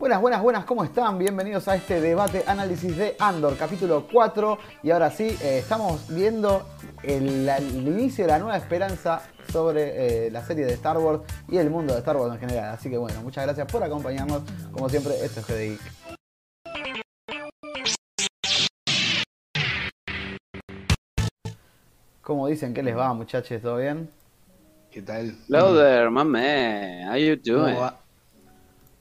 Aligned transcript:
Buenas, 0.00 0.22
buenas, 0.22 0.42
buenas, 0.42 0.64
¿cómo 0.64 0.82
están? 0.82 1.18
Bienvenidos 1.18 1.68
a 1.68 1.74
este 1.76 2.00
debate 2.00 2.42
análisis 2.46 2.96
de 2.96 3.16
Andor, 3.18 3.58
capítulo 3.58 4.06
4. 4.10 4.58
Y 4.82 4.92
ahora 4.92 5.10
sí, 5.10 5.36
eh, 5.42 5.58
estamos 5.58 6.08
viendo 6.08 6.66
el, 7.02 7.46
el 7.46 7.86
inicio 7.86 8.24
de 8.24 8.30
la 8.30 8.38
nueva 8.38 8.56
esperanza 8.56 9.20
sobre 9.52 10.26
eh, 10.26 10.30
la 10.30 10.42
serie 10.42 10.64
de 10.64 10.72
Star 10.72 10.96
Wars 10.96 11.20
y 11.48 11.58
el 11.58 11.68
mundo 11.68 11.92
de 11.92 11.98
Star 11.98 12.16
Wars 12.16 12.32
en 12.32 12.40
general. 12.40 12.70
Así 12.70 12.88
que 12.88 12.96
bueno, 12.96 13.20
muchas 13.20 13.44
gracias 13.44 13.70
por 13.70 13.84
acompañarnos. 13.84 14.42
Como 14.72 14.88
siempre, 14.88 15.22
esto 15.22 15.40
es 15.40 15.46
GDI. 15.46 15.78
¿Cómo 22.22 22.46
dicen 22.46 22.72
que 22.72 22.82
les 22.82 22.96
va, 22.96 23.12
muchachos? 23.12 23.60
¿Todo 23.60 23.76
bien? 23.76 24.08
¿Qué 24.90 25.02
tal? 25.02 25.36
Hello 25.46 25.76
there, 25.76 26.08
my 26.08 26.24
man. 26.24 27.06
How 27.10 27.16
you 27.16 27.36
doing? 27.36 27.74
¿Cómo 27.74 27.80
va? 27.80 27.99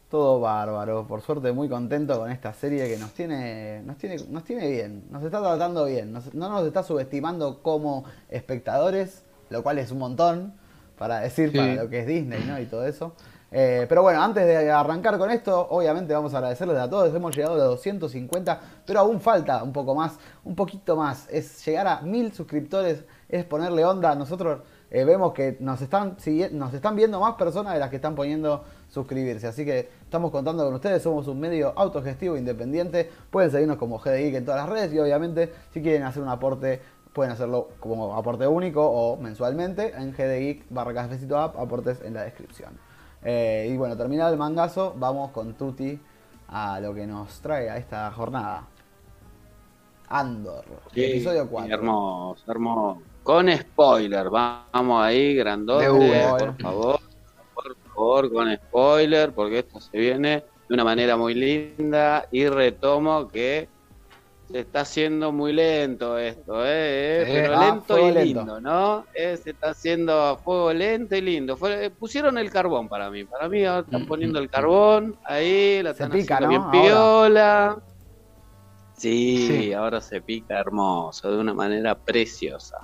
Todo 0.10 0.40
bárbaro, 0.40 1.06
por 1.08 1.22
suerte 1.22 1.52
muy 1.52 1.70
contento 1.70 2.18
con 2.18 2.32
esta 2.32 2.52
serie 2.54 2.88
que 2.90 2.98
nos 2.98 3.12
tiene, 3.12 3.84
nos 3.86 3.98
tiene, 3.98 4.18
nos 4.30 4.44
tiene 4.44 4.68
bien, 4.68 5.04
nos 5.12 5.24
está 5.24 5.40
tratando 5.40 5.86
bien, 5.86 6.12
nos- 6.12 6.34
no 6.34 6.50
nos 6.50 6.66
está 6.66 6.82
subestimando 6.82 7.62
como 7.62 8.06
espectadores, 8.30 9.24
lo 9.52 9.62
cual 9.62 9.78
es 9.78 9.92
un 9.92 10.00
montón 10.00 10.54
para 10.98 11.20
decir 11.20 11.52
Sí. 11.52 11.58
para 11.58 11.76
lo 11.76 11.90
que 11.90 12.00
es 12.00 12.08
Disney, 12.08 12.44
¿no? 12.46 12.60
Y 12.60 12.66
todo 12.66 12.88
eso. 12.88 13.14
Eh, 13.52 13.86
pero 13.88 14.02
bueno, 14.02 14.22
antes 14.22 14.46
de 14.46 14.72
arrancar 14.72 15.18
con 15.20 15.30
esto, 15.32 15.68
obviamente 15.70 16.14
vamos 16.14 16.34
a 16.34 16.38
agradecerles 16.38 16.78
a 16.78 16.90
todos, 16.90 17.14
hemos 17.16 17.36
llegado 17.36 17.54
a 17.56 17.58
los 17.58 17.68
250, 17.68 18.60
pero 18.86 19.00
aún 19.02 19.20
falta 19.22 19.64
un 19.64 19.74
poco 19.74 19.94
más, 19.96 20.18
un 20.44 20.56
poquito 20.56 20.96
más, 20.96 21.28
es 21.30 21.64
llegar 21.66 21.88
a 21.88 22.02
mil 22.02 22.32
suscriptores, 22.34 23.04
es 23.28 23.46
ponerle 23.46 23.86
onda, 23.86 24.14
nosotros 24.16 24.62
eh, 24.92 25.04
vemos 25.04 25.34
que 25.34 25.58
nos 25.60 25.82
están, 25.82 26.18
nos 26.52 26.74
están 26.74 26.96
viendo 26.96 27.20
más 27.20 27.36
personas 27.36 27.74
de 27.74 27.80
las 27.80 27.90
que 27.90 27.98
están 27.98 28.16
poniendo 28.16 28.64
suscribirse. 28.90 29.48
Así 29.48 29.64
que 29.66 29.90
estamos 30.04 30.32
contando 30.32 30.66
con 30.66 30.74
ustedes, 30.74 31.04
somos 31.04 31.28
un 31.28 31.40
medio 31.40 31.74
autogestivo 31.78 32.38
independiente. 32.38 33.10
Pueden 33.30 33.52
seguirnos 33.52 33.78
como 33.78 34.00
GDI 34.00 34.36
en 34.36 34.46
todas 34.46 34.62
las 34.62 34.70
redes 34.70 34.94
y 34.94 35.00
obviamente 35.00 35.52
si 35.74 35.82
quieren 35.82 36.04
hacer 36.04 36.24
un 36.24 36.30
aporte 36.30 36.82
pueden 37.14 37.32
hacerlo 37.32 37.70
como 37.80 38.16
aporte 38.16 38.48
único 38.48 38.86
o 38.86 39.18
mensualmente 39.18 39.94
en 39.96 40.14
GDI 40.14 40.64
barra 40.70 40.94
cafecito 40.94 41.38
app, 41.38 41.58
aportes 41.60 42.02
en 42.02 42.14
la 42.14 42.24
descripción. 42.24 42.78
Eh, 43.24 43.68
y 43.72 43.78
bueno, 43.78 43.98
terminado 43.98 44.32
el 44.32 44.38
mangazo, 44.38 44.94
vamos 44.98 45.32
con 45.32 45.54
Tuti 45.56 46.00
a 46.48 46.80
lo 46.80 46.94
que 46.94 47.06
nos 47.06 47.42
trae 47.42 47.70
a 47.70 47.78
esta 47.78 48.10
jornada. 48.12 48.64
Andor, 50.08 50.66
Sí, 50.94 51.04
episodio 51.04 51.48
4. 51.48 51.74
Hermoso, 51.74 52.52
hermoso. 52.52 53.02
Con 53.30 53.48
spoiler, 53.56 54.28
vamos 54.32 55.04
ahí, 55.04 55.36
grandote, 55.36 55.86
por 56.40 56.60
favor. 56.60 57.00
Por 57.54 57.78
favor, 57.94 58.34
con 58.34 58.56
spoiler, 58.56 59.36
porque 59.36 59.60
esto 59.60 59.80
se 59.80 60.00
viene 60.00 60.46
de 60.68 60.74
una 60.74 60.84
manera 60.84 61.16
muy 61.16 61.36
linda. 61.36 62.28
Y 62.32 62.48
retomo 62.48 63.30
que 63.30 63.70
se 64.48 64.62
está 64.62 64.80
haciendo 64.82 65.32
muy 65.32 65.54
lento 65.54 66.18
esto, 66.18 66.66
¿eh? 66.66 67.24
Sí. 67.28 67.32
Pero 67.36 67.54
Ah, 67.54 67.72
lento 67.72 68.00
y 68.00 68.12
lento. 68.12 68.40
lindo, 68.40 68.62
¿no? 68.62 69.06
Eh, 69.14 69.38
se 69.38 69.52
está 69.52 69.70
haciendo 69.70 70.20
a 70.20 70.36
fuego 70.40 70.74
lento 70.74 71.16
y 71.16 71.22
lindo. 71.22 71.56
Fue- 71.56 71.92
pusieron 71.92 72.36
el 72.40 72.50
carbón 72.50 72.90
para 72.90 73.12
mí. 73.12 73.26
Para 73.26 73.48
mí 73.48 73.64
ahora 73.64 73.82
están 73.82 74.02
Mm, 74.02 74.08
poniendo 74.08 74.40
mm, 74.40 74.42
el 74.42 74.50
carbón 74.50 75.20
ahí, 75.24 75.84
la 75.84 75.94
Se 75.94 76.02
están 76.04 76.18
pica, 76.18 76.40
haciendo 76.40 76.58
¿no? 76.58 76.72
bien 76.72 76.84
piola. 76.84 77.78
Sí, 78.98 79.48
Sí. 79.48 79.74
ahora 79.74 80.02
se 80.02 80.20
pica 80.24 80.60
hermoso, 80.60 81.30
de 81.32 81.38
una 81.38 81.54
manera 81.54 81.94
preciosa. 81.94 82.76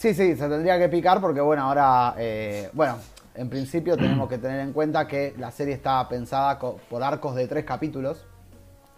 Sí, 0.00 0.14
sí, 0.14 0.34
se 0.34 0.48
tendría 0.48 0.78
que 0.78 0.88
picar 0.88 1.20
porque, 1.20 1.42
bueno, 1.42 1.64
ahora, 1.64 2.14
eh, 2.16 2.70
bueno, 2.72 2.96
en 3.34 3.50
principio 3.50 3.98
tenemos 3.98 4.30
que 4.30 4.38
tener 4.38 4.60
en 4.60 4.72
cuenta 4.72 5.06
que 5.06 5.34
la 5.36 5.50
serie 5.50 5.74
está 5.74 6.08
pensada 6.08 6.58
por 6.58 7.02
arcos 7.02 7.34
de 7.34 7.46
tres 7.46 7.66
capítulos, 7.66 8.24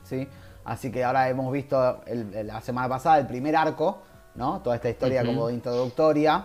¿sí? 0.05 0.28
Así 0.64 0.92
que 0.92 1.03
ahora 1.03 1.28
hemos 1.28 1.53
visto 1.53 2.03
el- 2.06 2.47
la 2.47 2.61
semana 2.61 2.89
pasada 2.89 3.19
el 3.19 3.27
primer 3.27 3.56
arco, 3.56 3.98
¿no? 4.36 4.61
Toda 4.61 4.77
esta 4.77 4.91
historia 4.91 5.25
como 5.25 5.48
de 5.48 5.55
introductoria. 5.55 6.45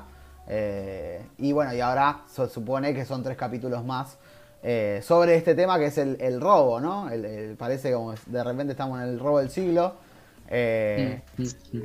eh, 0.49 1.21
y 1.39 1.51
bueno, 1.51 1.73
y 1.73 1.81
ahora 1.81 2.21
se 2.25 2.47
supone 2.47 2.93
que 2.95 3.03
son 3.05 3.21
tres 3.21 3.35
capítulos 3.37 3.83
más 3.83 4.17
eh, 4.63 5.01
sobre 5.03 5.35
este 5.35 5.53
tema 5.55 5.77
que 5.77 5.87
es 5.87 5.97
el, 5.99 6.15
el 6.21 6.39
robo, 6.41 6.79
¿no? 6.79 7.09
El- 7.09 7.25
el- 7.25 7.55
parece 7.57 7.91
como 7.93 8.13
de 8.25 8.43
repente 8.43 8.71
estamos 8.71 8.97
en 9.01 9.09
el 9.09 9.19
robo 9.19 9.37
del 9.39 9.49
siglo. 9.51 9.95
Eh, 10.49 11.21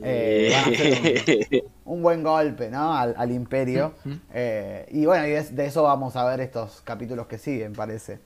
eh, 0.03 0.51
van 0.53 0.65
a 0.65 0.71
hacer 0.73 0.93
un, 0.93 1.63
un 1.97 2.03
buen 2.03 2.23
golpe, 2.23 2.71
¿no? 2.71 2.95
Al, 2.97 3.15
al 3.17 3.31
imperio. 3.33 3.95
Ujú. 4.05 4.17
Eh, 4.33 4.87
y 4.93 5.05
bueno, 5.07 5.27
y 5.27 5.31
de, 5.31 5.43
de 5.43 5.67
eso 5.67 5.83
vamos 5.83 6.17
a 6.17 6.25
ver 6.25 6.41
estos 6.41 6.81
capítulos 6.83 7.27
que 7.27 7.39
siguen, 7.39 7.73
parece. 7.73 8.21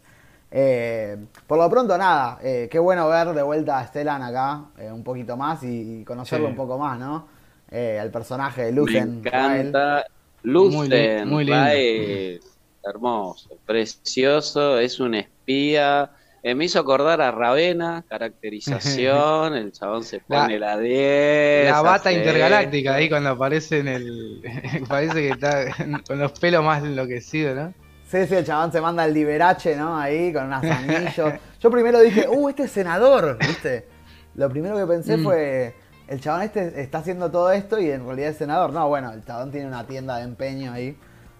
Eh, 0.51 1.17
por 1.47 1.59
lo 1.59 1.69
pronto, 1.69 1.99
nada, 1.99 2.39
eh, 2.43 2.69
qué 2.71 2.79
bueno 2.79 3.09
ver 3.09 3.29
de 3.35 3.43
vuelta 3.43 3.79
a 3.79 3.87
Stellan 3.87 4.23
acá 4.23 4.67
eh, 4.79 4.91
un 4.93 5.03
poquito 5.03 5.37
más 5.37 5.63
y, 5.65 6.01
y 6.01 6.05
conocerlo 6.05 6.47
Sí. 6.47 6.51
un 6.51 6.57
poco 6.57 6.79
más, 6.79 6.99
¿no? 6.99 7.29
Eh, 7.71 7.99
al 8.01 8.11
personaje 8.11 8.63
de 8.67 8.73
Me 8.73 8.77
Lucen. 8.77 9.25
Rael. 9.25 9.75
encanta. 9.75 10.05
Muy 10.45 10.89
Lucen, 10.89 10.89
li- 10.89 11.31
muy 11.31 11.45
lindo. 11.45 11.61
Rael, 11.61 12.41
hermoso, 12.85 13.59
precioso, 13.67 14.79
es 14.79 15.01
un 15.01 15.15
espía. 15.17 16.11
Eh, 16.43 16.55
me 16.55 16.67
hizo 16.67 16.79
acordar 16.79 17.21
a 17.21 17.31
Ravena, 17.33 18.05
caracterización, 18.09 19.55
el 19.57 19.73
chabón 19.73 20.05
se 20.05 20.23
La- 20.29 20.43
pone 20.43 20.59
la 20.59 20.79
10. 20.79 21.71
La 21.71 21.83
bata 21.83 22.11
hace 22.11 22.19
intergaláctica 22.19 22.95
ahí 22.95 23.09
cuando 23.09 23.31
aparece 23.31 23.79
en 23.81 23.89
el. 23.89 24.43
Parece 24.89 25.15
que 25.15 25.29
está 25.31 25.65
con 26.07 26.19
los 26.19 26.33
pelos 26.39 26.65
más 26.65 26.83
enloquecidos, 26.83 27.57
¿no? 27.57 27.75
Sí, 28.09 28.25
sí, 28.27 28.35
el 28.37 28.45
chabón 28.45 28.71
se 28.71 28.81
manda 28.81 29.05
el 29.05 29.13
liberache, 29.15 29.75
¿no? 29.77 29.99
Ahí 29.99 30.33
con 30.33 30.47
unos 30.47 30.63
anillos. 30.65 31.33
Yo 31.61 31.71
primero 31.71 32.01
dije, 32.01 32.29
uh, 32.29 32.49
este 32.49 32.65
es 32.65 32.71
senador, 32.71 33.37
¿viste? 33.41 33.89
Lo 34.37 34.49
primero 34.49 34.77
que 34.77 34.87
pensé 34.87 35.17
Mm. 35.17 35.25
fue, 35.25 35.75
el 36.07 36.21
chabón 36.21 36.43
este 36.43 36.81
está 36.81 36.99
haciendo 36.99 37.29
todo 37.33 37.51
esto 37.51 37.81
y 37.81 37.91
en 37.91 38.07
realidad 38.07 38.31
es 38.31 38.37
senador. 38.37 38.73
No, 38.73 38.87
bueno, 38.89 39.11
el 39.13 39.25
chabón 39.25 39.51
tiene 39.51 39.67
una 39.67 39.85
tienda 39.87 40.19
de 40.19 40.23
empeño 40.23 40.73
ahí. 40.73 40.97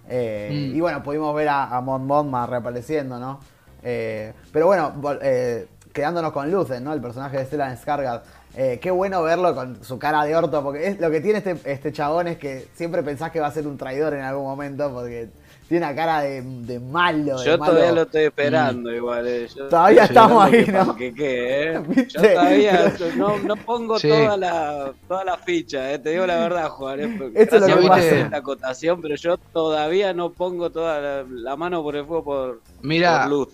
Eh, 0.09 0.49
Mm. 0.73 0.77
Y 0.77 0.81
bueno, 0.81 1.03
pudimos 1.05 1.33
ver 1.37 1.49
a, 1.49 1.65
a 1.77 1.81
Mon 1.81 2.05
Mothma 2.05 2.47
reapareciendo, 2.47 3.19
¿no? 3.21 3.39
Eh, 3.83 4.33
pero 4.53 4.67
bueno, 4.67 4.95
eh, 5.23 5.67
quedándonos 5.93 6.33
con 6.33 6.51
Lucen, 6.51 6.85
¿no? 6.85 6.93
El 6.93 7.01
personaje 7.01 7.39
de 7.39 7.45
Stellan 7.47 7.77
Skarsgård. 7.77 8.23
Eh, 8.57 8.79
qué 8.81 8.91
bueno 8.91 9.23
verlo 9.23 9.55
con 9.55 9.85
su 9.85 9.99
cara 9.99 10.25
de 10.25 10.35
orto, 10.35 10.63
porque 10.63 10.89
es, 10.89 11.01
lo 11.01 11.11
que 11.11 11.21
tiene 11.21 11.39
este, 11.39 11.59
este 11.65 11.93
chabón 11.93 12.29
es 12.29 12.39
que 12.39 12.69
siempre 12.75 13.03
pensás 13.03 13.31
que 13.31 13.41
va 13.41 13.49
a 13.49 13.53
ser 13.53 13.67
un 13.67 13.77
traidor 13.77 14.15
en 14.15 14.23
algún 14.23 14.45
momento, 14.45 14.91
porque 14.93 15.29
tiene 15.69 15.85
una 15.87 15.95
cara 15.97 16.21
de, 16.23 16.43
de 16.43 16.79
malo. 16.81 17.39
de 17.39 17.45
Yo 17.47 17.59
malo. 17.59 17.73
todavía 17.73 17.93
lo 17.93 18.03
estoy 18.03 18.23
esperando, 18.25 18.93
igual. 18.95 19.27
eh. 19.27 19.49
Yo- 19.55 19.69
Todavía 19.69 20.05
estamos 20.05 20.45
ahí, 20.45 20.65
que 20.65 20.73
¿no? 20.73 20.87
panquequee, 20.87 21.73
¿eh? 21.73 21.83
Yo 22.09 22.23
todavía 22.23 22.93
no, 23.17 23.39
no 23.39 23.57
pongo 23.57 23.99
Sí. 23.99 24.09
toda, 24.09 24.37
la, 24.37 24.93
toda 25.09 25.25
la 25.25 25.37
ficha, 25.39 25.93
¿eh? 25.93 25.99
te 25.99 26.11
digo 26.11 26.27
la 26.27 26.37
verdad, 26.37 26.69
Juan. 26.69 27.01
¿eh? 27.01 27.15
Porque 27.19 27.43
Eso 27.43 27.57
es 27.57 27.69
lo 27.69 27.81
que 27.81 27.89
pasa. 27.89 28.19
esta 28.21 28.37
acotación, 28.37 29.01
pero 29.03 29.15
yo 29.17 29.37
todavía 29.39 30.13
no 30.13 30.31
pongo 30.31 30.71
toda 30.71 31.01
la, 31.01 31.25
la 31.29 31.57
mano 31.57 31.83
por 31.83 31.97
el 31.97 32.05
fuego 32.07 32.25
por, 32.25 32.61
Mira, 32.83 33.27
por. 33.29 33.49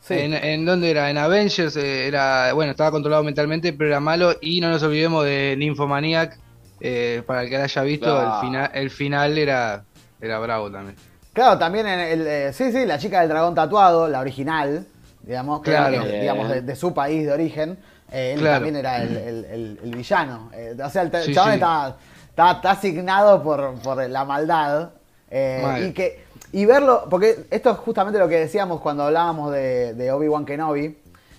Sí. 0.00 0.14
en, 0.14 0.34
en 0.34 0.64
dónde 0.66 0.90
era? 0.90 1.10
En 1.10 1.18
Avengers 1.18 1.76
eh, 1.76 2.06
era. 2.08 2.52
Bueno, 2.54 2.72
estaba 2.72 2.90
controlado 2.90 3.22
mentalmente, 3.22 3.72
pero 3.72 3.90
era 3.90 4.00
malo. 4.00 4.34
Y 4.40 4.60
no 4.60 4.68
nos 4.70 4.82
olvidemos 4.82 5.24
de 5.24 5.54
Nymphomaniac. 5.58 6.38
eh, 6.80 7.22
para 7.24 7.42
el 7.44 7.48
que 7.50 7.58
la 7.58 7.64
haya 7.64 7.82
visto, 7.82 8.20
el, 8.20 8.40
final, 8.40 8.70
el 8.74 8.90
final 8.90 9.38
era, 9.38 9.84
era 10.20 10.38
bravo 10.40 10.68
también. 10.72 10.96
Claro, 11.32 11.58
también 11.58 11.86
en 11.86 12.00
el, 12.00 12.26
eh, 12.26 12.52
sí, 12.52 12.70
sí, 12.72 12.84
la 12.84 12.98
chica 12.98 13.20
del 13.20 13.28
dragón 13.30 13.54
tatuado, 13.54 14.06
la 14.08 14.20
original, 14.20 14.86
digamos, 15.22 15.62
Claro. 15.62 16.04
digamos 16.04 16.48
de, 16.48 16.60
de 16.62 16.76
su 16.76 16.92
país 16.92 17.24
de 17.26 17.32
origen, 17.32 17.78
eh, 18.10 18.32
él 18.34 18.40
Claro. 18.40 18.56
también 18.56 18.76
era 18.76 19.02
el, 19.02 19.16
el- 19.16 19.44
el- 19.46 19.80
el 19.82 19.96
villano. 19.96 20.50
Eh, 20.52 20.76
o 20.82 20.90
sea, 20.90 21.02
el, 21.02 21.10
Sí, 21.24 21.32
chabón 21.34 21.50
sí. 21.52 21.54
está, 21.54 21.96
está, 22.28 22.50
está 22.52 22.70
asignado 22.72 23.42
por, 23.42 23.74
por 23.82 24.08
la 24.08 24.24
maldad. 24.24 24.90
eh, 25.34 25.60
Mal. 25.62 25.86
y 25.86 25.92
que 25.94 26.22
y 26.52 26.66
verlo, 26.66 27.06
porque 27.08 27.46
esto 27.50 27.70
es 27.70 27.78
justamente 27.78 28.18
lo 28.18 28.28
que 28.28 28.38
decíamos 28.40 28.82
cuando 28.82 29.04
hablábamos 29.04 29.50
de, 29.52 29.94
de 29.94 30.12
Obi-Wan 30.12 30.44
Kenobi, 30.44 30.98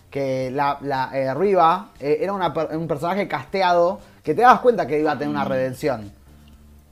que 0.10 0.50
la, 0.50 0.80
la 0.82 1.12
eh, 1.14 1.32
Riva 1.36 1.90
eh, 2.00 2.18
era 2.22 2.34
una 2.34 2.52
un 2.72 2.88
personaje 2.88 3.28
casteado 3.28 4.00
que 4.24 4.34
te 4.34 4.42
dabas 4.42 4.62
cuenta 4.62 4.88
que 4.88 5.00
iba 5.00 5.12
a 5.12 5.18
tener 5.20 5.30
una 5.30 5.46
redención. 5.46 6.12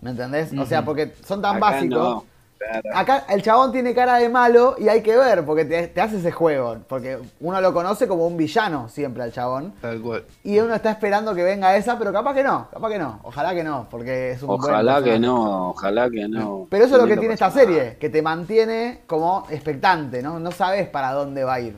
¿Me 0.02 0.12
entendés? 0.12 0.52
O 0.56 0.66
sea, 0.68 0.86
porque 0.86 1.16
son 1.26 1.42
tan 1.42 1.56
Acá 1.58 1.72
básicos. 1.72 1.98
no, 1.98 2.26
claro. 2.70 2.90
Acá 2.94 3.26
el 3.30 3.42
chabón 3.42 3.72
tiene 3.72 3.94
cara 3.94 4.16
de 4.18 4.30
malo 4.30 4.76
y 4.78 4.88
hay 4.90 5.02
que 5.02 5.16
ver, 5.18 5.46
porque 5.46 5.66
te, 5.66 5.88
te 5.88 6.02
hace 6.02 6.18
ese 6.18 6.32
juego. 6.32 6.78
Porque 6.88 7.18
uno 7.40 7.60
lo 7.62 7.74
conoce 7.74 8.08
como 8.08 8.26
un 8.28 8.38
villano 8.38 8.88
siempre 8.90 9.24
al 9.24 9.32
chabón. 9.32 9.74
Tal 9.82 10.02
cual. 10.02 10.24
Y 10.44 10.60
uno 10.60 10.74
está 10.76 10.92
esperando 10.92 11.34
que 11.36 11.44
venga 11.44 11.76
esa, 11.76 11.98
pero 11.98 12.12
capaz 12.14 12.34
que 12.34 12.44
no, 12.44 12.68
capaz 12.72 12.90
que 12.90 13.00
no. 13.00 13.20
Ojalá 13.24 13.54
que 13.54 13.64
no, 13.64 13.88
porque 13.90 14.32
es 14.32 14.42
un 14.42 14.48
buen 14.50 14.60
Ojalá 14.62 15.04
que 15.04 15.20
no, 15.20 15.70
ojalá 15.70 16.10
que 16.10 16.28
no. 16.28 16.68
Pero 16.70 16.86
eso 16.86 16.96
es 16.96 17.02
lo 17.02 17.08
que 17.08 17.18
tiene 17.18 17.34
esta 17.34 17.52
serie, 17.52 17.98
que 18.00 18.10
te 18.10 18.22
mantiene 18.22 19.02
como 19.08 19.46
expectante, 19.50 20.22
¿no? 20.22 20.40
No 20.40 20.52
sabes 20.52 20.88
para 20.88 21.12
dónde 21.14 21.44
va 21.44 21.56
a 21.56 21.60
ir. 21.60 21.76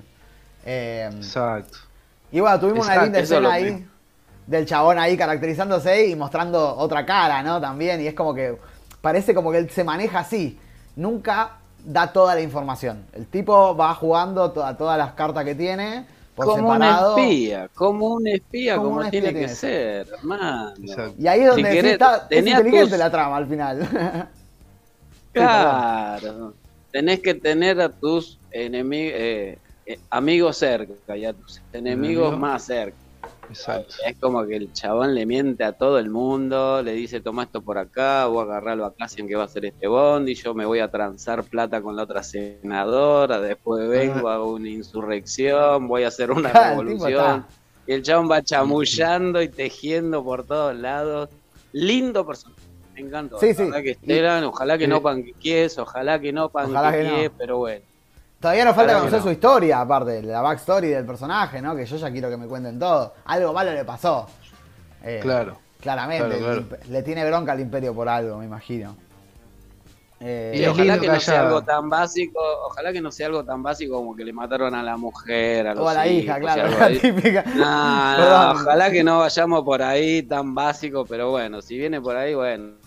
Eh, 0.66 1.10
Exacto. 1.14 1.78
y 2.32 2.40
bueno, 2.40 2.60
tuvimos 2.60 2.86
una 2.86 3.04
linda 3.04 3.20
escena 3.20 3.52
ahí 3.54 3.66
que- 3.66 3.86
del 4.48 4.66
chabón 4.66 4.98
ahí 5.00 5.16
caracterizándose 5.18 6.08
y 6.08 6.16
mostrando 6.16 6.76
otra 6.76 7.06
cara, 7.06 7.44
¿no? 7.44 7.60
También, 7.62 8.02
y 8.02 8.08
es 8.08 8.14
como 8.14 8.34
que 8.34 8.58
parece 9.02 9.34
como 9.34 9.52
que 9.52 9.58
él 9.58 9.70
se 9.70 9.84
maneja 9.84 10.20
así. 10.20 10.60
Nunca 10.96 11.58
da 11.84 12.12
toda 12.14 12.36
la 12.36 12.42
información. 12.42 13.06
El 13.14 13.26
tipo 13.28 13.76
va 13.76 13.94
jugando 13.96 14.44
a 14.64 14.78
todas 14.78 14.98
las 14.98 15.14
cartas 15.14 15.44
que 15.44 15.56
tiene 15.56 16.06
por 16.36 16.46
como 16.46 16.74
separado. 16.74 17.16
un 17.16 17.20
espía, 17.22 17.70
como 17.74 18.08
un 18.16 18.28
espía, 18.28 18.76
Como 18.76 18.88
como, 18.88 19.00
un 19.02 19.06
espía 19.06 19.22
tiene 19.22 19.34
tiene 19.34 19.48
que 19.48 19.54
ser, 19.56 20.08
hermano. 20.18 20.74
Y 21.20 21.28
ahí 21.28 21.42
es 21.42 21.48
donde 21.48 21.70
Si 21.70 21.76
querés, 21.76 21.92
está, 21.94 22.28
es 22.30 22.46
inteligente 22.48 22.90
tus- 22.92 23.00
la 23.00 23.12
trama 23.12 23.38
al 23.38 23.48
final. 23.48 24.30
Claro. 25.32 26.54
Tenés 26.92 27.20
que 27.22 27.34
tener 27.34 27.82
a 27.82 27.90
tus 27.90 28.38
enemigos, 28.52 29.58
amigos 30.12 30.58
cerca 30.58 31.18
y 31.18 31.26
a 31.26 31.34
tus 31.34 31.60
enemigos 31.74 32.28
Enemigo. 32.28 32.38
más 32.38 32.64
cerca. 32.66 32.98
Exacto. 33.54 33.96
Es 34.06 34.18
como 34.20 34.46
que 34.46 34.56
el 34.56 34.74
chabón 34.74 35.14
le 35.16 35.26
miente 35.26 35.64
a 35.64 35.74
todo 35.74 36.00
el 36.00 36.10
mundo, 36.10 36.82
le 36.84 36.94
dice, 36.94 37.22
toma 37.22 37.44
esto 37.44 37.62
por 37.62 37.78
acá, 37.78 38.26
voy 38.28 38.40
a 38.42 38.44
agarrarlo 38.44 38.86
acá, 38.86 39.08
en 39.18 39.28
que 39.28 39.36
va 39.36 39.44
a 39.44 39.48
ser 39.48 39.66
este 39.66 39.88
bondi, 39.88 40.36
yo 40.36 40.54
me 40.54 40.66
voy 40.66 40.80
a 40.80 40.90
transar 40.90 41.44
plata 41.44 41.82
con 41.82 41.96
la 41.96 42.04
otra 42.04 42.24
senadora, 42.24 43.40
después 43.40 43.88
vengo, 43.88 44.30
hago 44.30 44.54
una 44.54 44.70
insurrección, 44.70 45.88
voy 45.88 46.04
a 46.04 46.08
hacer 46.10 46.32
una 46.32 46.50
tipo 46.52 46.64
revolución. 46.84 47.46
Y 47.86 47.94
el 47.94 48.04
chabón 48.04 48.32
va 48.32 48.42
chamullando 48.42 49.42
y 49.42 49.50
tejiendo 49.50 50.24
por 50.24 50.46
todos 50.46 50.76
lados. 50.76 51.30
Lindo 51.74 52.26
personaje. 52.26 52.62
Me. 52.96 53.30
Sí, 53.40 53.54
sí. 53.56 53.70
que 53.84 53.96
Stellan, 53.96 54.44
ojalá 54.44 54.78
que 54.78 54.86
Sí. 54.86 54.90
no 54.90 55.02
panquequies, 55.02 55.78
ojalá 55.80 56.20
que 56.20 56.32
no 56.32 56.46
Ojalá 56.46 56.92
que 56.92 57.04
no. 57.30 57.34
pero 57.38 57.58
bueno. 57.58 57.84
Todavía 58.44 58.66
nos 58.66 58.76
falta 58.76 58.96
conocer 58.96 59.20
no. 59.20 59.24
su 59.24 59.32
historia, 59.32 59.80
aparte, 59.80 60.22
la 60.22 60.42
backstory 60.42 60.90
del 60.90 61.06
personaje, 61.06 61.62
¿no? 61.62 61.74
Que 61.78 61.86
yo 61.86 61.96
ya 61.96 62.12
quiero 62.12 62.30
que 62.30 62.36
me 62.36 62.46
cuenten 62.46 62.78
todo. 62.78 63.14
Algo 63.24 63.54
malo 63.54 63.72
le 63.72 63.86
pasó. 63.86 64.28
Eh, 65.02 65.20
Claro. 65.22 65.58
Claramente, 65.80 66.28
Claro, 66.40 66.66
claro. 66.68 66.84
le 66.90 67.04
tiene 67.04 67.26
bronca 67.26 67.54
al 67.54 67.62
imperio 67.62 67.96
por 67.96 68.10
algo, 68.10 68.40
me 68.40 68.44
imagino. 68.46 68.98
Eh, 70.20 70.58
Y 70.62 70.66
ojalá 70.66 70.96
que 70.96 71.00
que 71.02 71.08
no 71.08 71.20
sea 71.22 71.42
algo 71.48 71.62
tan 71.62 71.90
básico, 71.90 72.38
ojalá 72.68 72.92
que 72.92 73.00
no 73.00 73.12
sea 73.14 73.28
algo 73.28 73.46
tan 73.46 73.64
básico 73.64 73.96
como 73.96 74.14
que 74.14 74.26
le 74.26 74.34
mataron 74.34 74.76
a 74.76 74.84
la 74.84 74.98
mujer, 74.98 75.68
a 75.68 75.74
los 75.74 75.86
o 75.86 75.88
a 75.88 75.94
la 75.94 76.08
hijos, 76.08 76.24
hija, 76.26 76.40
claro, 76.42 76.68
la 76.80 76.90
típica. 77.00 77.44
No, 77.56 78.52
ojalá 78.62 78.92
que 78.92 79.06
no 79.06 79.20
vayamos 79.20 79.64
por 79.64 79.82
ahí 79.82 80.22
tan 80.24 80.54
básico, 80.54 81.06
pero 81.06 81.32
bueno, 81.32 81.62
si 81.62 81.78
viene 81.78 82.02
por 82.02 82.18
ahí, 82.18 82.34
bueno. 82.34 82.83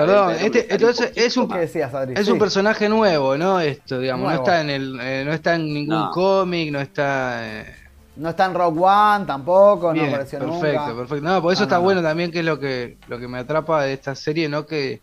Perdón, 0.00 0.28
ver, 0.28 0.42
este, 0.44 0.74
entonces 0.74 1.12
es 1.14 1.36
un, 1.36 1.48
¿Qué 1.48 1.58
decías, 1.58 1.94
Adri? 1.94 2.14
es 2.18 2.26
Sí. 2.26 2.32
un 2.32 2.38
personaje 2.38 2.88
nuevo, 2.88 3.36
¿no? 3.38 3.60
Esto, 3.60 3.98
digamos, 4.00 4.24
Nuevo. 4.26 4.42
no 4.42 4.44
está 4.48 4.60
en 4.60 4.70
el, 4.70 4.98
eh, 5.00 5.22
no 5.24 5.32
está 5.32 5.54
en 5.54 5.72
ningún 5.72 5.94
No. 5.94 6.10
cómic, 6.10 6.72
no 6.72 6.80
está. 6.80 7.60
eh, 7.62 7.76
No 8.16 8.28
está 8.30 8.44
en 8.46 8.54
Rock 8.54 8.80
One 8.80 9.24
tampoco, 9.26 9.92
bien, 9.92 10.06
no 10.06 10.10
apareció 10.12 10.38
perfecto, 10.40 10.80
nunca. 10.80 10.96
perfecto. 10.96 11.24
No, 11.28 11.42
por 11.42 11.52
eso 11.52 11.62
No, 11.62 11.64
está 11.64 11.74
no, 11.76 11.80
no. 11.80 11.84
bueno 11.84 12.02
también 12.02 12.30
que 12.30 12.38
es 12.40 12.44
lo 12.44 12.58
que, 12.60 12.96
lo 13.08 13.18
que 13.18 13.26
me 13.28 13.38
atrapa 13.38 13.82
de 13.84 13.92
esta 13.92 14.14
serie, 14.14 14.48
¿no? 14.48 14.66
Que 14.66 15.00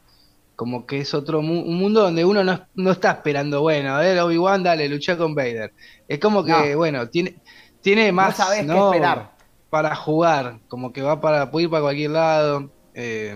como 0.56 0.86
que 0.86 1.00
es 1.00 1.14
otro 1.14 1.42
mu- 1.42 1.62
un 1.62 1.78
mundo 1.78 2.02
donde 2.04 2.24
uno 2.24 2.44
no, 2.44 2.68
no 2.76 2.92
está 2.92 3.12
esperando, 3.12 3.62
bueno, 3.62 3.96
a 3.96 4.00
ver, 4.00 4.20
Obi-Wan, 4.20 4.62
dale, 4.64 4.88
lucha 4.90 5.18
con 5.18 5.34
Vader. 5.36 5.74
Es 6.08 6.20
como 6.20 6.44
que, 6.44 6.52
No. 6.72 6.78
bueno, 6.78 7.08
tiene, 7.10 7.36
tiene 7.82 8.12
más 8.12 8.38
sabés 8.38 8.60
qué 8.62 8.66
¿no? 8.68 8.94
esperar. 8.94 9.32
para 9.70 9.96
jugar, 9.96 10.60
como 10.68 10.92
que 10.94 11.02
va 11.02 11.20
para, 11.22 11.50
puede 11.50 11.64
ir 11.66 11.70
para 11.70 11.82
cualquier 11.84 12.12
lado. 12.12 12.70
eh, 12.94 13.36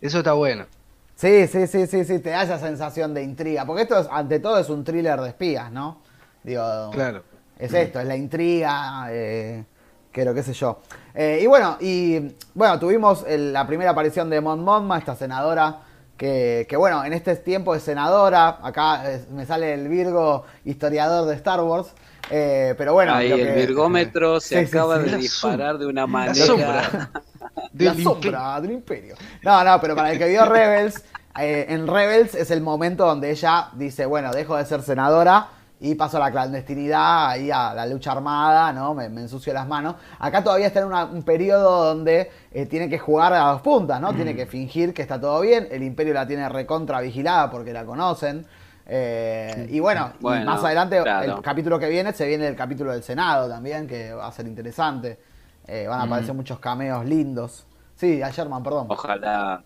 eso 0.00 0.18
está 0.18 0.32
bueno. 0.34 0.66
Sí, 1.14 1.46
sí, 1.46 1.66
sí, 1.66 1.86
sí, 1.86 2.04
sí, 2.04 2.18
te 2.18 2.30
da 2.30 2.42
esa 2.42 2.58
sensación 2.58 3.14
de 3.14 3.22
intriga. 3.22 3.64
Porque 3.64 3.82
esto, 3.82 3.98
es, 3.98 4.06
ante 4.10 4.38
todo, 4.38 4.58
es 4.58 4.68
un 4.68 4.84
thriller 4.84 5.18
de 5.20 5.28
espías, 5.28 5.72
¿no? 5.72 6.02
Digo, 6.42 6.90
Claro. 6.92 7.22
es 7.58 7.72
esto, 7.72 8.00
es 8.00 8.06
la 8.06 8.16
intriga, 8.16 9.06
eh, 9.10 9.64
que 10.12 10.24
lo 10.24 10.34
que 10.34 10.42
sé 10.42 10.52
yo. 10.52 10.80
Eh, 11.14 11.40
y 11.42 11.46
bueno, 11.46 11.78
y 11.80 12.34
bueno, 12.54 12.78
tuvimos 12.78 13.24
el- 13.26 13.52
la 13.52 13.66
primera 13.66 13.90
aparición 13.92 14.28
de 14.28 14.40
Mon 14.42 14.62
Mothma, 14.62 14.98
esta 14.98 15.16
senadora, 15.16 15.78
que, 16.18 16.66
que 16.68 16.76
bueno, 16.76 17.04
en 17.04 17.12
este 17.14 17.34
tiempo 17.36 17.74
es 17.74 17.82
senadora. 17.82 18.58
Acá 18.62 19.10
eh, 19.10 19.24
me 19.32 19.44
sale 19.46 19.72
el 19.74 19.88
Virgo 19.88 20.44
historiador 20.64 21.26
de 21.28 21.34
Star 21.34 21.60
Wars. 21.62 21.88
eh, 22.30 22.74
pero 22.76 22.92
bueno, 22.92 23.14
ahí 23.14 23.30
el 23.32 23.38
que- 23.46 23.52
virgómetro 23.66 24.40
se 24.40 24.60
Sí, 24.66 24.76
acaba 24.76 25.02
sí. 25.02 25.10
de 25.10 25.16
disparar 25.18 25.78
de 25.78 25.86
una 25.86 26.06
manera. 26.06 27.10
La 27.84 27.94
sombra 28.04 28.60
del 28.60 28.70
imperio. 28.72 29.14
No, 29.42 29.62
no, 29.64 29.80
pero 29.80 29.94
para 29.96 30.12
el 30.12 30.18
que 30.18 30.28
vio 30.28 30.44
Rebels, 30.46 31.02
eh, 31.40 31.66
en 31.68 31.86
Rebels 31.86 32.34
es 32.34 32.50
el 32.50 32.60
momento 32.60 33.06
donde 33.06 33.30
ella 33.30 33.68
dice, 33.74 34.06
bueno, 34.06 34.32
dejo 34.32 34.56
de 34.56 34.64
ser 34.64 34.82
senadora 34.82 35.48
y 35.78 35.94
paso 35.94 36.16
a 36.16 36.20
la 36.20 36.30
clandestinidad, 36.30 37.28
ahí 37.28 37.50
a 37.50 37.74
la 37.74 37.84
lucha 37.84 38.12
armada, 38.12 38.72
¿no? 38.72 38.94
Me, 38.94 39.10
me 39.10 39.20
ensucio 39.20 39.52
las 39.52 39.66
manos. 39.68 39.96
Acá 40.18 40.42
todavía 40.42 40.68
está 40.68 40.80
en 40.80 40.86
una- 40.86 41.04
un 41.04 41.22
periodo 41.22 41.84
donde 41.84 42.30
eh, 42.50 42.64
tiene 42.64 42.88
que 42.88 42.98
jugar 42.98 43.34
a 43.34 43.40
dos 43.50 43.60
puntas, 43.60 44.00
¿no? 44.00 44.14
Tiene 44.14 44.34
que 44.34 44.46
fingir 44.46 44.94
que 44.94 45.02
está 45.02 45.20
todo 45.20 45.40
bien. 45.42 45.68
El 45.70 45.82
imperio 45.82 46.14
la 46.14 46.26
tiene 46.26 46.48
recontra 46.48 47.00
vigilada 47.02 47.50
porque 47.50 47.74
la 47.74 47.84
conocen. 47.84 48.46
Eh, 48.88 49.66
y 49.70 49.80
bueno, 49.80 50.12
y 50.20 50.24
más 50.44 50.62
adelante, 50.64 51.02
claro. 51.02 51.36
el 51.36 51.42
capítulo 51.42 51.78
que 51.78 51.88
viene, 51.88 52.12
se 52.12 52.26
viene 52.26 52.46
el 52.46 52.56
capítulo 52.56 52.92
del 52.92 53.02
Senado 53.02 53.48
también, 53.48 53.86
que 53.86 54.12
va 54.14 54.28
a 54.28 54.32
ser 54.32 54.46
interesante. 54.46 55.18
Eh, 55.68 55.86
van 55.88 56.00
a 56.00 56.02
aparecer 56.04 56.34
muchos 56.34 56.58
cameos 56.60 57.04
lindos. 57.04 57.66
Sí, 57.94 58.22
a 58.22 58.30
Sherman, 58.30 58.62
perdón. 58.62 58.86
Ojalá. 58.90 59.64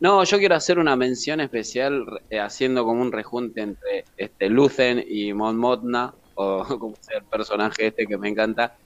No, 0.00 0.22
yo 0.24 0.38
quiero 0.38 0.54
hacer 0.54 0.78
una 0.78 0.96
mención 0.96 1.40
especial 1.40 2.04
eh, 2.30 2.40
haciendo 2.40 2.84
como 2.84 3.02
un 3.02 3.12
rejunte 3.12 3.60
entre 3.62 4.04
este 4.16 4.48
Lucen 4.48 5.04
y 5.06 5.32
Mon 5.32 5.56
Mothma, 5.56 6.14
o 6.34 6.64
como 6.80 6.94
sea 7.00 7.18
el 7.18 7.24
personaje 7.26 7.88
este 7.88 8.06
que 8.06 8.16
me 8.18 8.28
encanta. 8.28 8.76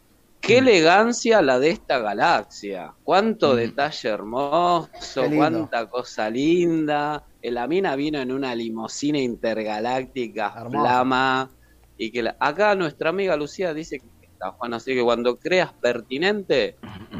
Qué 0.40 0.60
Mm. 0.60 0.68
elegancia 0.68 1.40
la 1.42 1.58
de 1.60 1.70
esta 1.70 1.98
galaxia. 2.00 2.92
Cuánto 3.04 3.52
Mm. 3.52 3.56
detalle 3.56 4.08
hermoso, 4.08 4.88
cuánta 5.36 5.88
cosa 5.88 6.28
linda. 6.30 7.24
Eh, 7.40 7.50
La 7.50 7.66
mina 7.68 7.94
vino 7.96 8.18
en 8.20 8.32
una 8.32 8.54
limusina 8.54 9.18
intergaláctica, 9.18 10.52
Hermoso. 10.56 10.80
flama. 10.80 11.50
Y 11.96 12.10
que 12.10 12.22
la- 12.22 12.36
acá 12.40 12.74
nuestra 12.74 13.10
amiga 13.10 13.36
Lucía 13.36 13.72
dice 13.74 13.98
que 14.00 14.06
está, 14.42 14.52
Juan, 14.56 14.74
así 14.74 14.94
que 14.94 15.02
cuando 15.02 15.38
creas 15.38 15.72
pertinente, 15.80 16.76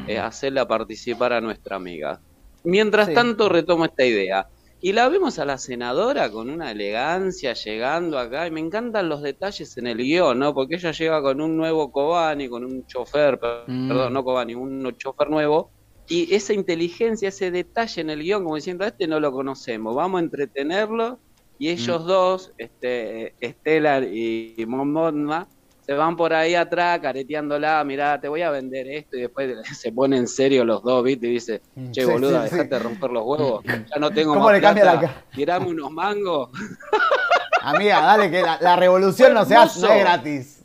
eh, 0.06 0.18
hacerla 0.18 0.66
participar 0.66 1.32
a 1.32 1.40
nuestra 1.40 1.76
amiga. 1.76 2.20
Mientras 2.64 3.08
Sí. 3.08 3.14
tanto 3.14 3.48
retomo 3.48 3.84
esta 3.84 4.04
idea. 4.04 4.46
Y 4.80 4.92
la 4.92 5.08
vemos 5.08 5.38
a 5.38 5.44
la 5.44 5.58
senadora 5.58 6.28
con 6.30 6.50
una 6.50 6.72
elegancia 6.72 7.52
llegando 7.54 8.18
acá, 8.18 8.48
y 8.48 8.50
me 8.50 8.58
encantan 8.58 9.08
los 9.08 9.22
detalles 9.22 9.76
en 9.76 9.86
el 9.86 9.98
guion, 9.98 10.38
¿no? 10.40 10.52
Porque 10.54 10.74
ella 10.74 10.90
llega 10.90 11.22
con 11.22 11.40
un 11.40 11.56
nuevo 11.56 11.92
Kobani, 11.92 12.48
con 12.48 12.64
un 12.64 12.84
chofer, 12.86 13.38
Mm. 13.68 13.88
perdón, 13.88 14.12
no 14.12 14.24
Kobani, 14.24 14.54
un 14.56 14.92
chofer 14.96 15.30
nuevo, 15.30 15.70
y 16.08 16.34
esa 16.34 16.52
inteligencia, 16.52 17.28
ese 17.28 17.52
detalle 17.52 18.00
en 18.00 18.10
el 18.10 18.22
guion, 18.24 18.42
como 18.42 18.56
diciendo, 18.56 18.84
a 18.84 18.88
este 18.88 19.06
no 19.06 19.20
lo 19.20 19.30
conocemos, 19.30 19.94
vamos 19.94 20.20
a 20.20 20.24
entretenerlo, 20.24 21.20
y 21.58 21.68
ellos 21.68 22.04
dos, 22.04 22.52
este, 22.58 23.36
Stellar 23.40 24.02
y 24.02 24.64
Mon 24.66 24.90
Mothma, 24.92 25.46
se 25.84 25.92
van 25.94 26.16
por 26.16 26.32
ahí 26.32 26.54
atrás 26.54 27.00
careteándola, 27.00 27.82
mirá, 27.84 28.20
te 28.20 28.28
voy 28.28 28.42
a 28.42 28.50
vender 28.50 28.86
esto, 28.88 29.16
y 29.16 29.22
después 29.22 29.50
se 29.78 29.92
ponen 29.92 30.20
en 30.20 30.28
serio 30.28 30.64
los 30.64 30.82
dos, 30.82 31.02
¿viste? 31.04 31.26
Y 31.26 31.30
dice, 31.32 31.60
che, 31.90 32.04
Sí, 32.04 32.10
boluda, 32.10 32.44
sí, 32.44 32.48
sí. 32.50 32.54
dejate 32.56 32.74
de 32.76 32.78
romper 32.82 33.10
los 33.10 33.22
huevos, 33.24 33.64
ya 33.64 33.96
no 34.00 34.10
tengo 34.10 34.34
¿Cómo 34.34 34.44
más 34.46 34.54
le 34.54 34.60
cambia 34.60 34.84
la 34.84 34.98
plata, 35.00 35.14
cara? 35.14 35.26
tirame 35.34 35.66
unos 35.68 35.90
mangos. 35.90 36.50
Amiga, 37.62 38.00
dale 38.00 38.30
que 38.30 38.42
la, 38.42 38.58
la 38.60 38.76
revolución 38.76 39.34
no 39.34 39.44
se 39.44 39.54
hace, 39.54 39.80
no 39.80 39.86
es 39.86 39.92
Hermoso. 39.92 40.04
gratis. 40.04 40.58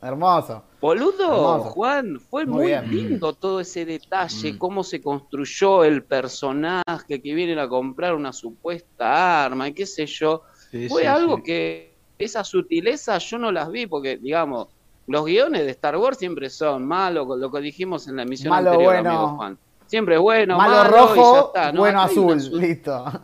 Hermoso. 0.00 0.64
Boludo, 0.80 1.24
Hermoso. 1.24 1.70
Juan, 1.70 2.18
fue 2.20 2.44
Muy 2.46 2.74
lindo 2.88 3.34
todo 3.34 3.60
ese 3.60 3.84
detalle, 3.84 4.54
Mm. 4.54 4.58
cómo 4.58 4.82
se 4.82 5.00
construyó 5.00 5.84
el 5.84 6.02
personaje 6.04 7.20
que 7.22 7.34
vienen 7.34 7.58
a 7.58 7.68
comprar 7.68 8.14
una 8.14 8.32
supuesta 8.32 9.44
arma 9.44 9.68
y 9.68 9.74
qué 9.74 9.86
sé 9.86 10.06
yo. 10.06 10.42
Sí, 10.70 10.88
fue 10.88 11.02
sí, 11.02 11.06
algo 11.08 11.36
sí. 11.36 11.42
que 11.44 11.91
esas 12.18 12.48
sutilezas 12.48 13.24
yo 13.28 13.38
no 13.38 13.50
las 13.52 13.70
vi 13.70 13.86
porque, 13.86 14.16
digamos, 14.16 14.68
los 15.06 15.24
guiones 15.24 15.64
de 15.64 15.70
Star 15.72 15.96
Wars 15.96 16.18
siempre 16.18 16.48
son 16.50 16.86
malos, 16.86 17.26
lo 17.38 17.50
que 17.50 17.60
dijimos 17.60 18.06
en 18.08 18.16
la 18.16 18.22
emisión 18.22 18.50
Malo, 18.50 18.70
anterior, 18.70 18.94
bueno. 18.94 19.10
amigo 19.10 19.36
Juan. 19.36 19.58
Siempre 19.86 20.14
es 20.14 20.20
bueno, 20.20 20.56
Malo, 20.56 20.72
malo, 20.72 20.88
y 20.88 20.92
ya 20.92 20.98
rojo, 20.98 21.46
está, 21.48 21.72
¿no? 21.72 21.80
bueno 21.80 22.00
azul. 22.00 22.38
Listo. 22.52 23.04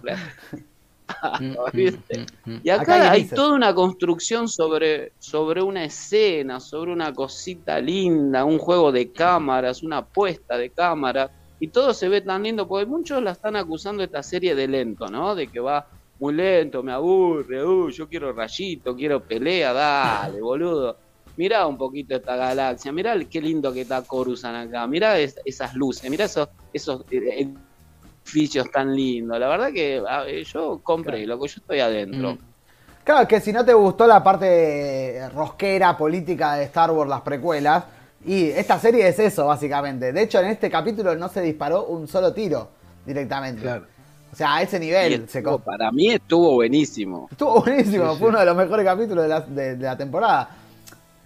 Mm, 1.40 1.54
¿viste? 1.72 2.26
mm, 2.44 2.50
mm, 2.50 2.60
Y 2.62 2.68
Acá 2.70 2.82
acá, 2.82 3.10
hay 3.12 3.22
hay 3.22 3.28
toda 3.28 3.54
una 3.54 3.74
construcción 3.74 4.46
sobre, 4.46 5.12
sobre 5.18 5.62
una 5.62 5.84
escena, 5.84 6.60
sobre 6.60 6.92
una 6.92 7.14
cosita 7.14 7.80
linda, 7.80 8.44
un 8.44 8.58
juego 8.58 8.92
de 8.92 9.10
cámaras, 9.10 9.82
una 9.82 10.04
puesta 10.04 10.58
de 10.58 10.68
cámara, 10.68 11.30
y 11.60 11.68
todo 11.68 11.94
se 11.94 12.08
ve 12.08 12.20
tan 12.20 12.42
lindo, 12.42 12.68
porque 12.68 12.86
muchos 12.86 13.22
la 13.22 13.32
están 13.32 13.56
acusando 13.56 14.00
de 14.00 14.06
esta 14.06 14.22
serie 14.22 14.54
de 14.54 14.68
lento, 14.68 15.08
¿no? 15.08 15.34
De 15.34 15.48
que 15.48 15.60
va 15.60 15.86
muy 16.20 16.34
lento, 16.34 16.82
me 16.82 16.92
aburre, 16.92 17.64
uy, 17.64 17.92
yo 17.92 18.08
quiero 18.08 18.32
rayito, 18.32 18.94
quiero 18.96 19.22
pelea, 19.22 19.72
dale, 19.72 20.40
boludo. 20.40 20.96
Mirá 21.36 21.66
un 21.66 21.78
poquito 21.78 22.16
esta 22.16 22.34
galaxia, 22.34 22.90
mirá 22.90 23.12
el- 23.12 23.28
qué 23.28 23.40
lindo 23.40 23.72
que 23.72 23.82
está 23.82 24.02
Coruscant 24.02 24.68
acá, 24.68 24.86
mirá 24.88 25.18
es- 25.18 25.36
esas 25.44 25.74
luces, 25.74 26.10
mirá 26.10 26.24
esos, 26.24 26.48
esos 26.72 27.04
eh, 27.12 27.48
edificios 28.24 28.70
tan 28.70 28.94
lindos. 28.94 29.38
La 29.38 29.48
verdad 29.48 29.72
que 29.72 30.00
ver, 30.00 30.44
yo 30.44 30.80
compré, 30.82 31.26
loco, 31.26 31.46
yo 31.46 31.54
estoy 31.60 31.80
adentro. 31.80 32.34
Mm. 32.34 32.38
Claro, 33.04 33.26
que 33.28 33.40
si 33.40 33.52
no 33.52 33.64
te 33.64 33.72
gustó 33.72 34.06
la 34.06 34.22
parte 34.22 35.28
rosquera, 35.30 35.96
política 35.96 36.54
de 36.56 36.64
Star 36.64 36.90
Wars, 36.90 37.08
las 37.08 37.22
precuelas, 37.22 37.84
y 38.26 38.48
esta 38.50 38.78
serie 38.78 39.06
es 39.08 39.18
eso, 39.18 39.46
básicamente. 39.46 40.12
De 40.12 40.22
hecho, 40.22 40.40
en 40.40 40.48
este 40.48 40.68
capítulo 40.68 41.14
no 41.14 41.28
se 41.28 41.40
disparó 41.40 41.84
un 41.84 42.06
solo 42.08 42.34
tiro 42.34 42.68
directamente. 43.06 43.62
Claro. 43.62 43.86
O 44.32 44.36
sea, 44.36 44.56
a 44.56 44.62
ese 44.62 44.78
nivel. 44.78 45.28
Se 45.28 45.42
para 45.42 45.90
mí 45.90 46.10
estuvo 46.10 46.54
buenísimo. 46.54 47.28
Estuvo 47.30 47.62
buenísimo, 47.62 48.14
fue 48.16 48.28
uno 48.28 48.38
de 48.38 48.44
los 48.46 48.56
mejores 48.56 48.84
capítulos 48.84 49.24
de 49.24 49.28
la, 49.28 49.40
de, 49.40 49.76
la, 49.76 49.96
temporada. 49.96 50.50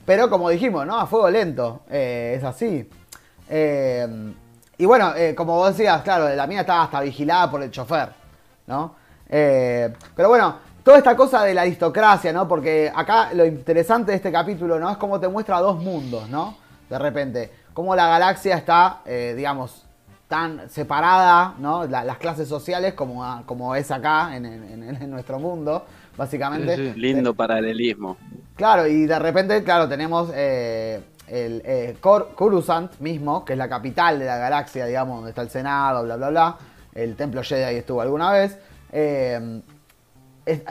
Pero 0.05 0.31
como 0.31 0.49
dijimos, 0.51 0.87
¿no? 0.87 0.99
A 0.99 1.07
fuego 1.07 1.31
lento. 1.31 1.83
Eh, 1.91 2.35
es 2.37 2.45
así. 2.45 2.89
Eh, 3.49 4.33
y 4.79 4.85
bueno, 4.85 5.15
eh, 5.17 5.35
como 5.35 5.57
vos 5.57 5.77
decías, 5.77 6.03
claro, 6.03 6.35
la 6.35 6.47
mía 6.47 6.61
estaba 6.61 6.85
hasta 6.85 7.01
vigilada 7.01 7.51
por 7.51 7.63
el 7.63 7.71
chofer, 7.71 8.09
¿no? 8.67 9.03
pero 9.35 10.29
bueno, 10.29 10.57
toda 10.85 10.99
esta 10.99 11.17
cosa 11.17 11.43
de 11.43 11.55
la 11.55 11.63
aristocracia, 11.63 12.35
¿no? 12.35 12.47
Porque 12.47 12.93
acá 12.95 13.31
lo 13.33 13.47
interesante 13.47 14.11
de 14.11 14.17
este 14.17 14.31
capítulo, 14.31 14.79
¿no? 14.79 14.91
Es 14.91 14.99
cómo 14.99 15.19
te 15.19 15.27
muestra 15.27 15.59
dos 15.59 15.83
mundos, 15.83 16.29
¿no? 16.29 16.59
De 16.91 16.99
repente, 16.99 17.51
cómo 17.73 17.97
la 17.97 18.09
galaxia 18.09 18.57
está, 18.59 19.01
digamos, 19.07 19.82
tan 20.33 20.71
separada, 20.71 21.57
¿no? 21.59 21.85
las 21.85 22.17
clases 22.17 22.49
sociales 22.49 22.95
como, 22.95 23.43
como 23.45 23.77
es 23.77 23.91
acá 23.91 24.35
en, 24.35 25.11
nuestro 25.11 25.39
mundo, 25.39 25.85
básicamente. 26.17 26.95
Lindo 26.97 27.35
paralelismo. 27.35 28.17
Claro, 28.57 28.87
y 28.87 29.05
de 29.05 29.19
repente, 29.19 29.62
claro, 29.62 29.91
tenemos 29.91 30.31
eh, 30.35 31.03
el 31.29 31.61
eh, 31.67 31.99
Coruscant 32.01 32.99
mismo, 33.01 33.45
que 33.45 33.53
es 33.53 33.59
la 33.59 33.69
capital 33.69 34.21
de 34.21 34.25
la 34.25 34.39
galaxia, 34.39 34.87
digamos, 34.87 35.17
donde 35.17 35.33
está 35.33 35.43
el 35.43 35.51
Senado, 35.51 36.03
bla, 36.05 36.17
bla, 36.17 36.31
bla. 36.31 36.57
El 36.95 37.15
templo 37.15 37.43
Jedi 37.43 37.65
ahí 37.65 37.77
estuvo 37.77 38.01
alguna 38.01 38.33
vez. 38.33 38.59
Eh, 38.91 39.61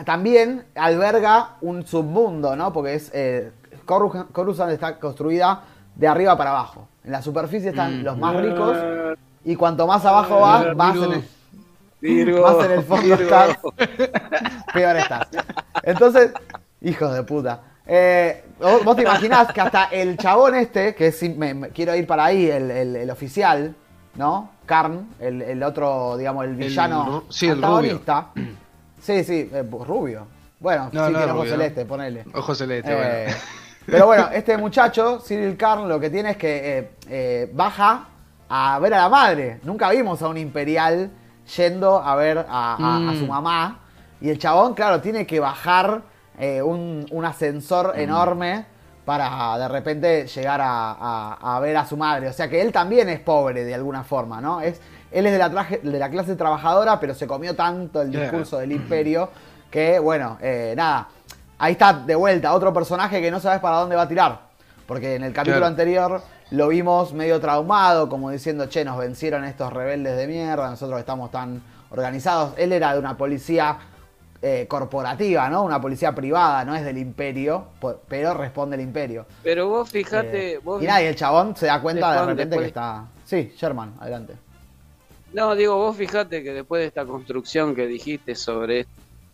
también 0.03 0.63
alberga 0.73 1.57
un 1.61 1.85
submundo, 1.85 2.55
¿no? 2.55 2.73
Porque 2.73 2.95
es 2.95 3.11
Coruscant 3.85 4.71
está 4.71 4.97
construida 4.97 5.61
de 5.95 6.07
arriba 6.07 6.35
para 6.35 6.49
abajo. 6.49 6.87
En 7.03 7.11
la 7.11 7.21
superficie 7.21 7.69
están 7.69 8.01
mm. 8.01 8.03
los 8.03 8.17
más 8.17 8.35
ricos 8.37 8.75
y 9.43 9.55
cuanto 9.55 9.87
más 9.87 10.05
abajo 10.05 10.39
vas, 10.39 10.75
más 10.75 10.95
en 10.95 11.03
el, 11.13 12.41
más 12.41 12.65
en 12.65 12.71
el 12.71 12.83
fondo 12.83 13.13
estás, 13.15 13.57
peor 14.73 14.95
estás. 14.97 15.27
Entonces, 15.83 16.31
hijos 16.81 17.13
de 17.13 17.23
puta. 17.23 17.61
Eh, 17.85 18.43
vos 18.59 18.95
te 18.95 19.01
imaginás 19.01 19.51
que 19.51 19.61
hasta 19.61 19.85
el 19.85 20.17
chabón 20.17 20.55
este, 20.55 20.93
que 20.93 21.07
es, 21.07 21.37
me, 21.37 21.69
quiero 21.69 21.95
ir 21.95 22.05
para 22.05 22.25
ahí, 22.25 22.47
el, 22.47 23.09
oficial, 23.09 23.75
¿no? 24.15 24.51
Karn, 24.65 25.09
el, 25.19 25.61
otro, 25.63 26.15
digamos, 26.17 26.45
el 26.45 26.55
villano 26.55 27.25
sí, 27.29 27.47
el. 27.47 27.61
Sí, 29.01 29.23
sí, 29.23 29.49
eh, 29.51 29.63
rubio. 29.63 30.27
Bueno, 30.59 30.89
sí 30.91 30.97
tiene 30.97 31.31
ojo 31.31 31.45
celeste, 31.45 31.85
ponele. 31.85 32.23
Ojo 32.35 32.53
celeste, 32.53 32.93
bueno. 32.93 33.09
Eh, 33.11 33.35
pero 33.87 34.05
bueno, 34.05 34.29
este 34.31 34.57
muchacho, 34.57 35.19
Cyril 35.19 35.57
Karn, 35.57 35.89
lo 35.89 35.99
que 35.99 36.11
tiene 36.11 36.31
es 36.31 36.37
que 36.37 37.49
baja 37.51 38.05
a 38.53 38.77
ver 38.79 38.93
a 38.93 38.97
la 38.97 39.09
madre. 39.09 39.61
Nunca 39.63 39.89
vimos 39.89 40.21
a 40.21 40.27
un 40.27 40.37
imperial 40.37 41.09
yendo 41.55 41.97
a 41.97 42.15
ver 42.15 42.45
a, 42.49 43.13
su 43.17 43.25
mm. 43.25 43.29
mamá. 43.29 43.79
Y 44.19 44.29
el 44.29 44.37
chabón, 44.37 44.73
claro, 44.73 44.99
tiene 44.99 45.25
que 45.25 45.39
bajar 45.39 46.01
eh, 46.37 46.61
un, 46.61 47.23
ascensor 47.25 47.95
mm. 47.95 47.99
enorme 47.99 48.65
para 49.05 49.57
de 49.57 49.67
repente 49.69 50.27
llegar 50.27 50.59
a, 50.61 51.59
ver 51.61 51.77
a 51.77 51.85
su 51.85 51.95
madre. 51.95 52.27
O 52.27 52.33
sea 52.33 52.49
que 52.49 52.61
él 52.61 52.73
también 52.73 53.07
es 53.07 53.21
pobre 53.21 53.63
de 53.63 53.73
alguna 53.73 54.03
forma, 54.03 54.41
¿no? 54.41 54.59
Es, 54.59 54.81
él 55.11 55.25
es 55.25 55.31
de 55.31 55.37
la, 55.37 55.49
de 55.49 55.99
la 55.99 56.09
clase 56.09 56.35
trabajadora, 56.35 56.99
pero 56.99 57.13
se 57.13 57.25
comió 57.27 57.55
tanto 57.55 58.01
el 58.01 58.11
discurso 58.11 58.57
del 58.57 58.73
imperio 58.73 59.29
que, 59.69 59.97
bueno, 59.97 60.37
eh, 60.41 60.73
nada. 60.75 61.07
Ahí 61.57 61.73
está 61.73 61.93
de 61.93 62.15
vuelta 62.15 62.53
otro 62.53 62.73
personaje 62.73 63.21
que 63.21 63.31
no 63.31 63.39
sabes 63.39 63.61
para 63.61 63.77
dónde 63.77 63.95
va 63.95 64.01
a 64.01 64.07
tirar. 64.09 64.39
Porque 64.85 65.15
en 65.15 65.23
el 65.23 65.31
capítulo 65.31 65.65
anterior 65.65 66.21
lo 66.51 66.67
vimos 66.67 67.13
medio 67.13 67.39
traumado, 67.39 68.09
como 68.09 68.29
diciendo, 68.29 68.67
che, 68.67 68.83
nos 68.85 68.97
vencieron 68.97 69.45
estos 69.45 69.71
rebeldes 69.71 70.17
de 70.17 70.27
mierda, 70.27 70.69
nosotros 70.69 70.99
estamos 70.99 71.31
tan 71.31 71.61
organizados. 71.89 72.53
Él 72.57 72.73
era 72.73 72.93
de 72.93 72.99
una 72.99 73.17
policía 73.17 73.79
eh, 74.41 74.65
corporativa, 74.67 75.49
¿no? 75.49 75.63
Una 75.63 75.79
policía 75.79 76.13
privada, 76.13 76.65
no 76.65 76.75
es 76.75 76.83
del 76.83 76.97
imperio, 76.97 77.67
pero 78.07 78.33
responde 78.33 78.75
el 78.75 78.81
imperio. 78.81 79.25
Pero 79.43 79.69
vos 79.69 79.89
fijate... 79.89 80.55
Eh, 80.55 80.59
y 80.81 80.85
nada, 80.85 81.01
y 81.01 81.05
el 81.05 81.15
chabón 81.15 81.55
se 81.55 81.67
da 81.67 81.81
cuenta 81.81 82.19
de 82.19 82.25
repente 82.25 82.57
que 82.57 82.65
está... 82.65 83.05
Sí, 83.23 83.53
Sherman, 83.55 83.93
adelante. 83.99 84.33
No, 85.31 85.55
digo, 85.55 85.77
vos 85.77 85.95
fijate 85.95 86.43
que 86.43 86.51
después 86.51 86.81
de 86.81 86.87
esta 86.87 87.05
construcción 87.05 87.73
que 87.73 87.87
dijiste 87.87 88.35
sobre 88.35 88.87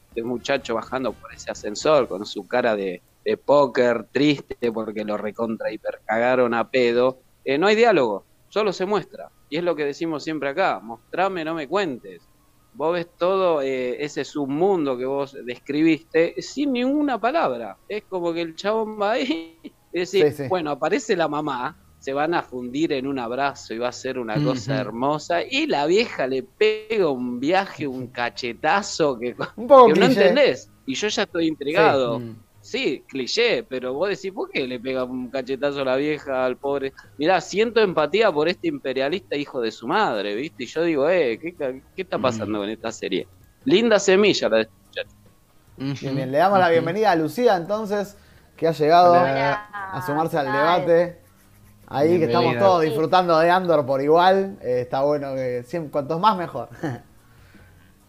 este 0.10 0.22
muchacho 0.22 0.76
bajando 0.76 1.14
por 1.14 1.34
ese 1.34 1.50
ascensor 1.50 2.08
con 2.08 2.26
su 2.28 2.48
cara 2.48 2.76
de 2.76 3.02
de 3.28 3.36
póker 3.36 4.06
triste 4.10 4.72
porque 4.72 5.04
lo 5.04 5.18
recontra 5.18 5.70
hipercagaron 5.70 6.54
a 6.54 6.72
pedo, 6.72 7.20
eh, 7.44 7.58
no 7.58 7.68
hay 7.68 7.76
diálogo, 7.76 8.24
solo 8.48 8.72
se 8.72 8.86
muestra. 8.86 9.30
Y 9.50 9.58
es 9.58 9.66
lo 9.66 9.76
que 9.76 9.84
decimos 9.84 10.24
siempre 10.24 10.48
acá, 10.48 10.80
mostrame, 10.82 11.44
no 11.44 11.54
me 11.54 11.68
cuentes. 11.68 12.22
Vos 12.74 12.94
ves 12.94 13.08
todo 13.18 13.62
eh, 13.62 14.02
ese 14.02 14.24
submundo 14.24 14.98
que 14.98 15.06
vos 15.06 15.36
describiste 15.44 16.42
sin 16.42 16.72
ninguna 16.72 17.20
palabra. 17.20 17.76
Es 17.90 18.06
como 18.06 18.32
que 18.32 18.42
el 18.42 18.56
chabón 18.56 18.98
va 19.02 19.12
ahí 19.14 19.58
y 19.92 20.00
decir, 20.00 20.34
bueno, 20.48 20.72
aparece 20.72 21.18
la 21.18 21.28
mamá, 21.28 21.76
se 22.00 22.14
van 22.14 22.34
a 22.34 22.44
fundir 22.44 22.94
en 22.94 23.08
un 23.08 23.20
abrazo 23.20 23.74
y 23.74 23.78
va 23.78 23.90
a 23.90 23.92
ser 23.92 24.20
una 24.20 24.42
cosa 24.42 24.80
hermosa. 24.80 25.44
Y 25.44 25.68
la 25.68 25.86
vieja 25.86 26.28
le 26.28 26.44
pega 26.44 27.10
un 27.10 27.42
viaje, 27.42 27.88
un 27.88 28.08
cachetazo 28.08 29.20
que, 29.20 29.36
no 29.58 30.06
entendés. 30.06 30.72
Y 30.86 30.96
yo 30.96 31.10
ya 31.10 31.24
estoy 31.24 31.48
intrigado. 31.48 32.22
Sí, 32.68 33.04
cliché, 33.08 33.64
pero 33.64 33.94
vos 33.94 34.10
decís, 34.10 34.32
¿por 34.32 34.50
qué 34.50 34.68
le 34.68 34.80
pega 34.80 35.06
un 35.06 35.30
cachetazo 35.30 35.82
a 35.82 35.86
la 35.86 35.96
vieja, 35.96 36.46
al 36.46 36.58
pobre? 36.58 36.94
Mirá, 37.18 37.40
siento 37.40 37.80
empatía 37.80 38.32
por 38.32 38.50
este 38.50 38.68
imperialista 38.68 39.36
hijo 39.36 39.62
de 39.62 39.72
su 39.72 39.88
madre, 39.88 40.36
¿viste? 40.36 40.64
Y 40.64 40.68
yo 40.68 40.84
digo, 40.84 41.10
eh, 41.10 41.40
¿qué, 41.40 41.82
está 41.96 42.20
pasando 42.20 42.60
con 42.60 42.70
esta 42.70 42.92
serie? 42.92 43.28
Linda 43.64 44.00
semilla 44.00 44.50
la 44.50 44.58
de 44.58 44.62
este 44.64 46.08
Bien, 46.14 46.32
le 46.32 46.38
damos 46.38 46.60
la 46.60 46.70
bienvenida 46.70 47.12
a 47.12 47.16
Lucía 47.16 47.56
entonces, 47.56 48.18
que 48.58 48.68
ha 48.68 48.72
llegado 48.72 49.16
a 49.16 50.04
sumarse 50.06 50.38
al 50.38 50.48
debate. 50.48 51.22
Ahí 51.88 52.20
que 52.20 52.26
estamos 52.26 52.58
todos 52.58 52.82
disfrutando 52.82 53.40
de 53.40 53.50
Andor 53.50 53.86
por 53.86 54.02
igual. 54.02 54.58
Eh, 54.62 54.82
está 54.82 55.04
bueno 55.04 55.36
que 55.36 55.64
siempre, 55.64 55.92
cuantos 55.92 56.20
más 56.20 56.38
mejor. 56.38 56.70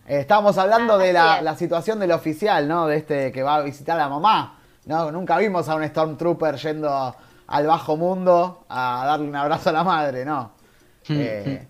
Eh, 0.08 0.20
estábamos 0.20 0.56
hablando 0.56 0.96
de 0.96 1.12
la, 1.12 1.54
situación 1.56 2.00
del 2.00 2.12
oficial, 2.12 2.66
¿no? 2.66 2.86
De 2.86 2.96
este 2.96 3.30
que 3.30 3.42
va 3.42 3.56
a 3.56 3.60
visitar 3.60 3.96
a 3.96 4.04
la 4.04 4.08
mamá. 4.08 4.58
¿no? 4.86 5.12
Nunca 5.12 5.36
vimos 5.36 5.68
a 5.68 5.74
un 5.74 5.86
Stormtrooper 5.86 6.56
yendo 6.56 7.14
al 7.46 7.66
bajo 7.66 7.96
mundo 7.96 8.64
a 8.70 9.04
darle 9.04 9.28
un 9.28 9.36
abrazo 9.36 9.68
a 9.68 9.72
la 9.72 9.84
madre, 9.84 10.24
¿no? 10.24 10.52
Eh, 11.10 11.66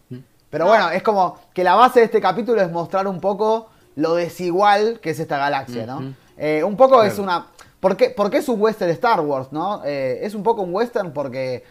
pero 0.50 0.66
bueno, 0.66 0.90
es 0.90 1.02
como 1.02 1.36
que 1.52 1.64
la 1.64 1.74
base 1.74 2.00
de 2.00 2.06
este 2.06 2.20
capítulo 2.20 2.60
es 2.60 2.70
mostrar 2.70 3.08
un 3.08 3.20
poco 3.20 3.70
lo 3.96 4.14
desigual 4.14 5.00
que 5.00 5.10
es 5.10 5.18
esta 5.18 5.36
galaxia, 5.38 5.84
¿no? 5.84 6.14
Eh, 6.36 6.62
un 6.62 6.76
poco 6.76 7.02
es 7.02 7.18
una... 7.18 7.46
¿por 7.80 7.96
qué, 7.96 8.14
es 8.32 8.48
un 8.48 8.60
western 8.60 8.92
Star 8.92 9.20
Wars, 9.20 9.48
no? 9.50 9.82
es 9.84 10.34
un 10.34 10.44
poco 10.44 10.62
un 10.62 10.72
western 10.72 11.12
porque 11.12 11.64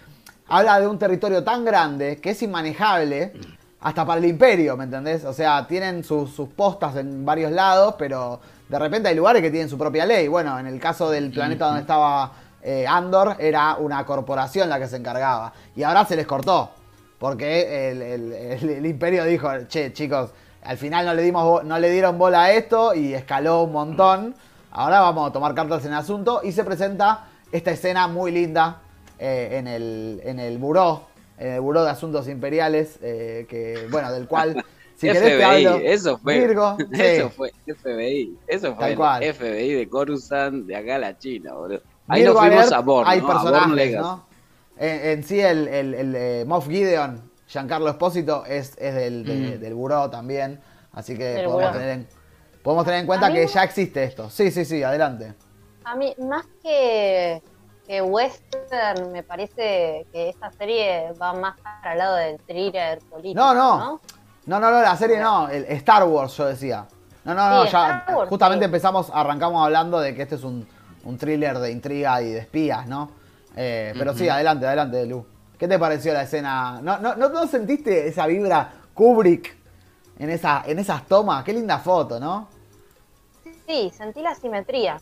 habla 0.47 0.81
de 0.81 0.87
un 0.87 0.99
territorio 0.99 1.43
tan 1.45 1.63
grande 1.63 2.19
que 2.19 2.31
es 2.31 2.41
inmanejable 2.41 3.33
hasta 3.79 4.05
para 4.05 4.19
el 4.19 4.25
imperio, 4.25 4.75
¿me 4.75 4.85
entendés? 4.85 5.23
O 5.25 5.33
sea, 5.33 5.67
tienen 5.67 6.03
sus, 6.03 6.31
postas 6.55 6.95
en 6.95 7.25
varios 7.25 7.51
lados, 7.51 7.95
pero 7.97 8.39
de 8.67 8.79
repente 8.79 9.09
hay 9.09 9.15
lugares 9.15 9.41
que 9.41 9.51
tienen 9.51 9.69
su 9.69 9.77
propia 9.77 10.05
ley. 10.05 10.27
Bueno, 10.27 10.57
en 10.59 10.67
el 10.67 10.79
caso 10.79 11.11
del 11.11 11.31
planeta 11.31 11.67
donde 11.67 11.81
estaba 11.81 12.31
eh, 12.63 12.87
Andor, 12.87 13.35
era 13.39 13.75
una 13.75 14.03
corporación 14.05 14.69
la 14.69 14.79
que 14.79 14.87
se 14.87 14.97
encargaba. 14.97 15.53
Y 15.75 15.83
ahora 15.83 16.05
se 16.05 16.15
les 16.15 16.25
cortó, 16.25 16.71
porque 17.19 17.91
el, 17.91 18.85
imperio 18.85 19.23
dijo, 19.25 19.49
che, 19.67 19.93
chicos, 19.93 20.31
al 20.63 20.77
final 20.77 21.05
no 21.05 21.13
le, 21.13 21.21
dimos, 21.21 21.63
no 21.63 21.77
le 21.77 21.91
dieron 21.91 22.17
bola 22.17 22.45
a 22.45 22.51
esto 22.51 22.95
y 22.95 23.13
escaló 23.13 23.63
un 23.63 23.73
montón. 23.73 24.35
Ahora 24.71 25.01
vamos 25.01 25.29
a 25.29 25.33
tomar 25.33 25.53
cartas 25.53 25.85
en 25.85 25.91
el 25.91 25.99
asunto 25.99 26.41
y 26.43 26.51
se 26.51 26.63
presenta 26.63 27.25
esta 27.51 27.71
escena 27.71 28.07
muy 28.07 28.31
linda 28.31 28.81
eh, 29.19 29.49
en, 29.53 29.67
el, 29.67 30.21
en 30.25 30.39
el 30.39 30.57
buró 30.57 31.05
en 31.37 31.53
el 31.53 31.61
Buró 31.61 31.83
de 31.83 31.91
Asuntos 31.91 32.27
Imperiales, 32.27 32.99
eh, 33.01 33.45
que, 33.49 33.87
bueno, 33.91 34.11
del 34.11 34.27
cual, 34.27 34.63
si 34.95 35.07
querés 35.07 35.37
te 35.37 35.43
hablo, 35.43 35.77
eso 35.77 36.17
fue, 36.17 36.45
eso 36.91 37.29
fue 37.29 37.51
FBI, 37.65 38.37
eso 38.47 38.75
fue 38.75 38.91
el 38.91 39.33
FBI 39.33 39.73
de 39.73 39.89
Coruscant 39.89 40.65
de 40.65 40.75
acá 40.75 40.95
a 40.95 40.99
la 40.99 41.17
China, 41.17 41.53
boludo. 41.53 41.81
Ahí 42.07 42.23
nos 42.23 42.37
fuimos 42.37 42.71
a 42.71 42.79
Born, 42.79 43.07
Hay 43.07 43.21
personajes, 43.21 43.95
¿no? 43.97 44.25
En, 44.79 45.23
sí, 45.23 45.39
el, 45.39 45.67
el, 45.67 45.93
el, 45.93 46.15
eh, 46.15 46.45
Moff 46.47 46.67
Gideon, 46.67 47.31
Giancarlo 47.47 47.89
Espósito, 47.89 48.45
es, 48.45 48.77
es 48.77 48.95
del, 48.95 49.23
mm. 49.23 49.59
del 49.59 49.73
Buró 49.73 50.09
también, 50.09 50.61
así 50.93 51.17
que 51.17 51.43
podemos 51.45 51.73
tener, 51.73 51.89
en, 51.89 52.07
podemos 52.61 52.85
tener, 52.85 52.99
en, 53.01 53.07
cuenta 53.07 53.33
que 53.33 53.45
ya 53.47 53.63
existe 53.63 54.03
esto. 54.03 54.29
Sí, 54.29 54.51
sí, 54.51 54.65
sí, 54.65 54.83
adelante. 54.83 55.33
A 55.83 55.95
mí, 55.95 56.13
más 56.19 56.45
que 56.61 57.41
que 57.87 58.01
western 58.01 59.11
me 59.11 59.23
parece 59.23 60.05
que 60.11 60.29
esta 60.29 60.51
serie 60.51 61.13
va 61.13 61.33
más 61.33 61.57
para 61.61 61.93
el 61.93 61.97
lado 61.97 62.15
del 62.17 62.37
thriller 62.39 62.99
político. 63.09 63.39
No, 63.39 63.53
no. 63.53 64.01
No, 64.45 64.59
no, 64.59 64.71
no, 64.71 64.81
la 64.81 64.95
serie 64.97 65.19
no. 65.19 65.49
El 65.49 65.63
Star 65.65 66.03
Wars, 66.03 66.35
yo 66.35 66.45
decía. 66.45 66.85
No, 67.23 67.33
no, 67.33 67.49
no. 67.49 67.65
ya 67.65 68.05
justamente 68.29 68.65
empezamos, 68.65 69.09
arrancamos 69.13 69.63
hablando 69.63 69.99
de 69.99 70.15
que 70.15 70.21
este 70.21 70.35
es 70.35 70.43
un, 70.43 70.67
thriller 71.17 71.59
de 71.59 71.71
intriga 71.71 72.21
y 72.21 72.31
de 72.31 72.39
espías, 72.39 72.87
¿no? 72.87 73.11
Eh, 73.55 73.93
pero 73.97 74.13
sí, 74.13 74.27
adelante, 74.27 74.67
adelante, 74.67 75.05
Lu. 75.05 75.25
¿Qué 75.57 75.67
te 75.67 75.79
pareció 75.79 76.13
la 76.13 76.23
escena? 76.23 76.79
¿No, 76.81 76.99
no, 76.99 77.15
no, 77.15 77.47
sentiste 77.47 78.07
esa 78.07 78.27
vibra 78.27 78.71
Kubrick 78.93 79.57
en, 80.19 80.29
esa, 80.29 80.63
en 80.65 80.79
esas 80.79 81.05
tomas. 81.07 81.43
Qué 81.43 81.53
linda 81.53 81.79
foto, 81.79 82.19
¿no? 82.19 82.47
Sí, 83.65 83.91
sentí 83.93 84.21
la 84.21 84.35
simetría. 84.35 85.01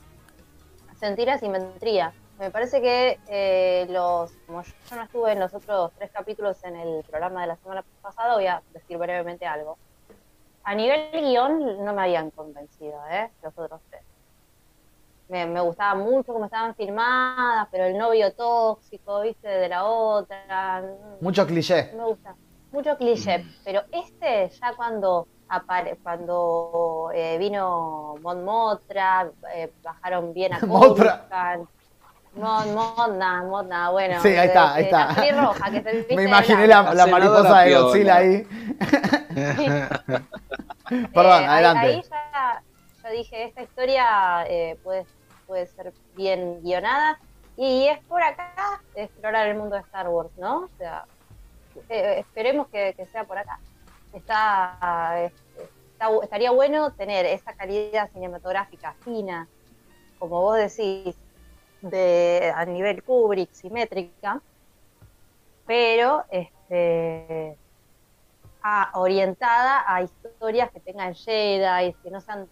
Sentí 1.00 1.26
la 1.26 1.38
simetría. 1.38 2.14
Me 2.40 2.52
parece 2.52 2.82
que 2.82 3.18
eh, 3.28 3.88
los, 3.90 4.32
como 4.46 4.62
yo 4.62 4.96
no 4.96 5.04
estuve 5.04 5.32
en 5.32 5.40
los 5.40 5.54
otros 5.54 5.92
tres 5.98 6.12
capítulos 6.12 6.62
en 6.66 6.76
el 6.76 7.04
programa 7.04 7.42
de 7.42 7.48
la 7.48 7.56
semana 7.56 7.84
pasada, 8.02 8.36
voy 8.36 8.48
a 8.48 8.62
decir 8.74 8.98
brevemente 8.98 9.46
algo. 9.46 9.78
A 10.64 10.76
nivel 10.76 11.12
guion 11.14 11.86
no 11.86 11.94
me 11.94 12.02
habían 12.02 12.32
convencido, 12.32 13.00
¿eh? 13.10 13.32
Los 13.42 13.58
otros 13.58 13.80
tres. 13.90 14.02
Me, 15.30 15.46
me 15.48 15.62
gustaba 15.62 15.96
mucho 15.96 16.34
cómo 16.34 16.46
estaban 16.46 16.76
filmadas, 16.76 17.68
pero 17.72 17.86
el 17.86 17.98
novio 17.98 18.34
tóxico, 18.34 19.22
viste, 19.22 19.48
de 19.48 19.70
la 19.70 19.86
otra. 19.86 20.82
mm, 20.82 21.24
Mucho 21.24 21.48
cliché. 21.48 21.92
me 21.96 22.04
gusta. 22.04 22.36
Mucho 22.72 22.98
cliché. 22.98 23.46
Pero 23.64 23.82
este, 23.92 24.50
ya 24.50 24.76
cuando 24.76 25.28
apare 25.48 25.98
cuando 26.04 27.12
eh, 27.14 27.38
vino 27.38 28.16
Mon 28.22 28.44
Motra, 28.44 29.32
eh, 29.54 29.72
bajaron 29.82 30.34
bien 30.34 30.54
a. 30.54 30.60
Coruscant. 30.68 31.70
Mon, 32.36 32.74
Modna, 32.74 33.44
Modna, 33.44 33.90
bueno. 33.92 34.22
Sí, 34.22 34.30
ahí 34.30 34.48
está, 34.48 34.74
ahí 34.74 34.84
eh, 34.84 34.86
está. 34.86 35.08
La 35.08 35.16
pelirroja 35.16 35.72
que 35.72 35.82
se 35.84 35.92
viste 35.96 36.16
Me 36.16 36.24
imaginé 36.24 36.68
la, 36.68 36.84
la 36.84 36.94
La 36.94 37.08
mariposa 37.08 37.60
de 37.62 37.76
Godzilla 37.76 38.16
ahí. 38.18 38.44
Perdón, 41.14 41.44
Eh, 41.44 41.48
adelante. 41.48 41.86
Ahí, 41.88 42.02
ya, 42.10 42.62
yo 43.04 43.10
dije, 43.12 43.44
esta 43.46 43.62
historia 43.64 44.46
eh, 44.48 44.78
puede, 44.84 45.06
puede 45.48 45.68
ser 45.68 45.94
bien 46.16 46.62
guionada. 46.62 47.20
Y 47.58 47.88
es 47.88 48.00
por 48.06 48.22
acá 48.22 48.82
explorar 48.96 49.48
el 49.48 49.56
mundo 49.58 49.76
de 49.76 49.82
Star 49.82 50.10
Wars, 50.10 50.30
¿no? 50.38 50.64
O 50.64 50.70
sea, 50.78 51.06
eh, 51.90 52.16
esperemos 52.20 52.68
que, 52.68 52.94
que 52.98 53.06
sea 53.08 53.24
por 53.24 53.38
acá. 53.38 53.60
Está, 54.14 54.78
eh, 55.22 55.32
está- 55.94 56.10
estaría 56.22 56.52
bueno 56.52 56.92
tener 56.92 57.26
esa 57.26 57.54
calidad 57.54 58.10
cinematográfica 58.12 58.94
fina, 59.06 59.48
como 60.20 60.42
vos 60.42 60.58
decís, 60.58 61.16
de, 61.82 62.52
a 62.56 62.66
nivel 62.66 63.04
Kubrick, 63.04 63.52
simétrica, 63.54 64.42
pero 65.66 66.24
este, 66.32 67.58
a- 68.62 68.92
orientada 68.96 69.84
a 69.88 70.02
historias 70.02 70.72
que 70.72 70.80
tengan 70.80 71.14
Jedi, 71.16 71.94
que 72.04 72.12
no 72.12 72.22
sean 72.22 72.48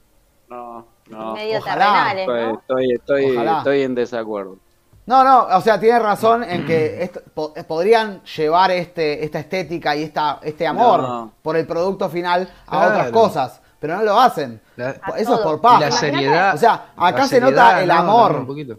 No, 0.49 0.85
no. 1.09 1.33
medio 1.33 1.59
ojalá. 1.59 2.13
terrenales, 2.13 2.21
Estoy, 2.21 2.87
¿no? 2.87 2.93
estoy, 2.93 3.27
estoy, 3.57 3.81
en 3.83 3.95
desacuerdo. 3.95 4.57
No, 5.05 5.23
no, 5.23 5.47
o 5.57 5.61
sea, 5.61 5.79
tiene 5.79 5.99
razón 5.99 6.43
en 6.45 6.65
que 6.65 7.03
esto- 7.03 7.21
po- 7.33 7.53
podrían 7.67 8.23
llevar 8.23 8.71
este, 8.71 9.23
esta 9.25 9.39
estética 9.39 9.95
y 9.95 10.03
esta, 10.03 10.39
este 10.43 10.65
amor 10.65 11.01
No. 11.01 11.33
por 11.41 11.57
el 11.57 11.67
producto 11.67 12.07
final 12.09 12.49
a 12.67 12.69
Claro. 12.69 12.87
otras 12.91 13.11
cosas, 13.11 13.61
pero 13.79 13.97
no 13.97 14.03
lo 14.03 14.17
hacen. 14.19 14.61
La- 14.77 14.91
Eso 15.17 15.35
es 15.35 15.39
por 15.41 15.59
paz. 15.59 15.81
la 15.81 15.91
seriedad. 15.91 16.55
O 16.55 16.57
sea, 16.57 16.93
acá 16.95 17.27
se 17.27 17.41
nota 17.41 17.81
el 17.81 17.87
¿no? 17.89 17.93
amor. 17.95 18.35
Un 18.37 18.47
poquito. 18.47 18.77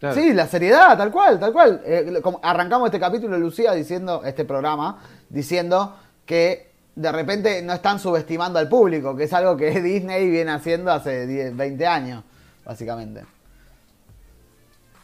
Claro. 0.00 0.14
Sí, 0.14 0.32
la 0.32 0.46
seriedad, 0.46 0.96
tal 0.96 1.10
cual, 1.10 1.40
tal 1.40 1.52
cual. 1.52 1.82
Eh, 1.84 2.20
como 2.22 2.38
arrancamos 2.42 2.86
este 2.86 3.00
capítulo, 3.00 3.36
Lucía, 3.36 3.72
diciendo, 3.72 4.22
este 4.24 4.44
programa, 4.44 5.02
diciendo 5.28 5.96
que 6.24 6.70
de 6.94 7.10
repente 7.12 7.62
no 7.62 7.72
están 7.72 7.98
subestimando 7.98 8.58
al 8.60 8.68
público, 8.68 9.16
que 9.16 9.24
es 9.24 9.32
algo 9.32 9.56
que 9.56 9.70
Disney 9.82 10.28
viene 10.30 10.52
haciendo 10.52 10.92
hace 10.92 11.26
10, 11.26 11.56
20 11.56 11.86
años, 11.86 12.22
básicamente. 12.64 13.24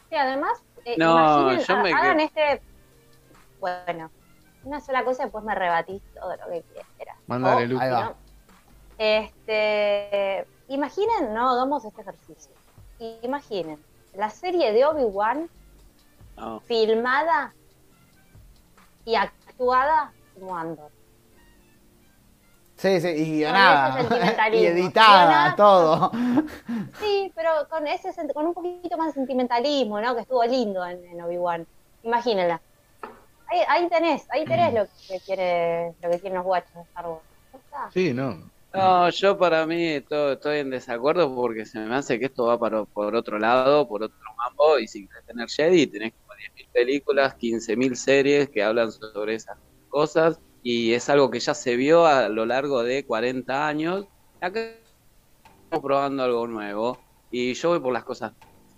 Sí, 0.09 0.15
además, 0.15 0.51
eh, 0.85 0.95
No, 0.97 1.41
imaginen, 1.51 1.65
yo 1.65 1.77
me 1.83 1.93
hagan 1.93 2.17
quedo- 2.17 2.25
este. 2.27 2.61
Bueno, 3.59 4.11
una 4.63 4.79
sola 4.79 5.03
cosa 5.03 5.23
y 5.23 5.25
después 5.25 5.43
me 5.43 5.55
rebatís 5.55 6.01
todo 6.13 6.35
lo 6.37 6.47
que 6.51 6.63
quieras. 6.95 7.17
Mándale, 7.27 7.65
O, 7.65 7.67
Lu. 7.67 7.79
Ahí 7.79 7.89
va. 7.91 8.03
¿no? 8.05 8.15
Este, 8.97 10.45
imaginen, 10.69 11.33
no, 11.33 11.49
hagamos 11.51 11.83
este 11.83 12.01
ejercicio. 12.01 12.51
Imaginen 13.23 13.77
la 14.17 14.29
serie 14.29 14.71
de 14.73 14.85
Obi-Wan 14.85 15.49
No. 16.37 16.59
filmada 16.61 17.53
y 19.05 19.15
actuada 19.15 20.13
como 20.33 20.57
Andor. 20.57 20.91
Sí, 22.77 22.99
sí, 22.99 23.07
y 23.07 23.37
guionada, 23.37 24.01
y 24.51 24.65
editada, 24.65 25.25
Guionada. 25.25 25.55
todo. 25.55 26.11
Sí, 26.99 27.31
pero 27.33 27.49
con 27.69 27.87
ese 27.87 28.11
con 28.33 28.47
un 28.47 28.53
poquito 28.53 28.97
más 28.97 29.07
de 29.07 29.13
sentimentalismo, 29.13 30.01
¿no? 30.01 30.13
Que 30.13 30.21
estuvo 30.21 30.43
lindo 30.43 30.85
en, 30.85 31.03
en 31.05 31.21
Obi-Wan. 31.21 31.65
Imagínenla. 32.03 32.61
Ahí, 33.47 33.59
ahí 33.69 33.87
tenés, 33.89 34.27
ahí 34.29 34.43
tenés 34.45 34.73
lo 34.73 34.85
que 35.07 35.19
quiere, 35.21 35.93
lo 36.01 36.09
que 36.09 36.19
quieren 36.19 36.35
los 36.35 36.43
guachos 36.45 36.73
de 36.73 36.81
Star 36.81 37.07
Wars. 37.07 37.23
Sí, 37.93 38.13
no. 38.13 38.51
No, 38.75 39.09
yo 39.09 39.37
para 39.37 39.65
mí 39.65 40.01
to- 40.01 40.33
estoy 40.33 40.59
en 40.59 40.69
desacuerdo 40.71 41.33
porque 41.33 41.65
se 41.65 41.79
me 41.79 41.95
hace 41.95 42.19
que 42.19 42.25
esto 42.25 42.45
va 42.47 42.59
para, 42.59 42.83
por 42.85 43.15
otro 43.15 43.39
lado, 43.39 43.87
por 43.87 44.03
otro 44.03 44.17
mambo, 44.37 44.79
y 44.79 44.87
si 44.87 45.07
querés 45.07 45.25
tener 45.25 45.47
Jedi 45.49 45.87
tenés 45.87 46.11
como 46.13 46.35
10.000 46.37 46.67
películas, 46.73 47.35
15.000 47.39 47.95
series 47.95 48.49
que 48.49 48.63
hablan 48.63 48.91
sobre 48.91 49.35
esas 49.35 49.57
cosas, 49.87 50.39
y 50.61 50.93
es 50.93 51.09
algo 51.09 51.29
que 51.31 51.39
ya 51.39 51.53
se 51.53 51.77
vio 51.77 52.05
a 52.05 52.27
lo 52.27 52.45
largo 52.45 52.83
de 52.83 53.05
40 53.05 53.65
años. 53.67 54.07
Acá 54.41 54.59
estamos 54.61 55.83
probando 55.83 56.23
algo 56.23 56.47
nuevo, 56.47 57.05
y 57.29 57.53
yo 57.53 57.69
voy 57.69 57.79
por 57.79 57.93
las 57.93 58.03
cosas. 58.05 58.33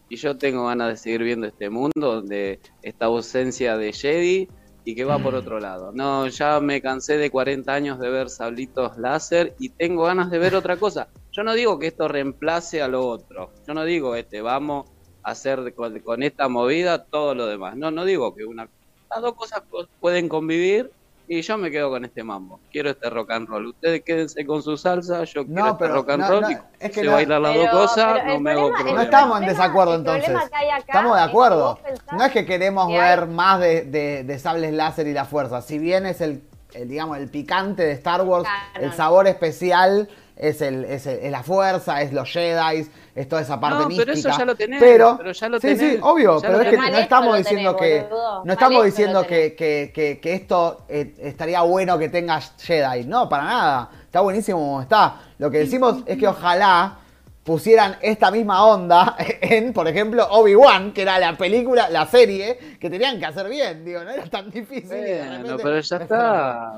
Y 0.09 0.15
yo 0.17 0.37
tengo 0.37 0.67
ganas 0.67 0.89
de 0.89 0.97
seguir 0.97 1.23
viendo 1.23 1.47
este 1.47 1.69
mundo 1.69 1.93
donde 2.15 2.61
esta 2.81 3.05
ausencia 3.05 3.77
de 3.77 3.93
Jedi 3.93 4.49
y 4.87 4.95
que 4.95 5.03
va 5.05 5.21
por 5.21 5.35
otro 5.35 5.59
lado. 5.59 5.91
No, 5.93 6.27
ya 6.27 6.59
me 6.61 6.81
cansé 6.81 7.17
de 7.17 7.29
40 7.29 7.73
años 7.73 7.99
de 7.99 8.09
ver 8.09 8.29
sablitos 8.29 8.97
láser 8.97 9.55
y 9.59 9.71
tengo 9.75 10.03
ganas 10.05 10.31
de 10.31 10.39
ver 10.39 10.55
otra 10.55 10.77
cosa. 10.79 11.09
Yo 11.31 11.43
no 11.43 11.53
digo 11.53 11.77
que 11.79 11.87
esto 11.87 12.07
reemplace 12.07 12.81
a 12.81 12.87
lo 12.87 13.05
otro. 13.07 13.51
Yo 13.67 13.73
no 13.73 13.83
digo 13.85 14.15
este, 14.15 14.41
vamos 14.41 14.87
a 15.23 15.31
hacer 15.31 15.73
con, 15.75 15.99
con 16.01 16.23
esta 16.23 16.47
movida 16.47 17.05
todo 17.05 17.35
lo 17.35 17.47
demás. 17.47 17.75
No, 17.77 17.91
no 17.91 18.05
digo 18.05 18.33
que 18.35 18.45
una 18.45 18.69
las 19.09 19.21
dos 19.21 19.35
cosas 19.35 19.63
co- 19.69 19.87
pueden 19.99 20.29
convivir 20.29 20.91
y 21.29 21.41
yo 21.41 21.57
me 21.57 21.69
quedo 21.69 21.89
con 21.89 22.05
este 22.05 22.23
mambo. 22.23 22.59
Quiero 22.71 22.89
este 22.91 23.09
rock 23.09 23.31
and 23.31 23.47
roll. 23.49 23.67
Ustedes 23.67 24.01
quédense 24.03 24.45
con 24.45 24.61
su 24.63 24.77
salsa, 24.77 25.23
yo 25.25 25.45
quiero 25.45 25.67
este 25.71 25.87
rock 25.87 26.09
and 26.11 26.23
no, 26.23 26.29
roll 26.29 26.41
no, 26.41 26.51
y 26.51 26.57
es 26.79 26.91
que 26.91 27.01
se 27.01 27.03
no- 27.05 27.11
bailar 27.13 27.41
las 27.41 27.55
dos 27.55 27.69
cosas, 27.69 28.25
no 28.25 28.39
me 28.39 28.51
hago 28.51 28.71
problema- 28.71 28.93
No 28.97 29.01
estamos 29.01 29.41
en 29.41 29.47
desacuerdo 29.47 29.95
entonces. 29.95 30.29
que 30.49 30.55
hay 30.55 30.69
acá 30.69 30.83
Estamos 30.87 31.15
de 31.17 31.23
acuerdo. 31.23 31.79
No 32.13 32.23
es 32.23 32.31
que 32.31 32.45
queremos 32.45 32.87
que 32.87 32.99
hay- 32.99 33.17
ver 33.19 33.27
más 33.27 33.59
de, 33.59 33.81
de- 33.83 34.23
de 34.23 34.39
sables 34.39 34.73
láser 34.73 35.07
y 35.07 35.13
la 35.13 35.25
fuerza. 35.25 35.61
Si 35.61 35.77
bien 35.79 36.05
es 36.05 36.21
el, 36.21 36.43
el, 36.73 36.87
digamos, 36.87 37.17
el 37.17 37.29
picante 37.29 37.83
de 37.83 37.91
Star 37.93 38.21
Wars, 38.21 38.47
el 38.79 38.93
sabor 38.93 39.27
especial 39.27 40.09
es, 40.37 40.61
el, 40.61 40.85
es, 40.85 41.05
el- 41.07 41.19
es 41.19 41.31
la 41.31 41.43
fuerza, 41.43 42.01
es 42.01 42.13
los 42.13 42.29
Jedi, 42.31 42.87
es 43.15 43.27
toda 43.27 43.41
esa 43.41 43.59
parte 43.59 43.83
No, 43.83 43.87
pero 43.95 44.13
mística. 44.13 44.29
eso 44.29 44.39
ya 44.39 44.45
lo 44.45 44.55
tenés, 44.55 44.79
Pero, 44.79 45.17
pero 45.17 45.31
ya 45.31 45.49
lo 45.49 45.59
sí, 45.59 45.75
tenés, 45.75 45.79
sí, 45.79 45.99
obvio, 46.01 46.41
ya 46.41 46.47
pero 46.47 46.61
es 46.61 46.69
que 46.69 46.77
no 46.77 46.97
estamos 46.97 47.37
diciendo 47.37 47.75
tenés, 47.75 48.03
que 48.03 48.09
boludo. 48.09 48.45
no 48.45 48.53
estamos 48.53 48.77
Mal 48.79 48.85
diciendo 48.85 49.25
que, 49.27 49.55
que, 49.55 49.91
que, 49.93 50.19
que 50.19 50.33
esto 50.33 50.85
eh, 50.89 51.13
estaría 51.19 51.61
bueno 51.61 51.97
que 51.97 52.09
tenga 52.09 52.39
Jedi. 52.41 53.05
No, 53.05 53.27
para 53.29 53.43
nada. 53.43 53.89
Está 54.05 54.21
buenísimo 54.21 54.59
como 54.59 54.81
está. 54.81 55.21
Lo 55.39 55.49
que 55.51 55.59
decimos 55.59 55.97
es 56.05 56.17
que 56.17 56.27
ojalá 56.27 56.99
pusieran 57.43 57.97
esta 58.01 58.29
misma 58.29 58.65
onda 58.65 59.15
en, 59.41 59.73
por 59.73 59.87
ejemplo, 59.87 60.27
Obi-Wan, 60.29 60.91
que 60.93 61.01
era 61.03 61.17
la 61.19 61.37
película, 61.37 61.89
la 61.89 62.05
serie, 62.05 62.77
que 62.79 62.89
tenían 62.89 63.19
que 63.19 63.25
hacer 63.25 63.47
bien. 63.49 63.83
Digo, 63.85 64.03
no 64.03 64.11
era 64.11 64.25
tan 64.29 64.49
difícil. 64.51 64.97
y 64.97 65.01
de 65.01 65.19
Bueno, 65.19 65.37
repente 65.37 65.63
pero 65.63 65.79
ya 65.79 65.97
está. 65.97 66.73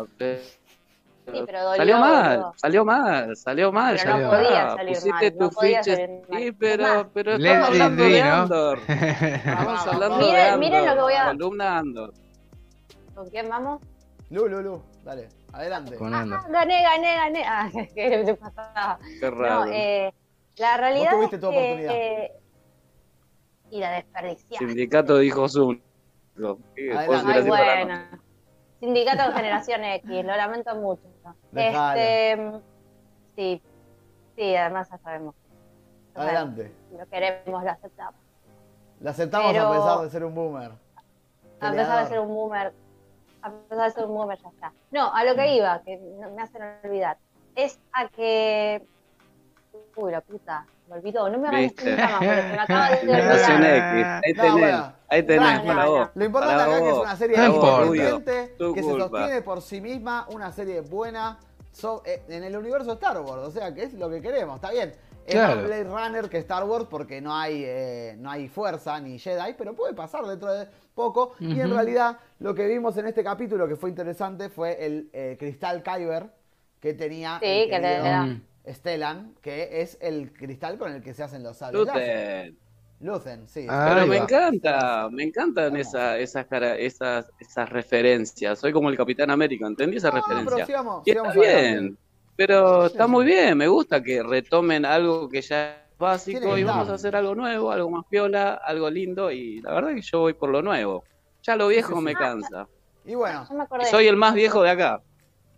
Sí, 1.31 1.43
pero 1.45 1.63
dolió, 1.63 1.77
salió 1.77 1.99
mal, 1.99 2.45
salió 2.55 2.85
mal, 2.85 3.35
salió 3.37 3.71
mal. 3.71 3.95
Pero 3.97 4.03
ya 4.09 4.17
no 4.17 4.23
está. 4.25 4.37
podía 4.37 4.69
salir 4.75 4.95
Pusiste 4.95 5.11
mal, 5.11 5.37
no 5.39 5.49
tu 5.49 5.55
podía 5.55 5.83
ficha. 5.83 5.95
salir 5.95 6.09
mal. 6.29 6.39
Sí, 6.41 6.51
pero, 6.51 7.09
pero 7.13 7.31
estamos 7.35 7.67
hablando 7.69 8.03
de 8.03 8.23
¿no? 8.23 8.31
Andor. 8.33 8.79
Estamos 8.87 9.87
hablando 9.87 10.17
de 10.31 10.41
Andor. 10.41 10.59
miren 10.59 10.85
lo 10.85 10.93
que 10.95 11.01
voy 11.01 11.13
a- 11.13 11.25
Columna 11.25 11.77
Andor. 11.77 12.13
¿Con 13.15 13.29
quién 13.29 13.49
vamos? 13.49 13.81
Lu, 14.29 14.47
Lu, 14.47 14.61
Lu, 14.61 14.83
dale, 15.03 15.27
adelante. 15.53 15.95
Ah, 15.99 16.43
gané, 16.49 16.83
gané, 16.83 17.15
gané. 17.15 17.43
Ah, 17.45 17.69
¿qué 17.95 18.23
le 18.23 18.35
pasaba? 18.35 18.99
Qué 19.19 19.29
No, 19.31 19.37
raro. 19.37 19.71
eh, 19.73 20.13
la 20.57 20.77
realidad 20.77 21.11
tuviste 21.11 21.35
es 21.37 21.41
tu 21.41 21.49
que, 21.49 21.57
oportunidad. 21.57 21.91
eh, 21.95 22.31
y 23.71 23.79
la 23.79 23.91
desperdiciaste. 23.91 24.57
Sindicato 24.67 25.17
dijo 25.17 25.47
Zoom. 25.49 25.79
Sí, 26.75 26.89
Adelante. 26.89 27.31
Ay, 27.33 27.41
bueno. 27.43 27.99
Sindicato 28.79 29.27
de 29.27 29.33
Generación 29.35 29.83
X, 29.83 30.09
lo 30.09 30.35
lamento 30.37 30.73
mucho. 30.75 31.01
Este, 31.53 32.61
sí, 33.35 33.61
sí, 34.35 34.55
además 34.55 34.89
ya 34.89 34.97
sabemos. 34.99 35.35
O 35.35 36.13
sea, 36.13 36.23
Adelante. 36.23 36.73
Lo 36.97 37.05
queremos, 37.07 37.63
lo 37.63 37.69
aceptamos. 37.71 38.19
La 38.99 39.11
aceptamos 39.11 39.51
Pero- 39.51 39.67
a 39.67 39.71
pesar 39.71 39.99
de 40.01 40.09
ser 40.09 40.23
un 40.25 40.35
boomer. 40.35 40.71
A 41.61 41.71
pesar 41.71 42.03
de 42.03 42.09
ser 42.09 42.19
un 42.19 42.27
boomer, 42.29 42.73
a 43.41 43.51
pesar 43.51 43.85
de 43.85 43.91
ser 43.91 44.05
un 44.05 44.15
boomer, 44.15 44.37
ya 44.39 44.49
está. 44.49 44.73
No, 44.91 45.13
a 45.13 45.23
lo 45.23 45.35
que 45.35 45.55
iba, 45.55 45.81
que 45.83 45.97
me 45.97 46.41
hacen 46.41 46.61
olvidar, 46.83 47.17
es 47.55 47.79
a 47.93 48.07
que. 48.07 48.85
Uy, 49.95 50.11
la 50.11 50.21
puta, 50.21 50.65
me 50.87 50.95
olvidó. 50.95 51.29
No 51.29 51.37
me 51.39 51.65
esto 51.65 51.85
nunca 51.85 52.07
más, 52.07 52.17
porque 52.19 52.43
me 52.43 52.59
acaba 52.59 52.89
de 52.89 52.97
Generación 52.99 53.57
olvidar. 53.57 54.21
X. 54.23 54.25
Ahí 54.25 54.33
No, 54.33 54.41
tenés, 54.43 54.53
bueno. 54.59 54.93
ahí 55.09 55.23
tenés, 55.23 55.59
para 55.61 55.85
No, 55.85 55.91
vos. 55.91 56.09
Lo 56.15 56.25
importante 56.25 56.63
acá 56.63 56.73
es 56.75 56.81
que 56.81 56.87
es 56.89 56.93
vos. 56.93 57.01
una 57.03 57.15
serie 57.15 57.37
Tu 58.57 58.73
que 58.73 58.83
se 58.83 58.89
sostiene 58.97 59.41
por 59.41 59.61
sí 59.61 59.81
misma, 59.81 60.27
una 60.31 60.51
serie 60.51 60.81
buena, 60.81 61.37
so- 61.71 62.01
eh, 62.05 62.23
en 62.29 62.43
el 62.43 62.55
universo 62.57 62.93
Star 62.93 63.19
Wars, 63.21 63.43
o 63.47 63.51
sea, 63.51 63.73
que 63.73 63.83
es 63.83 63.93
lo 63.93 64.09
que 64.09 64.21
queremos, 64.21 64.55
está 64.55 64.71
bien. 64.71 64.93
Es 65.25 65.35
Claro. 65.35 65.57
más 65.57 65.65
Blade 65.65 65.83
Runner 65.83 66.29
que 66.29 66.37
Star 66.39 66.63
Wars 66.63 66.85
porque 66.89 67.21
no 67.21 67.35
hay, 67.35 67.63
eh, 67.63 68.15
no 68.17 68.31
hay 68.31 68.47
fuerza 68.47 68.99
ni 68.99 69.19
Jedi, 69.19 69.53
pero 69.57 69.75
puede 69.75 69.93
pasar 69.93 70.25
dentro 70.25 70.51
de 70.51 70.67
poco. 70.95 71.33
Y 71.39 71.59
en 71.59 71.69
realidad 71.71 72.17
lo 72.39 72.55
que 72.55 72.65
vimos 72.67 72.97
en 72.97 73.05
este 73.07 73.23
capítulo 73.23 73.67
que 73.67 73.75
fue 73.75 73.89
interesante 73.91 74.49
fue 74.49 74.83
el 74.83 75.09
eh, 75.13 75.35
cristal 75.39 75.83
Kyber 75.83 76.31
que 76.79 76.93
tenía 76.95 77.37
Sí, 77.39 77.45
el 77.45 77.69
que 77.69 77.75
le 77.79 77.81
querido 77.81 78.03
da. 78.05 78.27
Stellan, 78.73 79.35
que 79.41 79.81
es 79.81 79.97
el 80.01 80.31
cristal 80.33 80.77
con 80.77 80.91
el 80.91 81.01
que 81.01 81.13
se 81.13 81.23
hacen 81.23 81.43
los 81.43 81.57
sables. 81.57 81.81
Luten. 81.87 82.57
Lucen, 83.01 83.47
sí. 83.47 83.65
Ah, 83.69 83.93
Pero 83.93 84.07
me 84.07 84.17
va. 84.17 84.23
encanta, 84.25 85.09
me 85.09 85.23
encantan 85.23 85.75
esa- 85.77 86.17
esas, 86.17 86.45
cara- 86.47 86.75
esas, 86.77 87.31
esas 87.39 87.69
referencias. 87.69 88.59
Soy 88.59 88.73
como 88.73 88.89
el 88.89 88.97
Capitán 88.97 89.31
América, 89.31 89.65
¿entendí 89.67 89.97
esa 89.97 90.09
No, 90.09 90.17
no, 90.17 90.23
pero 90.27 90.39
referencia? 90.39 90.65
sigamos, 90.65 91.03
Y 91.07 91.11
está 91.11 91.31
sigamos 91.31 91.47
adelante. 91.47 91.79
bien, 91.81 91.97
pero 92.35 92.81
Sí, 92.87 92.91
está 92.93 93.07
muy 93.07 93.25
bien, 93.25 93.57
me 93.57 93.67
gusta 93.69 94.03
que 94.03 94.21
retomen 94.21 94.85
algo 94.85 95.29
que 95.29 95.41
ya 95.41 95.75
es 95.91 95.97
básico 95.97 96.57
y 96.57 96.63
vamos 96.65 96.89
a 96.89 96.95
hacer 96.95 97.15
algo 97.15 97.35
nuevo, 97.35 97.71
algo 97.71 97.89
más 97.89 98.05
piola, 98.09 98.55
algo 98.65 98.89
lindo 98.89 99.31
y 99.31 99.61
la 99.61 99.73
verdad 99.75 99.95
que 99.95 100.01
yo 100.01 100.19
voy 100.19 100.33
por 100.33 100.49
lo 100.49 100.61
nuevo. 100.61 101.05
Ya 101.43 101.55
lo 101.55 101.69
viejo 101.69 102.01
me 102.01 102.13
cansa. 102.15 102.67
Y 103.05 103.15
bueno, 103.15 103.47
acordé. 103.61 103.85
soy 103.85 104.07
el 104.07 104.17
más 104.17 104.33
viejo 104.33 104.61
de 104.61 104.71
acá. 104.71 105.01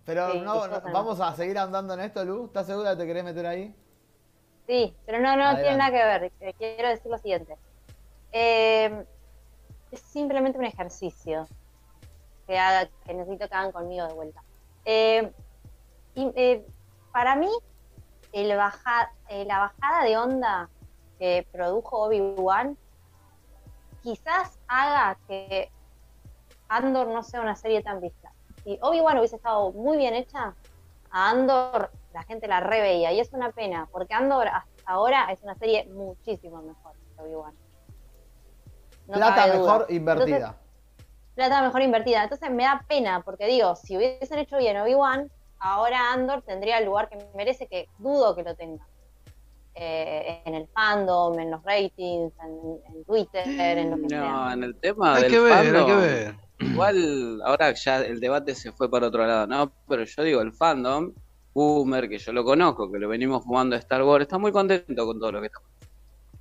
Pero 0.05 0.31
Sí, 0.31 0.39
no, 0.41 0.67
vamos 0.91 1.19
a 1.19 1.33
seguir 1.35 1.57
andando 1.57 1.93
en 1.93 2.01
esto, 2.01 2.23
Lu. 2.25 2.45
¿Estás 2.45 2.67
segura 2.67 2.91
que 2.91 2.97
te 2.97 3.07
querés 3.07 3.23
meter 3.23 3.45
ahí? 3.45 3.75
Sí, 4.67 4.95
pero 5.05 5.19
no, 5.19 5.35
no 5.35 5.43
Adelante. 5.43 5.61
tiene 5.63 5.77
nada 5.77 5.91
que 5.91 6.03
ver. 6.05 6.33
Eh, 6.39 6.53
Quiero 6.57 6.89
decir 6.89 7.11
lo 7.11 7.17
siguiente. 7.17 7.57
Eh, 8.31 9.05
es 9.91 9.99
simplemente 10.01 10.57
un 10.57 10.65
ejercicio 10.65 11.47
que, 12.47 12.57
haga, 12.57 12.89
que 13.05 13.13
necesito 13.13 13.47
que 13.47 13.55
hagan 13.55 13.71
conmigo 13.71 14.07
de 14.07 14.13
vuelta. 14.13 14.41
Eh, 14.85 15.31
y, 16.15 16.31
eh, 16.35 16.65
para 17.11 17.35
mí, 17.35 17.49
el 18.31 18.55
baja- 18.55 19.11
eh, 19.27 19.45
la 19.45 19.59
bajada 19.59 20.03
de 20.05 20.17
onda 20.17 20.69
que 21.19 21.45
produjo 21.51 22.03
Obi-Wan 22.03 22.77
quizás 24.01 24.57
haga 24.67 25.17
que 25.27 25.69
Andor 26.69 27.07
no 27.07 27.21
sea 27.23 27.41
una 27.41 27.55
serie 27.55 27.81
tan 27.83 27.99
vista. 28.01 28.20
Si 28.63 28.77
Obi-Wan 28.81 29.17
hubiese 29.17 29.35
estado 29.37 29.71
muy 29.71 29.97
bien 29.97 30.13
hecha, 30.13 30.53
a 31.09 31.29
Andor 31.29 31.91
la 32.13 32.23
gente 32.23 32.47
la 32.47 32.59
reveía 32.59 33.11
y 33.13 33.19
es 33.19 33.31
una 33.33 33.51
pena, 33.51 33.87
porque 33.91 34.13
Andor 34.13 34.47
hasta 34.47 34.69
ahora 34.85 35.31
es 35.31 35.41
una 35.43 35.55
serie 35.55 35.85
muchísimo 35.85 36.61
mejor 36.61 36.93
que 37.15 37.21
Obi-Wan. 37.23 37.53
No 39.07 39.13
Plata 39.15 39.47
duda. 39.47 39.57
mejor 39.77 39.85
invertida. 39.89 40.35
Entonces, 40.35 40.55
plata 41.35 41.61
mejor 41.63 41.81
invertida. 41.81 42.23
Entonces 42.23 42.51
me 42.51 42.63
da 42.63 42.85
pena, 42.87 43.21
porque 43.23 43.47
digo, 43.47 43.75
si 43.75 43.97
hubiesen 43.97 44.39
hecho 44.39 44.57
bien 44.57 44.77
Obi-Wan, 44.77 45.29
ahora 45.59 46.11
Andor 46.13 46.41
tendría 46.43 46.77
el 46.77 46.85
lugar 46.85 47.09
que 47.09 47.17
merece, 47.35 47.67
que 47.67 47.87
dudo 47.97 48.35
que 48.35 48.43
lo 48.43 48.55
tenga. 48.55 48.85
Eh, 49.73 50.41
en 50.45 50.53
el 50.53 50.67
fandom, 50.67 51.39
en 51.39 51.49
los 51.49 51.63
ratings, 51.63 52.33
en, 52.43 52.79
en 52.93 53.05
Twitter, 53.05 53.47
en 53.47 53.89
lo 53.91 53.95
que 53.95 54.01
No, 54.03 54.09
sea. 54.09 54.53
en 54.53 54.63
el 54.65 54.75
tema 54.75 55.15
Hay 55.15 55.23
del 55.23 55.31
que 55.31 55.39
ver, 55.39 55.75
hay 55.75 55.85
que 55.85 55.95
ver. 55.95 56.35
Igual, 56.61 57.41
ahora 57.43 57.73
ya 57.73 58.01
el 58.01 58.19
debate 58.19 58.55
se 58.55 58.71
fue 58.71 58.89
para 58.89 59.07
otro 59.07 59.25
lado, 59.25 59.47
¿no? 59.47 59.73
Pero 59.87 60.03
yo 60.03 60.23
digo, 60.23 60.41
el 60.41 60.53
fandom, 60.53 61.13
Boomer, 61.53 62.07
que 62.07 62.17
yo 62.17 62.31
lo 62.31 62.43
conozco, 62.43 62.91
que 62.91 62.99
lo 62.99 63.09
venimos 63.09 63.43
jugando 63.43 63.75
a 63.75 63.79
Star 63.79 64.03
Wars, 64.03 64.23
está 64.23 64.37
muy 64.37 64.51
contento 64.51 65.05
con 65.05 65.19
todo 65.19 65.31
lo 65.33 65.41
que 65.41 65.47
estamos. 65.47 65.69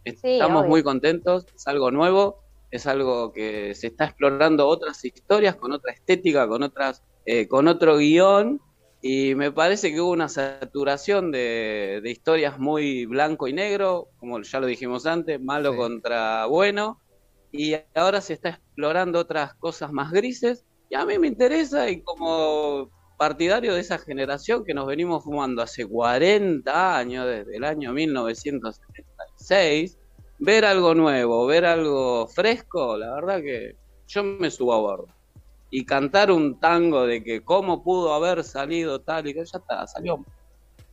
Estamos 0.05 0.67
muy 0.67 0.83
contentos, 0.83 1.47
es 1.55 1.67
algo 1.67 1.91
nuevo, 1.91 2.39
es 2.71 2.87
algo 2.87 3.33
que 3.33 3.75
se 3.75 3.89
está 3.89 4.05
explorando 4.07 4.67
otras 4.67 5.05
historias, 5.05 5.57
con 5.57 5.73
otra 5.73 5.93
estética, 5.93 6.47
con 6.49 6.63
otras, 6.63 7.03
eh, 7.27 7.49
con 7.49 7.69
otro 7.69 7.99
guion, 7.99 8.61
y 9.03 9.35
me 9.35 9.51
parece 9.51 9.91
que 9.93 10.01
hubo 10.01 10.11
una 10.13 10.29
saturación 10.29 11.31
de, 11.33 12.01
de 12.03 12.11
historias 12.11 12.59
muy 12.59 13.07
blanco 13.07 13.49
y 13.49 13.53
negro, 13.53 14.09
como 14.19 14.41
ya 14.43 14.61
lo 14.61 14.67
dijimos 14.67 15.07
antes, 15.07 15.41
malo 15.41 15.73
Sí. 15.73 15.79
contra 15.79 16.47
bueno, 16.47 17.01
y 17.53 17.75
ahora 17.95 18.21
se 18.21 18.35
está 18.35 18.51
explorando 18.51 19.19
otras 19.19 19.55
cosas 19.55 19.91
más 19.93 20.13
grises 20.13 20.65
y 20.89 20.95
a 20.95 21.05
mí 21.05 21.19
me 21.19 21.27
interesa 21.29 21.89
y 21.89 22.03
como 22.03 22.91
partidario 23.17 23.75
de 23.75 23.81
esa 23.81 23.99
generación 23.99 24.65
que 24.65 24.73
nos 24.73 24.87
venimos 24.87 25.25
fumando 25.25 25.63
hace 25.63 25.85
40 25.87 26.97
años, 26.97 27.27
desde 27.27 27.57
el 27.57 27.65
año 27.65 27.93
1976, 27.93 29.99
ver 30.39 30.65
algo 30.65 30.95
nuevo, 30.95 31.45
ver 31.47 31.67
algo 31.67 32.27
fresco, 32.29 32.97
la 32.97 33.15
verdad 33.15 33.43
que 33.43 33.77
yo 34.09 34.25
me 34.25 34.51
subo 34.51 34.73
a 34.73 34.79
bordo. 34.79 35.09
Y 35.71 35.85
cantar 35.85 36.33
un 36.33 36.59
tango 36.59 37.07
de 37.07 37.23
que 37.23 37.43
cómo 37.43 37.85
pudo 37.85 38.15
haber 38.15 38.43
salido 38.43 39.03
tal 39.03 39.29
y 39.29 39.35
que 39.35 39.45
ya 39.45 39.59
está, 39.59 39.87
salió. 39.87 40.25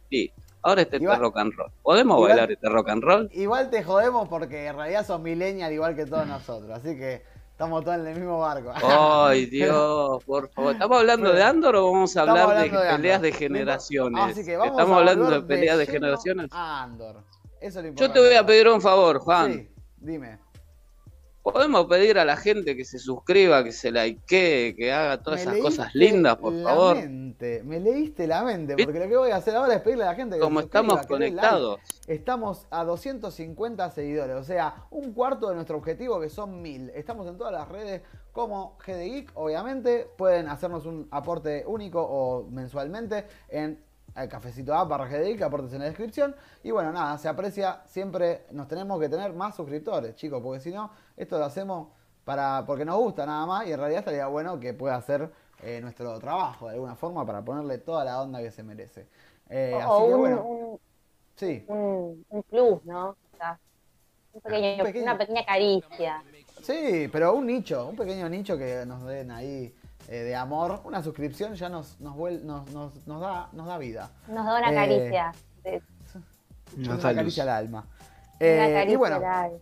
Sí, 0.10 0.32
ahora 0.67 0.82
este 0.82 0.97
Igual- 0.97 1.15
es 1.15 1.19
rock 1.19 1.38
and 1.38 1.53
roll. 1.53 1.71
¿Podemos 1.82 2.17
igual- 2.17 2.30
bailar 2.32 2.51
este 2.51 2.69
rock 2.69 2.89
and 2.89 3.03
roll? 3.03 3.30
Igual 3.34 3.69
te 3.69 3.84
jodemos 3.84 4.27
porque 4.27 4.67
en 4.67 4.75
realidad 4.75 5.06
sos 5.06 5.19
millennial 5.21 5.71
igual 5.73 5.95
que 5.95 6.06
todos 6.06 6.27
nosotros. 6.27 6.69
Así 6.71 6.97
que 6.97 7.23
estamos 7.51 7.84
todos 7.84 7.97
en 7.97 8.08
el 8.08 8.15
mismo 8.15 8.39
barco. 8.39 8.71
Ay, 8.75 9.45
Dios, 9.47 10.23
por 10.25 10.49
favor. 10.49 10.73
¿Estamos 10.73 10.97
hablando 10.99 11.32
de 11.34 11.43
Andor 11.43 11.75
o 11.77 11.91
vamos 11.91 12.15
a 12.17 12.21
hablar 12.21 12.63
de, 12.63 12.69
peleas 12.95 13.21
de 13.21 13.32
generaciones? 13.32 14.23
Así 14.32 14.45
que 14.45 14.58
vamos 14.58 14.71
Estamos 14.73 14.95
a 14.95 14.99
hablando 14.99 15.30
de 15.32 15.41
peleas 15.41 15.77
de, 15.77 15.86
generaciones. 15.86 16.47
a 16.51 16.84
Andor. 16.84 17.23
Eso 17.60 17.80
es 17.80 17.86
lo 17.86 17.93
Yo 17.93 18.12
te 18.12 18.19
voy 18.19 18.36
a 18.36 18.45
pedir 18.45 18.67
un 18.67 18.80
favor, 18.82 19.17
Juan. 19.19 19.53
Sí, 19.53 19.69
dime. 19.97 20.38
¿Podemos 21.53 21.86
pedir 21.86 22.19
a 22.19 22.25
la 22.25 22.36
gente 22.36 22.75
que 22.75 22.83
se 22.83 22.99
suscriba, 22.99 23.63
que 23.63 23.71
se 23.71 23.89
likee, 23.89 24.75
que 24.75 24.91
haga 24.91 25.23
todas 25.23 25.45
Me 25.45 25.51
esas 25.53 25.62
cosas 25.63 25.95
lindas, 25.95 26.36
por 26.36 26.51
la 26.51 26.69
favor? 26.69 26.97
mente, 26.97 27.63
Me 27.63 27.79
leíste 27.79 28.27
la 28.27 28.43
mente, 28.43 28.75
porque 28.83 28.99
lo 28.99 29.07
que 29.07 29.15
voy 29.15 29.31
a 29.31 29.38
hacer 29.38 29.55
ahora 29.55 29.75
es 29.75 29.81
pedirle 29.81 30.03
a 30.03 30.07
la 30.07 30.15
gente 30.15 30.36
que 30.36 30.41
Como 30.41 30.60
se 30.60 30.63
suscriba, 30.63 30.81
estamos 30.81 31.07
que 31.07 31.13
dé 31.13 31.19
like. 31.19 31.36
conectados. 31.38 31.79
Estamos 32.05 32.67
a 32.69 32.83
250 32.83 33.89
seguidores, 33.91 34.36
o 34.36 34.43
sea, 34.43 34.88
un 34.91 35.13
cuarto 35.13 35.47
de 35.47 35.55
nuestro 35.55 35.77
objetivo 35.77 36.19
que 36.19 36.29
son 36.29 36.62
1000. 36.62 36.89
Estamos 36.93 37.25
en 37.27 37.38
todas 37.38 37.53
las 37.53 37.69
redes 37.69 38.01
como 38.33 38.77
GD 38.86 38.99
Geek, 39.05 39.31
obviamente. 39.36 40.05
Pueden 40.17 40.49
hacernos 40.49 40.86
un 40.86 41.07
aporte 41.12 41.63
único 41.65 42.01
o 42.01 42.43
mensualmente 42.49 43.25
en 43.47 43.81
el 44.15 44.27
cafecito 44.29 44.73
app 44.73 44.89
barra 44.89 45.05
GD 45.07 45.23
Geek, 45.27 45.41
aportes 45.43 45.71
en 45.73 45.79
la 45.79 45.86
descripción. 45.86 46.36
Y 46.63 46.71
bueno, 46.71 46.91
nada, 46.91 47.17
se 47.17 47.27
aprecia, 47.29 47.83
siempre 47.86 48.45
nos 48.51 48.67
tenemos 48.67 48.99
que 48.99 49.07
tener 49.10 49.31
más 49.33 49.55
suscriptores, 49.55 50.15
chicos, 50.15 50.41
porque 50.41 50.60
si 50.60 50.71
no, 50.71 50.91
esto 51.17 51.38
lo 51.38 51.45
hacemos 51.45 51.89
para 52.23 52.63
porque 52.65 52.86
nos 52.86 52.97
gusta 52.97 53.25
nada 53.25 53.45
más 53.45 53.67
y 53.67 53.71
en 53.73 53.80
realidad 53.80 53.99
estaría 53.99 54.27
bueno 54.27 54.60
que 54.60 54.73
pueda 54.73 54.95
hacer 54.95 55.30
eh, 55.63 55.80
nuestro 55.82 56.17
trabajo 56.19 56.67
de 56.67 56.73
alguna 56.75 56.95
forma 56.95 57.25
para 57.25 57.41
ponerle 57.43 57.80
toda 57.80 58.06
la 58.06 58.21
onda 58.21 58.39
que 58.39 58.51
se 58.51 58.63
merece. 58.63 59.08
Eh, 59.49 59.73
o 59.75 59.77
así 59.95 60.06
que 60.08 60.13
un, 60.13 60.19
bueno, 60.19 60.41
un, 60.43 60.80
sí. 61.36 61.65
un, 61.67 62.25
un 62.30 62.43
plus, 62.43 62.84
¿no? 62.86 63.10
O 63.10 63.38
sea, 63.38 63.58
un 64.34 64.41
pequeño- 64.41 64.77
Un 64.84 64.84
pequeño- 64.86 65.03
Una 65.03 65.17
pequeña 65.17 65.45
caricia. 65.45 66.23
Sí, 66.62 67.10
pero 67.12 67.34
un 67.34 67.47
nicho, 67.47 67.88
un 67.88 67.95
pequeño 67.95 68.27
nicho 68.30 68.58
que 68.58 68.86
nos 68.86 69.03
den 69.06 69.32
ahí 69.32 69.73
eh, 70.10 70.17
de 70.19 70.36
amor, 70.36 70.82
una 70.84 71.01
suscripción 71.01 71.56
ya 71.56 71.69
nos, 71.69 71.99
nos, 72.01 72.15
vuel- 72.15 72.41
nos, 72.43 72.69
nos, 72.71 73.08
nos 73.08 73.21
da, 73.21 73.49
nos 73.53 73.65
da 73.67 73.77
vida. 73.77 74.12
Nos 74.27 74.45
da 74.45 74.58
una 74.60 74.71
Eh, 74.71 74.75
caricia. 74.75 75.34
de- 75.63 75.82
Nos 76.75 76.88
una 76.88 76.97
da 76.97 77.10
luz. 77.12 77.15
caricia 77.15 77.43
al 77.43 77.49
alma. 77.49 77.80
una 77.80 78.47
Eh, 78.47 78.73
caricia 78.73 78.93
y 78.93 78.95
bueno, 78.95 79.15
al 79.15 79.23
alma. 79.25 79.58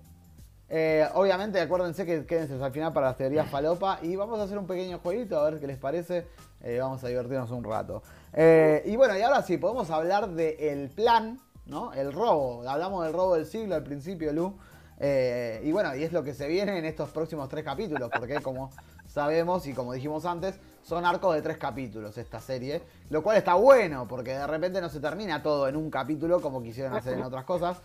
Eh, 0.69 1.07
obviamente 1.13 1.59
acuérdense 1.61 2.05
que 2.05 2.25
quédense 2.25 2.61
al 2.61 2.71
final 2.71 2.91
para 2.91 3.07
las 3.07 3.17
teorías 3.17 3.47
falopa 3.49 3.99
y 4.01 4.15
vamos 4.15 4.39
a 4.39 4.43
hacer 4.43 4.57
un 4.57 4.65
pequeño 4.65 4.99
jueguito 4.99 5.39
a 5.39 5.49
ver 5.49 5.59
qué 5.59 5.67
les 5.67 5.77
parece. 5.77 6.27
Eh, 6.63 6.79
vamos 6.79 7.03
a 7.03 7.07
divertirnos 7.07 7.51
un 7.51 7.63
rato. 7.63 8.01
Eh, 8.33 8.81
y 8.85 8.95
bueno, 8.95 9.17
y 9.17 9.21
ahora 9.21 9.41
sí, 9.43 9.57
podemos 9.57 9.89
hablar 9.91 10.29
del 10.29 10.89
plan, 10.89 11.39
¿no? 11.67 11.93
El 11.93 12.11
robo. 12.11 12.67
Hablamos 12.67 13.03
del 13.03 13.13
robo 13.13 13.35
del 13.35 13.45
siglo 13.45 13.75
al 13.75 13.83
principio, 13.83 14.33
Lu. 14.33 14.57
Y 14.99 15.71
bueno, 15.71 15.95
y 15.95 16.03
es 16.03 16.13
lo 16.13 16.23
que 16.23 16.33
se 16.33 16.47
viene 16.47 16.77
en 16.77 16.85
estos 16.85 17.09
próximos 17.09 17.49
tres 17.49 17.63
capítulos, 17.63 18.09
porque 18.11 18.41
como 18.41 18.71
sabemos 19.05 19.67
y 19.67 19.73
como 19.73 19.93
dijimos 19.93 20.25
antes, 20.25 20.59
son 20.81 21.05
arcos 21.05 21.35
de 21.35 21.41
tres 21.41 21.57
capítulos 21.57 22.17
esta 22.17 22.39
serie, 22.39 22.81
lo 23.09 23.23
cual 23.23 23.37
está 23.37 23.55
bueno, 23.55 24.07
porque 24.07 24.31
de 24.31 24.45
repente 24.45 24.81
no 24.81 24.89
se 24.89 24.99
termina 24.99 25.41
todo 25.41 25.67
en 25.67 25.75
un 25.75 25.89
capítulo 25.89 26.41
como 26.41 26.61
quisieron 26.61 26.93
hacer 26.93 27.13
en 27.13 27.23
otras 27.23 27.43
cosas. 27.43 27.81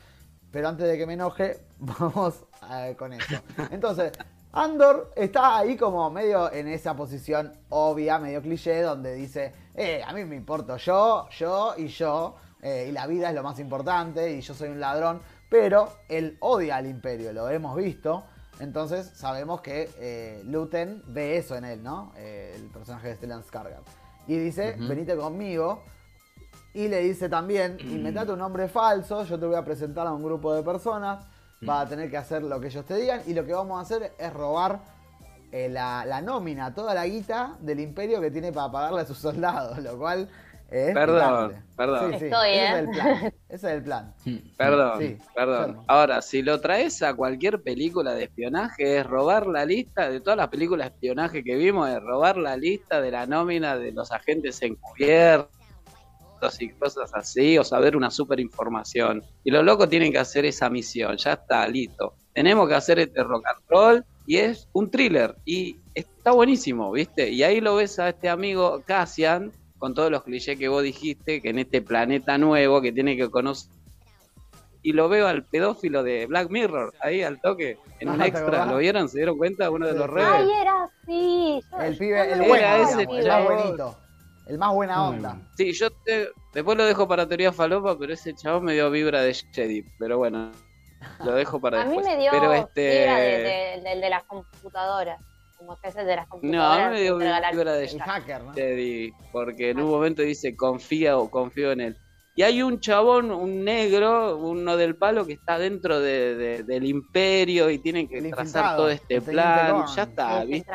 Pero 0.50 0.68
antes 0.68 0.86
de 0.86 0.98
que 0.98 1.06
me 1.06 1.14
enoje, 1.14 1.60
vamos 1.78 2.44
con 2.96 3.12
eso. 3.12 3.36
Entonces, 3.70 4.12
Andor 4.52 5.12
está 5.14 5.58
ahí 5.58 5.76
como 5.76 6.10
medio 6.10 6.52
en 6.52 6.66
esa 6.66 6.96
posición 6.96 7.52
obvia, 7.68 8.18
medio 8.18 8.42
cliché, 8.42 8.82
donde 8.82 9.14
dice, 9.14 9.52
eh, 9.76 10.02
a 10.04 10.12
mí 10.12 10.24
me 10.24 10.34
importo 10.34 10.76
yo, 10.76 11.28
yo 11.30 11.74
y 11.76 11.86
yo, 11.86 12.34
eh, 12.60 12.86
y 12.88 12.92
la 12.92 13.06
vida 13.06 13.28
es 13.28 13.34
lo 13.34 13.44
más 13.44 13.60
importante, 13.60 14.32
y 14.32 14.40
yo 14.40 14.52
soy 14.52 14.70
un 14.70 14.80
ladrón, 14.80 15.22
pero 15.48 15.92
él 16.08 16.36
odia 16.40 16.76
al 16.76 16.86
imperio, 16.86 17.32
lo 17.32 17.48
hemos 17.48 17.76
visto, 17.76 18.24
entonces 18.58 19.10
sabemos 19.14 19.60
que 19.60 19.88
eh, 19.98 20.42
Luten 20.44 21.02
ve 21.06 21.36
eso 21.36 21.56
en 21.56 21.64
él, 21.64 21.82
¿no? 21.82 22.12
Eh, 22.16 22.52
el 22.56 22.68
personaje 22.70 23.08
de 23.08 23.14
Stellan 23.14 23.42
Skarsgård. 23.42 23.82
Y 24.26 24.36
dice, 24.36 24.76
venite 24.78 25.16
conmigo, 25.16 25.82
y 26.74 26.88
le 26.88 27.00
dice 27.00 27.28
también, 27.28 27.76
inventate 27.80 28.32
un 28.32 28.38
nombre 28.38 28.68
falso, 28.68 29.24
yo 29.24 29.38
te 29.38 29.46
voy 29.46 29.56
a 29.56 29.64
presentar 29.64 30.06
a 30.06 30.12
un 30.12 30.22
grupo 30.22 30.54
de 30.54 30.62
personas, 30.62 31.24
vas 31.62 31.86
a 31.86 31.88
tener 31.88 32.10
que 32.10 32.16
hacer 32.16 32.42
lo 32.42 32.58
que 32.60 32.68
ellos 32.68 32.84
te 32.84 32.96
digan 32.96 33.22
y 33.26 33.34
lo 33.34 33.44
que 33.44 33.52
vamos 33.52 33.78
a 33.78 33.82
hacer 33.82 34.12
es 34.18 34.32
robar 34.32 34.80
eh, 35.52 35.68
la, 35.68 36.04
la 36.06 36.22
nómina, 36.22 36.72
toda 36.74 36.94
la 36.94 37.06
guita 37.06 37.56
del 37.60 37.80
imperio 37.80 38.20
que 38.20 38.30
tiene 38.30 38.52
para 38.52 38.70
pagarle 38.70 39.02
a 39.02 39.04
sus 39.04 39.18
soldados, 39.26 39.78
lo 39.78 39.98
cual 39.98 40.28
Es 40.70 40.94
Perdón, 40.94 41.64
perdón. 41.76 42.12
Sí, 42.12 42.18
sí, 42.20 42.24
Estoy, 42.26 42.50
ese 42.50 42.62
¿eh? 42.62 42.68
es 42.68 42.78
el 42.78 42.90
plan. 42.92 43.34
Ese 43.48 43.66
es 43.66 43.72
el 43.74 43.82
plan. 43.82 44.14
Perdón, 44.56 44.98
Sí, 45.00 45.18
perdón. 45.34 45.78
Ahora, 45.88 46.22
si 46.22 46.42
lo 46.42 46.60
traes 46.60 47.02
a 47.02 47.14
cualquier 47.14 47.60
película 47.60 48.14
de 48.14 48.24
espionaje, 48.24 48.98
es 48.98 49.06
robar 49.06 49.48
la 49.48 49.64
lista 49.64 50.08
de 50.08 50.20
todas 50.20 50.36
las 50.36 50.48
películas 50.48 50.86
de 50.86 50.94
espionaje 50.94 51.42
que 51.42 51.56
vimos, 51.56 51.90
es 51.90 52.00
robar 52.00 52.36
la 52.36 52.56
lista 52.56 53.00
de 53.00 53.10
la 53.10 53.26
nómina 53.26 53.76
de 53.76 53.90
los 53.90 54.12
agentes 54.12 54.62
encubiertos 54.62 55.59
y 56.60 56.70
cosas 56.70 57.10
así, 57.14 57.58
o 57.58 57.64
saber 57.64 57.96
una 57.96 58.10
super 58.10 58.40
información. 58.40 59.22
Y 59.44 59.50
los 59.50 59.64
locos 59.64 59.88
tienen 59.88 60.12
que 60.12 60.18
hacer 60.18 60.44
esa 60.44 60.70
misión, 60.70 61.16
ya 61.16 61.34
está, 61.34 61.66
listo. 61.68 62.14
Tenemos 62.32 62.68
que 62.68 62.74
hacer 62.74 62.98
este 62.98 63.22
rock 63.22 63.44
and 63.46 63.60
roll 63.68 64.04
y 64.26 64.36
es 64.36 64.68
un 64.72 64.90
thriller 64.90 65.34
y 65.44 65.76
está 65.94 66.32
buenísimo, 66.32 66.92
¿viste? 66.92 67.28
Y 67.30 67.42
ahí 67.42 67.60
lo 67.60 67.76
ves 67.76 67.98
a 67.98 68.08
este 68.10 68.28
amigo 68.28 68.82
Cassian 68.86 69.52
con 69.78 69.94
todos 69.94 70.10
los 70.10 70.22
clichés 70.22 70.58
que 70.58 70.68
vos 70.68 70.82
dijiste, 70.82 71.40
que 71.40 71.50
en 71.50 71.58
este 71.58 71.82
planeta 71.82 72.38
nuevo 72.38 72.80
que 72.80 72.92
tiene 72.92 73.16
que 73.16 73.30
conocer 73.30 73.70
y 74.82 74.92
lo 74.92 75.08
veo 75.08 75.26
al 75.26 75.44
pedófilo 75.44 76.02
de 76.02 76.26
Black 76.26 76.50
Mirror, 76.50 76.94
ahí 77.00 77.22
al 77.22 77.40
toque, 77.40 77.78
en 77.98 78.08
Ah, 78.08 78.12
un 78.12 78.18
¿te 78.20 78.28
extra. 78.28 78.66
¿Lo 78.66 78.78
vieron? 78.78 79.08
¿Se 79.08 79.18
dieron 79.18 79.36
cuenta? 79.36 79.70
Uno 79.70 79.86
de 79.86 79.92
los 79.92 80.06
sí. 80.06 80.12
redes. 80.12 80.28
Ay, 80.32 80.48
era 80.60 80.84
así. 80.84 81.60
El 81.80 81.98
pibe, 81.98 82.32
el 82.32 82.38
no 82.38 82.44
bueno, 82.46 82.64
Era 82.66 82.82
ese 82.82 83.02
el. 83.02 83.08
El 84.50 84.58
más 84.58 84.74
buena 84.74 85.08
onda. 85.08 85.40
Sí, 85.56 85.72
yo 85.72 85.90
te- 85.90 86.28
después 86.52 86.76
lo 86.76 86.84
dejo 86.84 87.06
para 87.06 87.24
teoría 87.28 87.52
falopa, 87.52 87.96
pero 87.96 88.12
ese 88.12 88.34
chabón 88.34 88.64
me 88.64 88.72
dio 88.72 88.90
vibra 88.90 89.22
de 89.22 89.32
Jedi. 89.32 89.84
Pero 89.96 90.18
bueno, 90.18 90.50
lo 91.24 91.32
dejo 91.34 91.60
para 91.60 91.80
A 91.82 91.84
mí 91.84 91.94
después. 91.94 92.06
me 92.16 92.20
dio 92.20 92.30
pero 92.32 92.42
vibra 92.50 92.58
este. 92.58 92.80
de, 92.80 93.78
de- 93.78 93.80
del 93.88 94.00
de 94.00 94.10
las 94.10 94.24
computadoras. 94.24 95.20
Como 95.56 95.76
que 95.78 95.88
es 95.88 95.96
el 95.96 96.06
de 96.06 96.16
las 96.16 96.26
No, 96.26 96.34
a 96.34 96.40
computadoras. 96.40 96.88
mí 96.90 96.94
me 96.96 97.02
dio 97.02 97.16
vibra 97.18 97.72
de 97.74 97.84
El 97.84 98.00
hacker, 98.02 98.42
¿no? 98.42 98.52
Jedi, 98.54 99.12
porque 99.30 99.70
en 99.70 99.78
un 99.80 99.90
momento 99.90 100.22
dice 100.22 100.56
confía 100.56 101.16
o 101.16 101.30
confío 101.30 101.70
en 101.70 101.80
él. 101.82 101.98
Y 102.34 102.42
hay 102.42 102.60
un 102.62 102.80
chabón, 102.80 103.30
un 103.30 103.62
negro, 103.64 104.36
uno 104.38 104.76
del 104.76 104.96
palo 104.96 105.26
que 105.26 105.34
está 105.34 105.58
dentro 105.58 106.00
de- 106.00 106.34
de- 106.34 106.62
del 106.64 106.86
imperio 106.86 107.70
y 107.70 107.78
tiene 107.78 108.08
que 108.08 108.18
El 108.18 108.30
trazar 108.30 108.76
todo 108.76 108.88
este 108.88 109.20
plan. 109.20 109.84
Ya 109.94 110.02
está, 110.02 110.44
¿viste? 110.44 110.72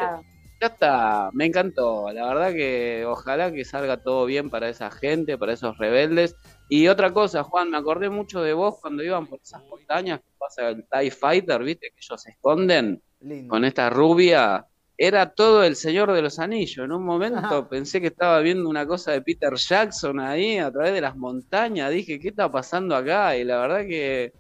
Ya 0.61 0.67
está, 0.67 1.29
me 1.33 1.45
encantó. 1.45 2.11
La 2.11 2.27
verdad 2.27 2.53
que 2.53 3.05
ojalá 3.05 3.51
que 3.51 3.65
salga 3.65 3.97
todo 3.97 4.25
bien 4.25 4.49
para 4.49 4.69
esa 4.69 4.89
gente, 4.89 5.37
para 5.37 5.53
esos 5.53 5.77
rebeldes. 5.77 6.35
Y 6.69 6.87
otra 6.87 7.11
cosa, 7.13 7.43
Juan, 7.43 7.69
me 7.69 7.77
acordé 7.77 8.09
mucho 8.09 8.41
de 8.41 8.53
vos 8.53 8.75
cuando 8.81 9.03
iban 9.03 9.27
por 9.27 9.39
esas 9.41 9.63
montañas 9.65 10.21
que 10.21 10.31
pasa 10.37 10.69
el 10.69 10.85
TIE 10.89 11.11
Fighter, 11.11 11.61
¿viste? 11.61 11.89
Que 11.89 11.99
ellos 11.99 12.21
se 12.21 12.31
esconden 12.31 13.01
Lindo. 13.19 13.49
con 13.49 13.65
esta 13.65 13.89
rubia. 13.89 14.65
Era 14.97 15.33
todo 15.33 15.63
el 15.65 15.75
Señor 15.75 16.13
de 16.13 16.21
los 16.21 16.39
Anillos. 16.39 16.85
En 16.85 16.93
un 16.93 17.03
momento 17.03 17.67
pensé 17.69 17.99
que 17.99 18.07
estaba 18.07 18.39
viendo 18.39 18.69
una 18.69 18.87
cosa 18.87 19.11
de 19.11 19.21
Peter 19.21 19.53
Jackson 19.55 20.21
ahí 20.21 20.57
a 20.57 20.71
través 20.71 20.93
de 20.93 21.01
las 21.01 21.17
montañas. 21.17 21.91
Dije, 21.91 22.17
¿qué 22.17 22.29
está 22.29 22.49
pasando 22.49 22.95
acá? 22.95 23.35
Y 23.35 23.43
la 23.43 23.59
verdad 23.59 23.81
que 23.81 24.31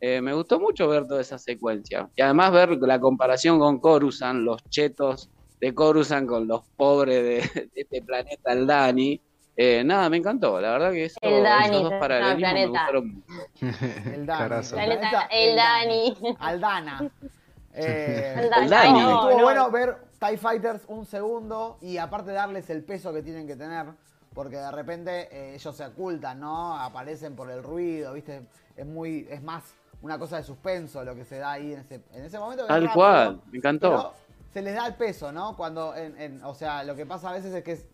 eh, 0.00 0.20
me 0.20 0.34
gustó 0.34 0.58
mucho 0.58 0.88
ver 0.88 1.06
toda 1.06 1.20
esa 1.20 1.38
secuencia. 1.38 2.10
Y 2.16 2.22
además 2.22 2.50
ver 2.50 2.70
la 2.82 2.98
comparación 2.98 3.60
con 3.60 3.78
Coruscant, 3.78 4.40
los 4.40 4.64
chetos 4.68 5.30
de 5.60 5.74
Coruscant 5.74 6.28
con 6.28 6.46
los 6.48 6.62
pobres 6.76 7.22
de, 7.54 7.60
de 7.64 7.70
este 7.74 8.02
planeta, 8.02 8.52
el 8.52 8.66
Dani. 8.66 9.20
Eh, 9.56 9.82
nada, 9.84 10.08
me 10.08 10.16
encantó. 10.16 10.58
La 10.60 10.70
verdad 10.72 10.90
que 10.92 11.04
eso, 11.04 11.18
El 11.20 11.42
Dani, 11.42 11.66
esos 11.66 11.82
dos 11.82 11.92
no, 11.92 11.98
paralelismos 12.00 12.36
me 12.40 12.48
planeta. 12.50 12.68
gustaron 12.68 13.14
mucho. 13.14 13.76
El 14.14 14.26
Dani. 14.26 14.38
Carazo. 14.38 14.76
El 14.78 14.84
Planeta, 14.86 15.28
el 15.30 15.56
Dani. 15.56 16.16
Aldana. 16.38 17.10
Eh, 17.72 18.34
El 18.36 18.50
Dani. 18.68 19.00
No, 19.00 19.10
No, 19.10 19.20
estuvo 19.20 19.36
no. 19.38 19.42
bueno 19.44 19.70
ver 19.70 19.96
TIE 20.18 20.36
Fighters 20.38 20.82
un 20.88 21.06
segundo 21.06 21.78
y 21.80 21.98
aparte 21.98 22.32
darles 22.32 22.68
el 22.68 22.82
peso 22.82 23.12
que 23.12 23.22
tienen 23.22 23.46
que 23.46 23.54
tener, 23.54 23.86
porque 24.34 24.56
de 24.56 24.70
repente 24.72 25.28
eh, 25.30 25.54
ellos 25.54 25.76
se 25.76 25.84
ocultan, 25.84 26.40
¿no? 26.40 26.76
Aparecen 26.76 27.36
por 27.36 27.48
el 27.48 27.62
ruido, 27.62 28.12
¿viste? 28.14 28.42
Es 28.76 28.84
muy, 28.86 29.24
es 29.30 29.40
más 29.42 29.62
una 30.02 30.18
cosa 30.18 30.38
de 30.38 30.42
suspenso 30.42 31.04
lo 31.04 31.14
que 31.14 31.24
se 31.24 31.38
da 31.38 31.52
ahí 31.52 31.72
en 31.74 31.78
ese, 31.80 32.00
en 32.12 32.24
ese 32.24 32.38
momento. 32.40 32.66
Tal 32.66 32.92
cual, 32.92 33.40
me 33.52 33.58
encantó. 33.58 33.88
pero 33.88 34.14
se 34.52 34.62
les 34.62 34.74
da 34.74 34.86
el 34.86 34.94
peso, 34.94 35.32
¿no? 35.32 35.56
Cuando, 35.56 35.94
en, 35.96 36.20
en- 36.20 36.44
o 36.44 36.54
sea, 36.54 36.82
lo 36.84 36.96
que 36.96 37.06
pasa 37.06 37.30
a 37.30 37.32
veces 37.32 37.54
es 37.54 37.62
que 37.64 37.72
es 37.72 37.84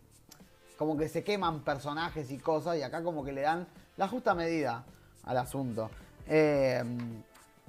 como 0.79 0.97
que 0.97 1.09
se 1.09 1.23
queman 1.25 1.61
personajes 1.61 2.31
y 2.31 2.39
cosas 2.39 2.77
y 2.77 2.83
acá 2.83 3.03
como 3.03 3.25
que 3.25 3.33
le 3.33 3.43
dan 3.43 3.67
la 3.97 4.09
justa 4.09 4.35
medida 4.35 4.85
al 5.25 5.37
asunto. 5.39 5.91
Eh, 6.29 6.83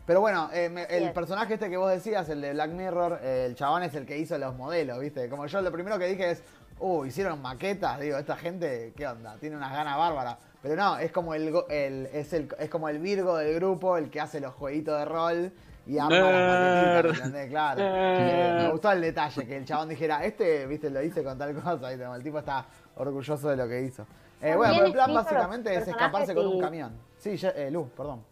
pero 0.05 0.21
bueno, 0.21 0.49
eh, 0.53 0.69
me- 0.69 0.83
el 0.83 1.11
personaje 1.11 1.55
este 1.55 1.69
que 1.69 1.77
vos 1.77 1.89
decías, 1.91 2.27
el 2.29 2.41
de 2.41 2.53
Black 2.53 2.71
Mirror, 2.71 3.19
eh, 3.21 3.45
el 3.45 3.55
chabón 3.55 3.83
es 3.83 3.93
el 3.95 4.05
que 4.05 4.17
hizo 4.17 4.37
los 4.37 4.55
modelos, 4.55 4.99
¿viste? 4.99 5.29
Como 5.29 5.45
yo 5.47 5.61
lo 5.61 5.71
primero 5.71 5.99
que 5.99 6.07
dije 6.07 6.31
es, 6.31 6.43
uh, 6.79 7.03
hicieron 7.05 7.41
maquetas, 7.41 7.99
digo, 7.99 8.17
esta 8.17 8.37
gente, 8.37 8.93
¿qué 8.95 9.07
onda? 9.07 9.35
Tiene 9.39 9.57
unas 9.57 9.73
ganas 9.73 9.97
bárbaras. 9.97 10.37
Pero 10.61 10.75
no, 10.75 10.97
es 10.97 11.11
como 11.11 11.33
el, 11.33 11.53
el- 11.69 12.05
es 12.13 12.33
el 12.33 12.49
es 12.57 12.69
como 12.69 12.89
el 12.89 12.99
Virgo 12.99 13.37
del 13.37 13.53
grupo, 13.55 13.97
el 13.97 14.09
que 14.09 14.19
hace 14.21 14.39
los 14.39 14.53
jueguitos 14.55 14.97
de 14.97 15.05
rol 15.05 15.51
y 15.87 15.97
arma 15.97 16.09
las 16.19 16.21
Nerd. 16.21 16.95
maquetitas, 17.05 17.27
¿entendés? 17.27 17.49
Claro. 17.49 17.79
Nerd. 17.81 18.29
Eh, 18.59 18.63
me 18.63 18.71
gustó 18.71 18.91
el 18.91 19.01
detalle, 19.01 19.47
que 19.47 19.57
el 19.57 19.65
chabón 19.65 19.89
dijera, 19.89 20.23
este, 20.25 20.65
viste, 20.67 20.89
lo 20.89 21.01
hice 21.01 21.23
con 21.23 21.37
tal 21.37 21.53
cosa. 21.55 21.77
Como 21.97 22.15
el 22.15 22.23
tipo 22.23 22.39
está 22.39 22.65
orgulloso 22.95 23.49
de 23.49 23.55
lo 23.55 23.67
que 23.67 23.81
hizo. 23.81 24.05
Eh, 24.41 24.55
bueno, 24.55 24.73
pero 24.75 24.85
el 24.87 24.91
plan 24.93 25.13
básicamente 25.13 25.73
es 25.75 25.87
escaparse 25.87 26.35
con 26.35 26.47
un 26.47 26.57
y- 26.57 26.61
camión. 26.61 26.91
Sí, 27.17 27.37
ya- 27.37 27.49
eh, 27.49 27.71
Luz, 27.71 27.89
perdón. 27.95 28.23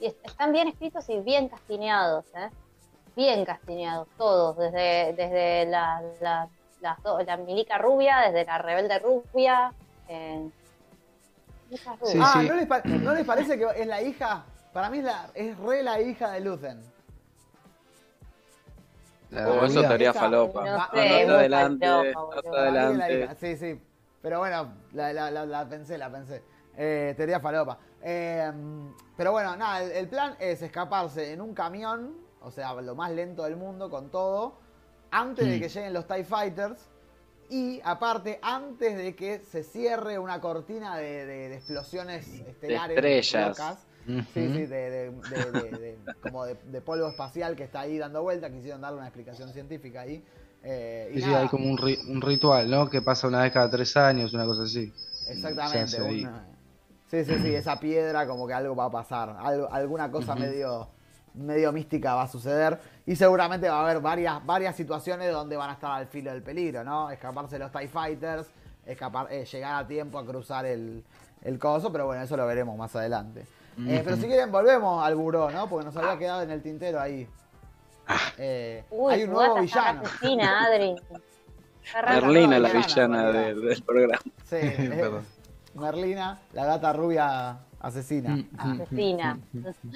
Y 0.00 0.06
est- 0.06 0.26
están 0.26 0.52
bien 0.52 0.68
escritos 0.68 1.08
y 1.08 1.18
bien 1.20 1.48
castineados, 1.48 2.24
¿eh? 2.34 2.50
Bien 3.16 3.44
castineados, 3.44 4.06
todos, 4.16 4.56
desde, 4.58 5.12
desde 5.14 5.66
la, 5.66 6.02
la, 6.20 6.48
milica 7.38 7.78
rubia, 7.78 8.18
desde 8.26 8.44
la 8.44 8.58
rebelde 8.58 8.98
rubia. 8.98 9.72
eh. 10.08 10.48
Sí, 11.70 12.18
ah, 12.22 12.38
sí. 12.40 12.48
¿no, 12.48 12.54
les 12.54 12.68
¿no 13.02 13.12
les 13.14 13.26
parece 13.26 13.58
que 13.58 13.66
es 13.76 13.86
la 13.86 14.00
hija? 14.00 14.44
Para 14.72 14.90
mí 14.90 14.98
es, 14.98 15.04
la, 15.04 15.30
es 15.34 15.58
re 15.58 15.82
la 15.82 16.00
hija 16.00 16.30
de 16.32 16.40
Lucen. 16.40 16.80
La 19.30 19.48
O 19.48 19.64
eso 19.64 19.80
teoría 19.82 20.12
falopa. 20.14 20.64
No 20.64 20.86
sé, 20.92 21.26
No, 21.26 21.32
no 21.32 21.38
adelante, 21.38 21.86
falopa, 22.14 22.70
no. 22.70 23.34
Sí, 23.38 23.56
sí. 23.56 23.80
Pero 24.22 24.38
bueno, 24.38 24.72
la, 24.92 25.12
la- 25.12 25.30
la- 25.30 25.46
la 25.46 25.68
pensé, 25.68 25.98
la 25.98 26.10
pensé. 26.10 26.42
Eh, 26.76 27.14
teoría 27.16 27.38
falopa. 27.40 27.78
Eh, 28.02 28.50
pero 29.16 29.32
bueno, 29.32 29.56
nada, 29.56 29.82
el, 29.82 29.92
el 29.92 30.08
plan 30.08 30.34
es 30.38 30.62
escaparse 30.62 31.32
en 31.32 31.40
un 31.40 31.52
camión, 31.54 32.14
o 32.40 32.50
sea, 32.50 32.72
lo 32.74 32.94
más 32.94 33.10
lento 33.10 33.42
del 33.44 33.56
mundo, 33.56 33.90
con 33.90 34.10
todo, 34.10 34.54
antes 35.10 35.46
de 35.46 35.56
Mm. 35.56 35.60
que 35.60 35.68
lleguen 35.68 35.92
los 35.92 36.06
TIE 36.06 36.24
Fighters. 36.24 36.80
Y 37.50 37.80
aparte, 37.82 38.38
antes 38.42 38.96
de 38.96 39.16
que 39.16 39.40
se 39.40 39.62
cierre 39.62 40.18
una 40.18 40.40
cortina 40.40 40.96
de, 40.96 41.24
de- 41.26 41.48
de 41.48 41.54
explosiones 41.56 42.26
estelares. 42.28 42.96
estrellas. 42.96 43.48
locas. 43.58 43.86
Sí, 44.08 44.24
sí, 44.34 44.66
de, 44.66 44.66
de- 44.66 45.10
de- 45.10 45.52
de- 45.52 45.70
de- 45.78 45.98
como 46.22 46.44
de, 46.46 46.54
de 46.54 46.80
polvo 46.80 47.08
espacial 47.08 47.54
que 47.56 47.64
está 47.64 47.80
ahí 47.80 47.98
dando 47.98 48.22
vuelta. 48.22 48.50
Quisieron 48.50 48.80
darle 48.80 48.98
una 48.98 49.06
explicación 49.08 49.52
científica 49.52 50.00
ahí. 50.02 50.24
Eh, 50.62 51.10
y 51.14 51.18
Sí, 51.20 51.22
sí, 51.22 51.34
hay 51.34 51.46
como 51.48 51.70
un, 51.70 51.78
ri- 51.78 52.00
un 52.08 52.20
ritual, 52.20 52.68
¿no? 52.70 52.88
Que 52.88 53.02
pasa 53.02 53.28
una 53.28 53.42
vez 53.42 53.52
cada 53.52 53.68
tres 53.70 53.96
años, 53.96 54.32
una 54.34 54.44
cosa 54.46 54.62
así. 54.62 54.92
Exactamente. 55.28 56.00
Una- 56.02 56.46
sí, 57.10 57.24
sí, 57.24 57.38
sí, 57.42 57.54
esa 57.54 57.78
piedra 57.78 58.26
como 58.26 58.46
que 58.46 58.54
algo 58.54 58.74
va 58.74 58.86
a 58.86 58.90
pasar. 58.90 59.36
Algo, 59.38 59.72
alguna 59.72 60.10
cosa 60.10 60.34
medio, 60.34 60.88
medio 61.34 61.70
mística 61.72 62.14
va 62.14 62.22
a 62.22 62.28
suceder. 62.28 62.78
Y 63.06 63.14
seguramente 63.14 63.68
va 63.68 63.80
a 63.80 63.84
haber 63.84 64.00
varias, 64.00 64.44
varias 64.44 64.74
situaciones 64.74 65.30
donde 65.32 65.56
van 65.56 65.70
a 65.70 65.74
estar 65.74 65.90
al 65.92 66.06
filo 66.06 66.32
del 66.32 66.42
peligro, 66.42 66.82
¿no? 66.82 67.10
Escaparse 67.10 67.56
de 67.56 67.60
los 67.60 67.72
TIE 67.72 67.88
Fighters, 67.88 68.46
escapar, 68.84 69.28
eh, 69.30 69.44
llegar 69.44 69.84
a 69.84 69.86
tiempo 69.86 70.18
a 70.18 70.26
cruzar 70.26 70.64
el, 70.66 71.04
el 71.42 71.58
coso, 71.58 71.92
pero 71.92 72.06
bueno, 72.06 72.22
eso 72.22 72.36
lo 72.36 72.46
veremos 72.46 72.76
más 72.76 72.94
adelante. 72.96 73.46
Eh, 73.86 74.02
pero 74.04 74.16
si 74.16 74.26
quieren, 74.26 74.50
volvemos 74.50 75.04
al 75.04 75.14
buró, 75.14 75.50
¿no? 75.50 75.68
Porque 75.68 75.86
nos 75.86 75.96
había 75.96 76.18
quedado 76.18 76.42
en 76.42 76.50
el 76.50 76.62
tintero 76.62 77.00
ahí. 77.00 77.28
Eh, 78.38 78.84
Uy, 78.90 79.14
hay 79.14 79.24
un 79.24 79.30
nuevo 79.30 79.60
villano. 79.60 80.02
Adri. 80.02 80.96
Merlina, 81.94 82.58
la 82.58 82.68
villana, 82.70 83.32
del, 83.32 83.82
programa. 83.82 84.18
Sí, 84.44 84.56
eh, 84.56 84.90
Perdón. 84.96 85.24
Merlina, 85.74 86.40
la 86.52 86.64
gata 86.64 86.92
rubia 86.92 87.58
asesina. 87.80 88.44
Ah. 88.56 88.76
Asesina. 88.82 89.38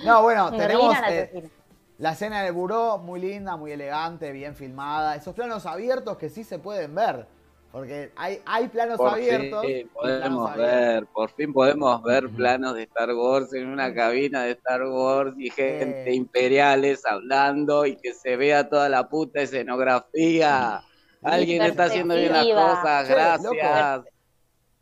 No, 0.04 0.22
bueno, 0.22 0.50
tenemos 0.52 0.98
la 0.98 1.14
eh, 1.14 1.50
la 1.98 2.12
escena 2.12 2.42
del 2.42 2.52
buró, 2.52 2.98
muy 2.98 3.20
linda, 3.20 3.56
muy 3.56 3.72
elegante, 3.72 4.32
bien 4.32 4.56
filmada. 4.56 5.14
Esos 5.14 5.34
planos 5.34 5.66
abiertos 5.66 6.16
que 6.16 6.28
sí 6.30 6.42
se 6.42 6.58
pueden 6.58 6.94
ver. 6.94 7.26
Porque 7.72 8.12
hay, 8.16 8.42
hay 8.44 8.68
planos 8.68 8.98
Por 8.98 9.14
abiertos. 9.14 9.62
fin 9.64 9.88
planos 9.88 9.92
podemos 9.94 10.50
abiertos. 10.50 10.76
ver, 10.80 11.06
por 11.06 11.30
fin 11.30 11.52
podemos 11.54 12.02
ver 12.02 12.28
planos 12.28 12.74
de 12.74 12.82
Star 12.82 13.14
Wars 13.14 13.54
en 13.54 13.68
una 13.68 13.94
cabina 13.94 14.42
de 14.44 14.50
Star 14.52 14.82
Wars 14.84 15.34
y 15.38 15.48
gente 15.50 16.10
Eh. 16.10 16.14
imperiales 16.14 17.04
hablando 17.06 17.86
y 17.86 17.96
que 17.96 18.12
se 18.12 18.36
vea 18.36 18.68
toda 18.68 18.88
la 18.90 19.08
puta 19.08 19.40
escenografía. 19.40 20.82
Alguien 21.22 21.62
está 21.62 21.84
haciendo 21.84 22.14
bien 22.14 22.32
las 22.32 22.44
cosas, 22.46 23.06
Che, 23.08 23.14
gracias. 23.14 24.04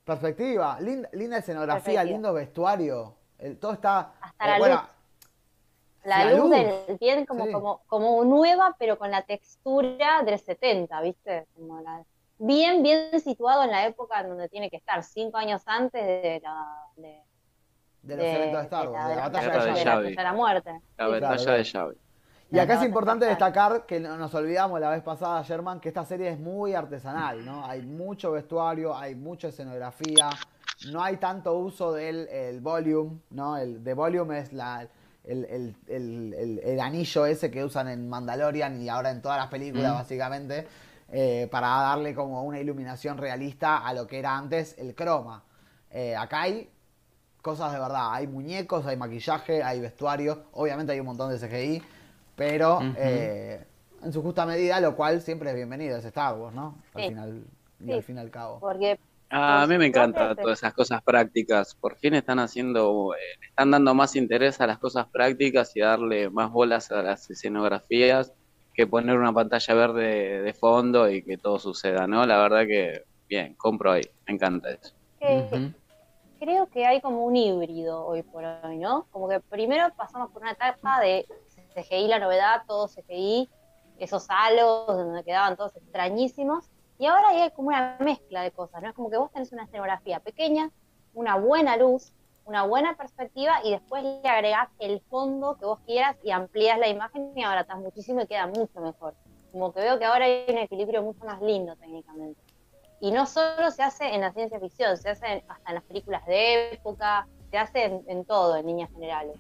Perspectiva, 0.05 0.81
linda, 0.81 1.09
linda 1.13 1.39
escenografía, 1.39 2.03
lindo 2.03 2.33
vestuario. 2.33 3.15
El- 3.39 3.59
todo 3.59 3.75
está. 3.75 4.15
Hasta 4.21 4.47
la 4.47 4.59
bueno, 4.59 4.75
luz. 4.77 4.85
La, 6.05 6.25
la 6.25 6.31
luz, 6.33 6.41
luz. 6.41 6.51
del 6.51 6.99
bien 6.99 7.27
como, 7.27 7.47
Sí. 7.47 7.53
como, 7.53 7.83
como 7.87 8.25
nueva, 8.25 8.75
pero 8.79 8.99
con 8.99 9.11
la 9.11 9.23
textura 9.23 10.23
del 10.25 10.39
70, 10.41 11.01
¿viste? 11.03 11.47
Como 11.55 11.81
la, 11.83 12.03
bien, 12.41 12.83
bien 12.83 13.21
situado 13.21 13.63
en 13.65 13.71
la 13.71 13.87
época 13.87 14.23
donde 14.25 14.49
tiene 14.49 14.69
que 14.71 14.77
estar, 14.79 15.03
cinco 15.05 15.37
años 15.39 15.63
antes 15.67 16.05
de 16.05 16.41
la... 16.43 16.67
De, 16.97 17.23
De 18.03 18.17
los 18.17 18.25
eventos 18.27 18.59
de 18.59 18.65
Star 18.65 18.89
Wars, 18.89 19.09
de 19.09 19.17
la 19.17 19.29
batalla 19.29 20.01
de 20.01 20.15
la 20.15 20.33
muerte. 20.33 20.71
La 20.73 20.79
Sí, 20.79 20.83
Claro, 20.97 21.13
batalla 21.13 21.37
claro. 21.45 21.59
de 21.59 21.65
llave. 21.65 21.97
Y 22.53 22.59
acá 22.59 22.75
es 22.75 22.81
No, 22.81 22.87
importante 22.87 23.27
destacar 23.27 23.87
que 23.87 24.01
no- 24.01 24.17
nos 24.17 24.35
olvidamos 24.35 24.81
la 24.81 24.91
vez 24.91 25.03
pasada, 25.03 25.43
Sherman, 25.43 25.79
que 25.79 25.89
esta 25.91 26.05
serie 26.05 26.31
es 26.31 26.39
muy 26.41 26.75
artesanal, 26.75 27.45
¿no? 27.45 27.65
Hay 27.65 27.83
mucho 27.83 28.33
vestuario, 28.33 28.97
hay 28.97 29.15
mucha 29.15 29.49
escenografía, 29.49 30.31
no 30.91 31.01
hay 31.03 31.19
tanto 31.19 31.55
uso 31.59 31.93
del 31.93 32.27
el 32.29 32.61
volume, 32.61 33.19
¿no? 33.31 33.57
El 33.57 33.85
de 33.85 33.95
volume 33.95 34.41
es 34.41 34.53
la, 34.53 34.89
el, 35.23 35.45
el- 35.45 35.77
el- 35.87 36.35
el- 36.35 36.59
el 36.65 36.81
anillo 36.81 37.27
ese 37.27 37.51
que 37.53 37.63
usan 37.63 37.87
en 37.89 38.09
Mandalorian 38.09 38.81
y 38.83 38.89
ahora 38.89 39.11
en 39.11 39.21
todas 39.23 39.39
las 39.39 39.49
películas, 39.49 39.93
Mm. 39.93 39.97
básicamente, 39.99 40.67
eh, 41.13 41.49
para 41.51 41.69
darle 41.69 42.15
como 42.15 42.45
una 42.45 42.61
iluminación 42.61 43.19
realista 43.19 43.79
a 43.79 43.93
lo 43.95 44.07
que 44.07 44.19
era 44.19 44.37
antes 44.37 44.77
el 44.79 44.95
croma. 44.95 45.45
Eh, 45.91 46.15
acá 46.17 46.43
hay 46.43 46.71
cosas 47.43 47.73
de 47.73 47.79
verdad. 47.79 48.13
Hay 48.15 48.27
muñecos, 48.27 48.87
hay 48.87 48.97
maquillaje, 48.97 49.63
hay 49.63 49.81
vestuario. 49.81 50.45
Obviamente 50.53 50.93
hay 50.93 51.01
un 51.01 51.07
montón 51.07 51.31
de 51.31 51.39
CGI, 51.39 51.83
pero 52.37 52.81
eh, 52.97 53.65
en 54.03 54.13
su 54.13 54.23
justa 54.23 54.47
medida, 54.47 54.81
lo 54.81 54.97
cual 54.97 55.21
siempre 55.21 55.51
es 55.51 55.57
bienvenido. 55.57 55.97
Es 55.99 56.05
Star 56.05 56.37
Wars, 56.37 56.55
¿no? 56.55 56.77
Al 56.95 57.03
Sí. 57.03 57.09
final 57.09 57.45
y 57.81 57.85
Sí. 57.87 57.93
al 57.93 58.03
fin 58.03 58.17
y 58.17 58.21
al 58.21 58.31
cabo. 58.31 58.61
Porque 58.61 58.99
Ah, 59.33 59.63
a 59.63 59.67
mí 59.69 59.79
me 59.79 59.87
encantan 59.87 60.23
Entonces, 60.31 60.43
todas 60.43 60.59
esas 60.59 60.75
cosas 60.75 61.03
prácticas. 61.05 61.75
Por 61.77 61.97
fin 61.99 62.15
están 62.15 62.41
haciendo, 62.41 63.15
eh, 63.15 63.19
están 63.49 63.71
dando 63.71 63.95
más 63.95 64.17
interés 64.17 64.61
a 64.61 64.67
las 64.67 64.79
cosas 64.79 65.07
prácticas 65.09 65.71
y 65.77 65.81
darle 65.81 66.31
más 66.31 66.51
bolas 66.51 66.91
a 66.91 67.03
las 67.03 67.31
escenografías 67.31 68.33
que 68.73 68.87
poner 68.87 69.19
una 69.19 69.33
pantalla 69.33 69.75
verde 69.75 70.43
de 70.43 70.55
fondo 70.55 71.11
y 71.11 71.25
que 71.25 71.39
todo 71.39 71.59
suceda, 71.59 72.07
¿no? 72.07 72.25
La 72.27 72.39
verdad 72.39 72.67
que, 72.67 73.05
bien, 73.29 73.55
compro 73.57 73.93
ahí. 73.93 74.03
Me 74.27 74.35
encanta 74.35 74.71
eso. 74.71 74.95
que- 75.19 75.37
Ujú. 75.53 75.73
creo 76.39 76.67
que 76.69 76.87
hay 76.87 77.03
como 77.03 77.27
un 77.27 77.37
híbrido 77.37 78.07
hoy 78.07 78.23
por 78.23 78.43
hoy, 78.45 78.79
¿no? 78.79 79.07
Como 79.11 79.29
que 79.29 79.41
primero 79.41 79.93
pasamos 79.97 80.31
por 80.31 80.41
una 80.41 80.53
etapa 80.53 80.99
de 81.01 81.27
CGI, 81.75 82.09
la 82.09 82.19
novedad, 82.19 82.63
todo 82.67 82.89
CGI, 82.89 83.51
esos 83.99 84.25
halos 84.31 84.87
donde 84.87 85.23
quedaban 85.23 85.57
todos 85.57 85.77
extrañísimos, 85.77 86.71
y 86.99 87.05
ahora 87.07 87.29
hay 87.29 87.51
como 87.51 87.69
una 87.69 87.99
mezcla 88.01 88.43
de 88.43 88.51
cosas, 88.51 88.81
¿no? 88.81 88.89
Es 88.89 88.95
como 88.95 89.11
que 89.11 89.19
vos 89.19 89.31
tenés 89.31 89.53
una 89.53 89.65
escenografía 89.65 90.21
pequeña, 90.21 90.71
una 91.13 91.37
buena 91.37 91.77
luz, 91.77 92.15
una 92.51 92.65
buena 92.65 92.97
perspectiva, 92.97 93.61
y 93.63 93.71
después 93.71 94.03
le 94.03 94.29
agregás 94.29 94.69
el 94.81 95.01
fondo 95.09 95.57
que 95.57 95.65
vos 95.65 95.79
quieras 95.87 96.17
y 96.25 96.33
amplías 96.33 96.81
la 96.81 96.89
imagen 96.89 97.33
y 97.37 97.45
abratás 97.45 97.79
muchísimo 97.79 98.23
y 98.23 98.27
queda 98.27 98.49
mucho 98.49 98.81
mejor. 98.81 99.15
Como 99.53 99.73
que 99.73 99.81
veo 99.81 100.01
que 100.01 100.05
ahora 100.05 100.25
hay 100.25 100.47
un 100.49 100.59
equilibrio 100.59 101.01
mucho 101.03 101.25
más 101.25 101.41
lindo 101.41 101.77
técnicamente. 101.77 102.41
Y 103.01 103.13
no 103.13 103.25
solo 103.27 103.71
se 103.71 103.85
hace 103.85 104.15
en 104.15 104.21
la 104.21 104.33
ciencia 104.33 104.59
ficción, 104.59 104.97
se 104.97 105.11
hace 105.11 105.27
en- 105.27 105.45
hasta 105.49 105.69
en 105.71 105.75
las 105.77 105.85
películas 105.85 106.27
de 106.27 106.73
época, 106.73 107.29
se 107.53 107.57
hace 107.59 107.85
en, 107.85 108.03
en 108.09 108.25
todo, 108.25 108.57
en 108.57 108.67
líneas 108.67 108.91
generales. 108.91 109.37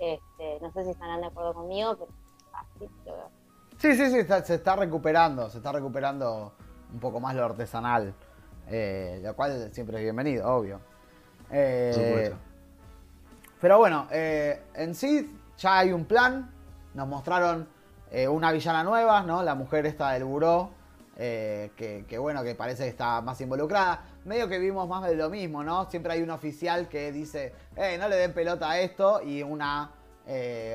Este, 0.00 0.58
no 0.60 0.72
sé 0.72 0.82
si 0.84 0.90
estarán 0.90 1.20
de 1.20 1.28
acuerdo 1.28 1.54
conmigo, 1.54 1.96
pero 1.96 2.10
así 2.54 2.90
lo 3.06 3.12
veo. 3.14 3.30
Sí, 3.78 3.94
sí, 3.94 4.10
sí, 4.10 4.18
está- 4.18 4.44
se 4.44 4.56
está 4.56 4.74
recuperando, 4.74 5.48
se 5.48 5.58
está 5.58 5.70
recuperando 5.70 6.52
un 6.92 6.98
poco 6.98 7.20
más 7.20 7.36
lo 7.36 7.44
artesanal, 7.44 8.12
eh, 8.68 9.20
lo 9.22 9.36
cual 9.36 9.72
siempre 9.72 9.98
es 9.98 10.02
bienvenido, 10.02 10.52
obvio. 10.52 10.80
Eh, 11.50 11.92
Por 11.94 12.04
supuesto. 12.04 12.47
Pero 13.60 13.78
bueno, 13.78 14.06
eh, 14.10 14.62
en 14.74 14.94
sí 14.94 15.38
ya 15.58 15.78
hay 15.78 15.92
un 15.92 16.04
plan, 16.04 16.50
nos 16.94 17.08
mostraron 17.08 17.68
eh, 18.10 18.26
una 18.26 18.52
villana 18.52 18.84
nueva, 18.84 19.22
¿no? 19.22 19.42
La 19.42 19.54
mujer 19.54 19.84
esta 19.84 20.12
del 20.12 20.24
buró, 20.24 20.70
eh, 21.16 21.72
que, 21.76 22.04
que 22.08 22.16
bueno, 22.16 22.42
que 22.42 22.54
parece 22.54 22.84
que 22.84 22.90
está 22.90 23.20
más 23.20 23.40
involucrada. 23.40 24.02
Medio 24.24 24.48
que 24.48 24.58
vimos 24.58 24.88
más 24.88 25.06
de 25.06 25.14
lo 25.14 25.28
mismo, 25.28 25.62
¿no? 25.62 25.90
Siempre 25.90 26.14
hay 26.14 26.22
un 26.22 26.30
oficial 26.30 26.88
que 26.88 27.12
dice, 27.12 27.52
eh, 27.76 27.98
no 27.98 28.08
le 28.08 28.16
den 28.16 28.32
pelota 28.32 28.70
a 28.70 28.80
esto, 28.80 29.20
y 29.22 29.42
una, 29.42 29.90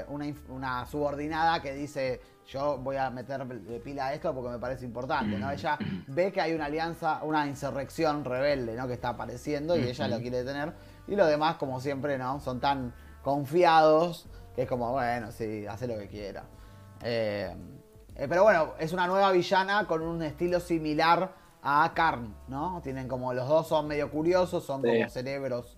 una, 0.10 0.86
subordinada 0.86 1.62
que 1.62 1.74
dice, 1.74 2.22
yo 2.48 2.78
voy 2.78 2.98
a 2.98 3.10
meter 3.10 3.46
pila 3.84 4.08
a 4.08 4.13
esto 4.13 4.34
porque 4.34 4.50
me 4.50 4.60
parece 4.60 4.86
importante, 4.86 5.38
¿no? 5.38 5.50
Ella 5.50 5.78
ve 6.08 6.32
que 6.32 6.41
hay 6.41 6.54
una 6.54 6.65
alianza, 6.65 7.24
una 7.24 7.48
insurrección 7.48 8.26
rebelde, 8.26 8.76
¿no? 8.76 8.88
Que 8.88 8.93
está 8.93 9.10
apareciendo 9.10 9.76
y 9.78 9.84
ella 9.84 10.08
lo 10.08 10.19
quiere 10.19 10.43
detener. 10.43 10.74
Y 11.08 11.16
los 11.16 11.28
demás, 11.28 11.56
como 11.58 11.80
siempre, 11.80 12.18
¿no? 12.18 12.39
Son 12.39 12.60
tan 12.60 12.94
confiados 13.24 14.28
que 14.56 14.63
es 14.63 14.70
como, 14.70 14.92
bueno, 14.92 15.32
sí, 15.32 15.66
hace 15.68 15.88
lo 15.88 15.98
que 15.98 16.08
quiera. 16.08 16.44
Eh, 17.04 17.54
eh, 18.16 18.26
pero 18.30 18.44
bueno, 18.44 18.74
es 18.80 18.94
una 18.94 19.08
nueva 19.08 19.32
villana 19.32 19.86
con 19.88 20.02
un 20.02 20.22
estilo 20.24 20.60
similar 20.60 21.34
a 21.63 21.92
Karn, 21.96 22.34
¿no? 22.48 22.80
Tienen 22.84 23.08
como 23.08 23.34
los 23.34 23.48
dos 23.48 23.68
son 23.68 23.88
medio 23.88 24.12
curiosos, 24.12 24.63
son 24.63 24.82
Sí. 24.82 24.88
como 24.98 25.10
cerebros. 25.10 25.78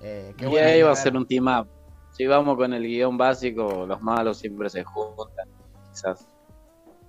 eh, 0.00 0.34
que 0.36 0.44
y 0.44 0.48
bueno, 0.48 0.86
va 0.86 0.92
a 0.92 0.96
ser 0.96 1.16
un 1.16 1.26
team 1.26 1.46
up. 1.46 1.66
Si 2.10 2.26
vamos 2.26 2.56
con 2.56 2.72
el 2.74 2.82
guion 2.82 3.16
básico, 3.16 3.86
los 3.86 4.02
malos 4.02 4.36
siempre 4.38 4.68
se 4.68 4.84
juntan. 4.84 5.48
Quizás 5.90 6.26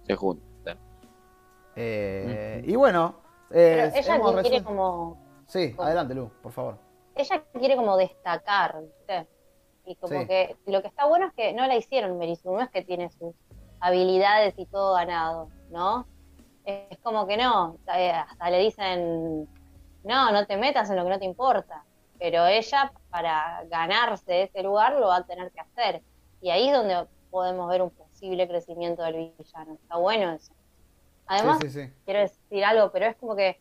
se 0.08 0.16
juntan. 0.16 0.78
Eh, 1.76 2.64
Y 2.66 2.76
bueno, 2.76 3.16
eh, 3.52 3.92
ella 3.94 4.16
hemos 4.16 4.32
quiere 4.42 4.58
resuel- 4.60 4.64
como, 4.64 5.18
Sí, 5.48 5.76
adelante, 5.78 6.16
Lu, 6.16 6.30
por 6.42 6.52
favor. 6.52 6.78
Ella 7.16 7.44
quiere 7.54 7.76
como 7.76 7.98
destacar, 7.98 8.82
¿viste? 8.82 9.28
Y 9.86 9.96
como 9.96 10.22
Sí. 10.22 10.28
que 10.28 10.56
lo 10.66 10.82
que 10.82 10.88
está 10.88 11.06
bueno 11.06 11.28
es 11.28 11.34
que 11.34 11.54
no 11.54 11.66
la 11.68 11.76
hicieron 11.76 12.18
Merisu, 12.18 12.52
no 12.54 12.62
es 12.62 12.70
que 12.70 12.84
tiene 12.84 13.10
sus 13.12 13.36
habilidades 13.80 14.54
y 14.58 14.66
todo 14.66 14.96
ganado, 14.96 15.50
¿no? 15.70 16.08
Es 16.66 16.98
como 17.00 17.28
que 17.28 17.38
no, 17.38 17.78
eh, 17.96 18.12
hasta 18.12 18.50
le 18.50 18.60
dicen, 18.60 19.48
no, 20.04 20.32
no 20.32 20.46
te 20.48 20.58
metas 20.58 20.90
en 20.90 20.96
lo 20.96 21.04
que 21.04 21.10
no 21.10 21.20
te 21.20 21.26
importa. 21.26 21.84
Pero 22.18 22.46
ella, 22.48 22.92
para 23.12 23.64
ganarse 23.66 24.44
ese 24.44 24.64
lugar, 24.64 24.94
lo 24.94 25.08
va 25.08 25.18
a 25.18 25.26
tener 25.26 25.52
que 25.52 25.60
hacer. 25.60 26.02
Y 26.42 26.50
ahí 26.50 26.70
es 26.70 26.74
donde 26.76 27.06
podemos 27.30 27.70
ver 27.70 27.82
un 27.82 27.90
posible 27.92 28.48
crecimiento 28.48 29.04
del 29.04 29.34
villano. 29.38 29.74
Está 29.74 29.98
bueno 29.98 30.32
eso. 30.32 30.54
Además, 31.28 31.60
sí, 31.60 31.70
sí, 31.70 31.84
sí. 31.84 31.94
quiero 32.06 32.22
decir 32.22 32.64
algo, 32.66 32.92
pero 32.92 33.06
es 33.08 33.16
como 33.18 33.36
que 33.36 33.60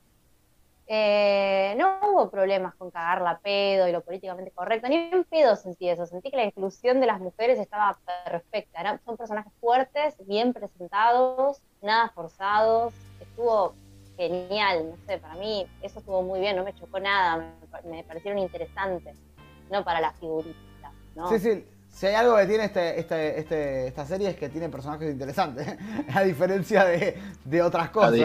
eh, 0.87 1.75
no 1.79 1.99
hubo 2.11 2.31
problemas 2.31 2.75
con 2.75 2.91
cagar 2.91 3.23
la 3.23 3.39
pedo 3.39 3.89
y 3.89 3.93
lo 3.93 4.03
políticamente 4.03 4.51
correcto, 4.51 4.89
ni 4.89 4.97
en 4.97 5.25
pedo 5.25 5.57
sentí 5.57 5.89
eso, 5.89 6.07
sentí 6.07 6.31
que 6.31 6.37
la 6.37 6.45
inclusión 6.45 7.01
de 7.01 7.07
las 7.07 7.21
mujeres 7.21 7.59
estaba 7.59 7.99
perfecta, 8.27 8.81
eran- 8.81 9.01
son 9.05 9.17
personajes 9.17 9.53
fuertes, 9.61 10.15
bien 10.27 10.53
presentados, 10.53 11.63
nada 11.81 12.11
forzados, 12.15 12.93
estuvo 13.21 13.75
genial, 14.17 14.91
no 14.91 14.97
sé, 15.07 15.19
para 15.19 15.35
mí 15.35 15.67
eso 15.83 15.99
estuvo 15.99 16.23
muy 16.23 16.41
bien, 16.41 16.57
no 16.57 16.65
me 16.65 16.75
chocó 16.75 17.01
nada, 17.01 17.39
me, 17.39 17.67
pa- 17.69 17.81
me 17.85 18.05
parecieron 18.05 18.39
interesantes, 18.39 19.17
no 19.71 19.83
para 19.85 20.01
las 20.01 20.15
figuritas, 20.19 20.55
¿no? 21.17 21.29
Sí, 21.29 21.39
sí. 21.39 21.67
Si 21.89 22.07
hay 22.07 22.15
algo 22.17 22.37
que 22.37 22.47
tiene 22.47 22.65
este, 22.65 22.99
este, 22.99 23.39
este- 23.39 23.87
esta 23.87 24.05
serie 24.05 24.29
es 24.31 24.37
que 24.37 24.49
tiene 24.49 24.69
personajes 24.69 25.11
interesantes, 25.11 25.67
a 26.15 26.23
diferencia 26.23 26.85
de, 26.85 27.17
de 27.45 27.63
otras 27.63 27.89
A 27.89 27.93
cosas. 27.93 28.13
que 28.13 28.17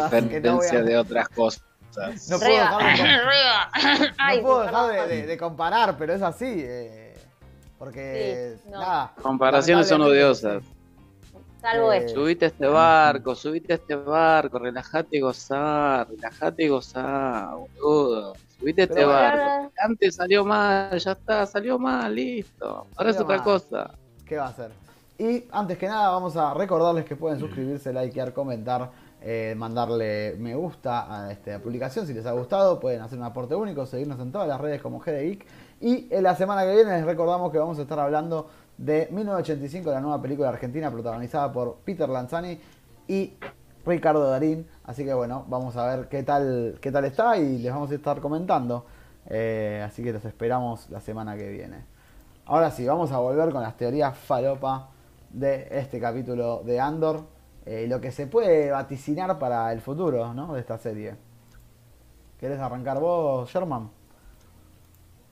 no, 0.42 0.56
voy 0.58 0.66
diferencia 0.66 0.80
a- 0.80 0.84
de 0.84 0.98
otras 0.98 1.30
cosas. 1.30 1.64
No 1.96 2.40
puedo 2.40 2.52
dejar, 2.52 2.98
de, 2.98 2.98
com- 2.98 3.06
reba. 3.30 3.70
no 4.10 4.16
Ay, 4.18 4.42
puedo 4.42 4.62
sí, 4.62 4.68
dejar 4.68 4.88
de- 4.88 4.94
perdón. 4.94 5.10
de- 5.10 5.28
de 5.28 5.38
comparar, 5.38 5.98
pero 5.98 6.14
es 6.14 6.22
así. 6.22 6.46
eh, 6.58 7.14
porque, 7.78 8.56
Sí, 8.64 8.70
no. 8.72 8.80
nada. 8.80 9.14
Comparaciones 9.22 9.88
son 9.88 10.02
odiosas. 10.02 10.64
Salvo 11.62 11.92
Eh. 11.92 12.08
Subite 12.10 12.46
a 12.46 12.48
este 12.48 12.68
barco, 12.68 13.36
subite 13.36 13.74
a 13.74 13.76
este 13.76 13.96
barco, 13.96 14.60
relajate 14.60 15.18
y 15.18 15.20
gozar, 15.20 16.08
relajate 16.10 16.64
y 16.64 16.68
gozar, 16.70 17.50
boludo. 17.56 18.34
Subite 18.60 18.82
a 18.82 18.84
este 18.86 18.96
Pero 18.96 19.10
barco. 19.10 19.72
Antes 19.84 20.16
salió 20.16 20.46
mal, 20.46 20.98
ya 20.98 21.12
está, 21.12 21.46
salió 21.46 21.78
mal, 21.78 22.14
listo. 22.16 22.88
Ahora 22.96 23.10
es 23.10 23.20
otra 23.20 23.38
mal. 23.38 23.44
cosa. 23.44 23.92
¿Qué 24.26 24.38
va 24.38 24.46
a 24.46 24.50
hacer? 24.50 24.72
Y 25.18 25.44
antes 25.52 25.78
que 25.78 25.88
nada 25.88 26.10
vamos 26.12 26.38
a 26.38 26.54
recordarles 26.54 27.04
que 27.04 27.18
pueden 27.18 27.40
suscribirse, 27.40 27.92
likear, 27.92 28.32
comentar, 28.32 28.90
eh, 29.22 29.54
mandarle 29.58 30.36
me 30.40 30.56
gusta 30.56 31.26
a 31.26 31.32
esta 31.32 31.60
publicación. 31.60 32.08
Si 32.08 32.14
les 32.14 32.26
ha 32.26 32.32
gustado, 32.32 32.80
pueden 32.80 33.02
hacer 33.02 33.18
un 33.18 33.26
aporte 33.26 33.56
único, 33.56 33.86
seguirnos 33.86 34.20
en 34.20 34.32
todas 34.32 34.48
las 34.48 34.60
redes 34.60 34.82
como 34.82 35.00
GDGeek 35.00 35.46
y 35.82 36.08
en 36.10 36.24
la 36.24 36.36
semana 36.36 36.64
que 36.64 36.76
viene 36.76 36.92
les 36.92 37.06
recordamos 37.06 37.52
que 37.52 37.58
vamos 37.58 37.78
a 37.80 37.82
estar 37.82 38.00
hablando 38.00 38.50
de 38.78 39.10
1985, 39.12 39.92
la 39.92 40.00
nueva 40.00 40.22
película 40.22 40.50
argentina 40.50 40.90
protagonizada 40.90 41.52
por 41.52 41.78
Peter 41.84 42.08
Lanzani 42.08 42.60
y 43.08 43.34
Ricardo 43.86 44.30
Darín, 44.30 44.68
así 44.86 45.04
que 45.04 45.14
bueno, 45.14 45.46
vamos 45.48 45.76
a 45.76 45.96
ver 45.96 46.08
qué 46.08 46.24
tal, 46.24 46.78
qué 46.82 46.92
tal 46.92 47.06
está 47.06 47.38
y 47.38 47.58
les 47.58 47.74
vamos 47.74 47.92
a 47.92 47.96
estar 47.96 48.20
comentando, 48.20 48.86
Eh, 49.32 49.84
así 49.86 50.02
que 50.02 50.12
los 50.12 50.26
esperamos 50.26 50.90
la 50.90 51.02
semana 51.02 51.38
que 51.38 51.50
viene. 51.50 51.86
Ahora 52.46 52.72
sí, 52.72 52.86
vamos 52.88 53.12
a 53.12 53.20
volver 53.20 53.52
con 53.52 53.62
las 53.62 53.78
teorías 53.78 54.18
falopa 54.18 54.90
de 55.30 55.68
este 55.70 56.00
capítulo 56.00 56.64
de 56.66 56.80
Andor 56.80 57.26
eh, 57.66 57.88
lo 57.88 58.02
que 58.02 58.12
se 58.12 58.28
puede 58.28 58.72
vaticinar 58.72 59.40
para 59.40 59.72
el 59.74 59.82
futuro 59.82 60.34
¿no? 60.34 60.54
de 60.54 60.60
esta 60.62 60.78
serie. 60.78 61.18
¿Querés 62.40 62.60
arrancar 62.60 63.00
vos, 63.00 63.50
Sherman? 63.52 63.92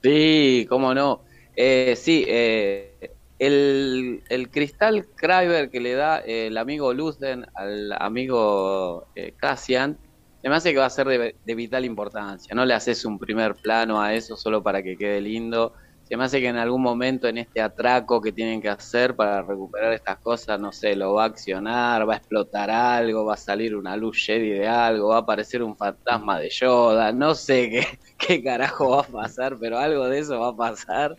Sí, 0.02 0.66
cómo 0.68 0.94
no. 0.94 1.24
Eh, 1.56 1.96
sí, 1.96 2.24
eh, 2.28 3.16
el, 3.38 4.22
el 4.28 4.50
cristal 4.50 5.08
Kryber 5.16 5.70
que 5.70 5.80
le 5.80 5.94
da 5.94 6.18
el 6.20 6.56
amigo 6.56 6.92
Lucen 6.94 7.46
al 7.54 7.92
amigo 7.92 9.08
eh, 9.14 9.34
Cassian 9.36 9.98
me 10.42 10.54
hace 10.54 10.72
que 10.72 10.78
va 10.78 10.86
a 10.86 10.90
ser 10.90 11.06
de, 11.08 11.36
de 11.44 11.54
vital 11.54 11.84
importancia. 11.84 12.54
No 12.54 12.64
le 12.64 12.72
haces 12.74 13.04
un 13.04 13.18
primer 13.18 13.54
plano 13.56 14.00
a 14.00 14.14
eso 14.14 14.36
solo 14.36 14.62
para 14.62 14.82
que 14.82 14.96
quede 14.96 15.20
lindo. 15.20 15.74
Se 16.08 16.16
me 16.16 16.24
hace 16.24 16.40
que 16.40 16.48
en 16.48 16.56
algún 16.56 16.80
momento 16.80 17.28
en 17.28 17.36
este 17.36 17.60
atraco 17.60 18.22
que 18.22 18.32
tienen 18.32 18.62
que 18.62 18.70
hacer 18.70 19.14
para 19.14 19.42
recuperar 19.42 19.92
estas 19.92 20.18
cosas, 20.20 20.58
no 20.58 20.72
sé, 20.72 20.96
lo 20.96 21.12
va 21.12 21.24
a 21.24 21.26
accionar, 21.26 22.08
va 22.08 22.14
a 22.14 22.16
explotar 22.16 22.70
algo, 22.70 23.26
va 23.26 23.34
a 23.34 23.36
salir 23.36 23.76
una 23.76 23.94
luz 23.94 24.24
Jedi 24.24 24.50
de 24.50 24.66
algo, 24.66 25.08
va 25.08 25.16
a 25.16 25.20
aparecer 25.20 25.62
un 25.62 25.76
fantasma 25.76 26.40
de 26.40 26.48
Yoda, 26.48 27.12
no 27.12 27.34
sé 27.34 27.68
qué, 27.70 27.98
qué 28.16 28.42
carajo 28.42 28.88
va 28.88 29.00
a 29.00 29.02
pasar, 29.02 29.58
pero 29.60 29.76
algo 29.76 30.08
de 30.08 30.20
eso 30.20 30.40
va 30.40 30.48
a 30.48 30.56
pasar 30.56 31.14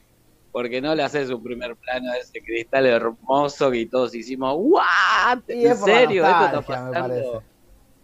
porque 0.52 0.82
no 0.82 0.96
le 0.96 1.04
haces 1.04 1.30
un 1.30 1.44
primer 1.44 1.76
plano 1.76 2.12
a 2.12 2.18
ese 2.18 2.42
cristal 2.42 2.88
hermoso 2.88 3.70
que 3.70 3.86
todos 3.86 4.16
hicimos, 4.16 4.56
¿what? 4.58 5.44
¿En 5.48 5.78
serio? 5.78 6.26
¿Esto 6.26 6.46
está 6.46 6.62
pasando? 6.62 7.44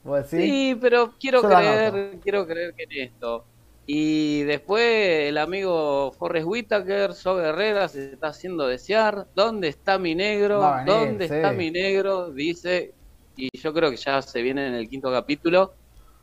¿Vos 0.04 0.28
Sí, 0.28 0.78
pero 0.80 1.16
quiero 1.20 1.42
creer, 1.42 2.20
quiero 2.22 2.46
creer 2.46 2.76
que 2.76 2.84
en 2.84 3.10
esto. 3.10 3.44
Y 3.88 4.42
después 4.44 5.30
el 5.30 5.38
amigo 5.38 6.12
Forrest 6.18 6.48
Whitaker, 6.48 7.14
So 7.14 7.36
Guerrera, 7.36 7.88
se 7.88 8.14
está 8.14 8.28
haciendo 8.28 8.68
desear. 8.68 9.28
¿Dónde 9.36 9.68
está 9.68 10.00
mi 10.00 10.16
negro? 10.16 10.60
Va 10.60 10.80
a 10.80 10.84
venir, 10.84 10.94
¿Dónde 10.94 11.28
sí. 11.28 11.34
está 11.36 11.52
mi 11.52 11.72
negro? 11.72 12.32
Dice. 12.32 12.94
Y 13.38 13.50
yo 13.58 13.74
creo 13.74 13.92
que 13.92 13.98
ya 13.98 14.22
se 14.22 14.42
viene 14.42 14.68
en 14.68 14.74
el 14.74 14.90
quinto 14.90 15.12
capítulo. 15.12 15.74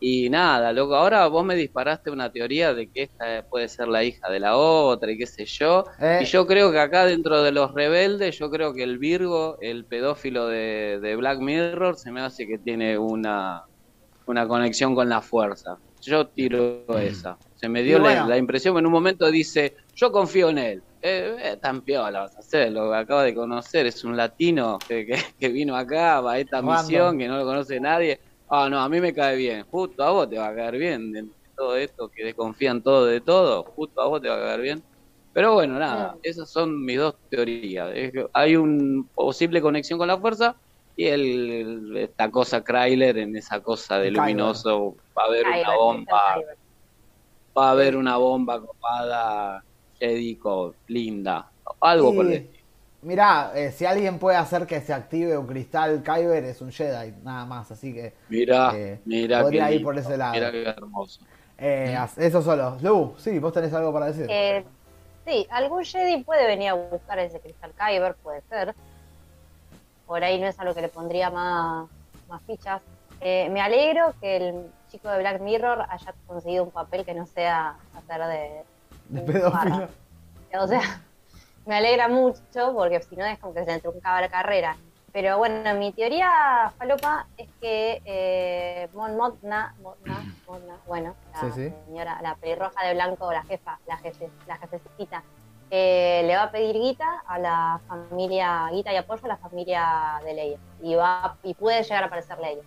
Y 0.04 0.28
nada, 0.30 0.72
loco, 0.72 0.96
ahora 0.96 1.28
vos 1.28 1.44
me 1.44 1.54
disparaste 1.54 2.10
una 2.10 2.32
teoría 2.32 2.74
de 2.74 2.90
que 2.90 3.02
esta 3.04 3.44
puede 3.48 3.68
ser 3.68 3.86
la 3.86 4.02
hija 4.02 4.28
de 4.28 4.40
la 4.40 4.56
otra 4.56 5.12
y 5.12 5.16
qué 5.16 5.26
sé 5.26 5.44
yo. 5.44 5.84
Eh. 6.00 6.20
Y 6.22 6.24
yo 6.24 6.44
creo 6.44 6.72
que 6.72 6.80
acá 6.80 7.04
dentro 7.04 7.40
de 7.40 7.52
los 7.52 7.72
rebeldes, 7.72 8.36
yo 8.36 8.50
creo 8.50 8.74
que 8.74 8.82
el 8.82 8.98
Virgo, 8.98 9.58
el 9.60 9.84
pedófilo 9.84 10.48
de, 10.48 10.98
de 11.00 11.14
Black 11.14 11.38
Mirror, 11.38 11.96
se 11.96 12.10
me 12.10 12.20
hace 12.20 12.48
que 12.48 12.58
tiene 12.58 12.98
una, 12.98 13.62
una 14.26 14.48
conexión 14.48 14.96
con 14.96 15.08
la 15.08 15.20
fuerza. 15.20 15.78
Yo 16.00 16.26
tiro 16.26 16.84
esa. 16.98 17.38
Se 17.62 17.68
me 17.68 17.82
dio 17.84 18.00
la, 18.00 18.26
la 18.26 18.36
impresión, 18.36 18.76
en 18.76 18.86
un 18.86 18.92
momento 18.92 19.30
dice, 19.30 19.76
yo 19.94 20.10
confío 20.10 20.50
en 20.50 20.58
él. 20.58 20.82
Eh, 21.00 21.36
eh, 21.40 21.56
tan 21.60 21.82
piola 21.82 22.20
vas 22.20 22.36
a 22.36 22.40
hacer, 22.40 22.72
lo 22.72 22.92
acaba 22.94 23.22
de 23.22 23.34
conocer, 23.34 23.86
es 23.86 24.04
un 24.04 24.16
latino 24.16 24.78
que, 24.86 25.06
que, 25.06 25.16
que 25.38 25.48
vino 25.48 25.76
acá 25.76 26.18
a 26.18 26.38
esta 26.38 26.60
misión, 26.60 27.18
que 27.18 27.28
no 27.28 27.36
lo 27.36 27.44
conoce 27.44 27.78
nadie. 27.78 28.18
Ah, 28.48 28.68
no, 28.68 28.80
a 28.80 28.88
mí 28.88 29.00
me 29.00 29.14
cae 29.14 29.36
bien. 29.36 29.64
Justo 29.70 30.02
a 30.02 30.10
vos 30.10 30.28
te 30.28 30.38
va 30.38 30.48
a 30.48 30.54
caer 30.54 30.76
bien. 30.76 31.12
De 31.12 31.24
todo 31.56 31.76
esto, 31.76 32.08
que 32.08 32.24
desconfían 32.24 32.82
todo 32.82 33.06
de 33.06 33.20
todo, 33.20 33.62
justo 33.62 34.00
a 34.00 34.06
vos 34.06 34.20
te 34.20 34.28
va 34.28 34.36
a 34.36 34.40
caer 34.40 34.60
bien. 34.60 34.82
Pero 35.32 35.54
bueno, 35.54 35.78
nada, 35.78 36.16
esas 36.22 36.50
son 36.50 36.84
mis 36.84 36.98
dos 36.98 37.14
teorías. 37.30 37.90
Es 37.94 38.12
que 38.12 38.26
hay 38.32 38.56
una 38.56 39.04
posible 39.14 39.62
conexión 39.62 39.98
con 39.98 40.08
la 40.08 40.18
fuerza 40.18 40.56
y 40.96 41.06
el, 41.06 41.96
esta 41.96 42.30
cosa 42.30 42.62
Kryler 42.62 43.16
en 43.18 43.36
esa 43.36 43.60
cosa 43.60 43.98
de 43.98 44.08
Kyber. 44.10 44.20
luminoso. 44.20 44.96
Va 45.16 45.22
a 45.22 45.26
haber 45.26 45.44
Kyber, 45.44 45.60
una 45.60 45.76
bomba. 45.76 46.40
Va 47.56 47.68
a 47.68 47.70
haber 47.72 47.96
una 47.96 48.16
bomba 48.16 48.60
copada, 48.60 49.62
Jedico, 49.98 50.74
linda, 50.88 51.50
algo 51.80 52.14
por 52.14 52.26
el 52.26 52.32
estilo. 52.32 52.64
mirá, 53.02 53.52
eh, 53.54 53.70
si 53.72 53.84
alguien 53.84 54.18
puede 54.18 54.36
hacer 54.36 54.66
que 54.66 54.80
se 54.80 54.92
active 54.92 55.36
un 55.36 55.46
cristal 55.46 56.02
Kyber 56.02 56.44
es 56.44 56.60
un 56.60 56.72
Jedi, 56.72 57.12
nada 57.22 57.44
más, 57.44 57.70
así 57.70 57.92
que 57.92 58.14
Mirá, 58.28 58.72
eh, 58.74 59.00
mirá 59.04 59.42
podría 59.42 59.66
qué 59.66 59.72
ir 59.72 59.76
lindo, 59.78 59.88
por 59.88 59.98
ese 59.98 60.16
lado. 60.16 60.32
Mirá 60.34 60.50
qué 60.50 60.62
hermoso. 60.64 61.20
eh, 61.58 61.96
eso 62.16 62.42
solo. 62.42 62.76
Lu, 62.80 63.14
sí, 63.18 63.38
vos 63.38 63.52
tenés 63.52 63.72
algo 63.74 63.92
para 63.92 64.06
decir. 64.06 64.26
Eh, 64.28 64.64
sí, 65.26 65.46
algún 65.50 65.84
Jedi 65.84 66.24
puede 66.24 66.46
venir 66.46 66.70
a 66.70 66.74
buscar 66.74 67.18
ese 67.18 67.38
cristal 67.40 67.72
Kyber, 67.78 68.14
puede 68.16 68.40
ser. 68.48 68.74
Por 70.06 70.24
ahí 70.24 70.40
no 70.40 70.46
es 70.46 70.58
algo 70.58 70.74
que 70.74 70.82
le 70.82 70.88
pondría 70.88 71.30
más, 71.30 71.88
más 72.28 72.42
fichas. 72.46 72.82
Eh, 73.20 73.48
me 73.50 73.60
alegro 73.60 74.14
que 74.20 74.36
el 74.36 74.66
chico 74.92 75.08
de 75.08 75.18
Black 75.18 75.40
Mirror 75.40 75.86
haya 75.88 76.14
conseguido 76.26 76.64
un 76.64 76.70
papel 76.70 77.04
que 77.04 77.14
no 77.14 77.26
sea 77.26 77.76
hacer 77.96 78.20
de... 78.26 78.64
De 79.08 79.20
pedófilo. 79.22 79.88
O 80.60 80.66
sea, 80.68 80.82
me 81.66 81.76
alegra 81.76 82.08
mucho 82.08 82.74
porque 82.74 83.00
si 83.00 83.16
no 83.16 83.24
es 83.24 83.38
como 83.38 83.54
que 83.54 83.64
se 83.64 83.72
le 83.72 83.80
truncaba 83.80 84.20
la 84.20 84.28
carrera. 84.28 84.76
Pero 85.12 85.36
bueno, 85.38 85.74
mi 85.74 85.92
teoría, 85.92 86.72
Falopa, 86.78 87.26
es 87.36 87.48
que 87.60 88.00
eh, 88.04 88.88
Mon 88.94 89.16
Mothma, 89.16 89.74
Mothma, 89.82 90.22
Mothma, 90.46 90.76
bueno, 90.86 91.14
la 91.34 91.40
Sí, 91.40 91.46
sí. 91.54 91.74
señora, 91.86 92.18
la 92.22 92.34
pelirroja 92.36 92.86
de 92.86 92.94
blanco, 92.94 93.32
la 93.32 93.42
jefa, 93.44 93.78
la, 93.86 93.96
jefe, 93.98 94.30
la 94.46 94.56
jefecita, 94.58 95.22
eh, 95.70 96.22
le 96.26 96.36
va 96.36 96.44
a 96.44 96.50
pedir 96.50 96.74
guita 96.76 97.22
a 97.26 97.38
la 97.38 97.80
familia, 97.88 98.68
guita 98.70 98.92
y 98.92 98.96
apoyo 98.96 99.24
a 99.24 99.28
la 99.28 99.36
familia 99.38 100.20
de 100.24 100.34
Leia. 100.34 100.58
Y, 100.82 100.94
va, 100.94 101.36
y 101.42 101.54
puede 101.54 101.82
llegar 101.82 102.04
a 102.04 102.06
aparecer 102.06 102.38
Leia. 102.38 102.62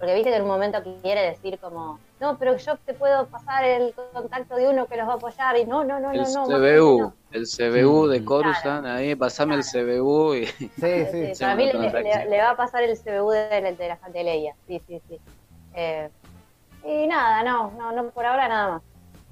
Porque 0.00 0.14
viste 0.14 0.30
que 0.30 0.36
en 0.36 0.42
un 0.42 0.48
momento 0.48 0.78
quiere 1.02 1.20
decir 1.20 1.58
como, 1.60 2.00
no, 2.20 2.38
pero 2.38 2.56
yo 2.56 2.74
te 2.78 2.94
puedo 2.94 3.26
pasar 3.26 3.64
el 3.64 3.94
contacto 4.14 4.56
de 4.56 4.66
uno 4.68 4.86
que 4.86 4.96
los 4.96 5.06
va 5.06 5.12
a 5.12 5.16
apoyar. 5.16 5.58
Y 5.58 5.66
no, 5.66 5.84
no, 5.84 6.00
no, 6.00 6.10
El 6.12 6.22
no, 6.22 6.28
no. 6.32 6.46
CBU, 6.46 6.98
no. 7.00 7.14
el 7.32 7.44
CBU 7.46 8.06
de. 8.06 8.24
Coruscant, 8.24 8.86
ahí 8.86 9.14
pasame 9.14 9.56
el 9.56 9.62
CBU 9.62 10.34
y 10.36 10.46
Sí, 10.46 10.70
Sí, 10.80 11.04
sí. 11.12 11.34
Sí, 11.34 11.40
para 11.42 11.54
mí 11.54 11.66
le, 11.66 11.72
contacto. 11.72 11.98
le- 12.00 12.30
le 12.30 12.38
va 12.38 12.50
a 12.50 12.56
pasar 12.56 12.82
el 12.82 12.96
CBU 12.98 13.30
de, 13.30 13.48
de, 13.60 13.72
de 13.76 13.88
la 13.88 13.98
de 14.10 14.24
Leia. 14.24 14.54
Sí, 14.66 14.80
sí, 14.86 15.02
sí. 15.06 15.20
Eh, 15.74 16.08
y 16.82 17.06
nada, 17.06 17.42
no, 17.42 17.70
no, 17.72 17.92
no, 17.92 18.08
por 18.10 18.24
ahora 18.24 18.48
nada 18.48 18.70
más. 18.72 18.82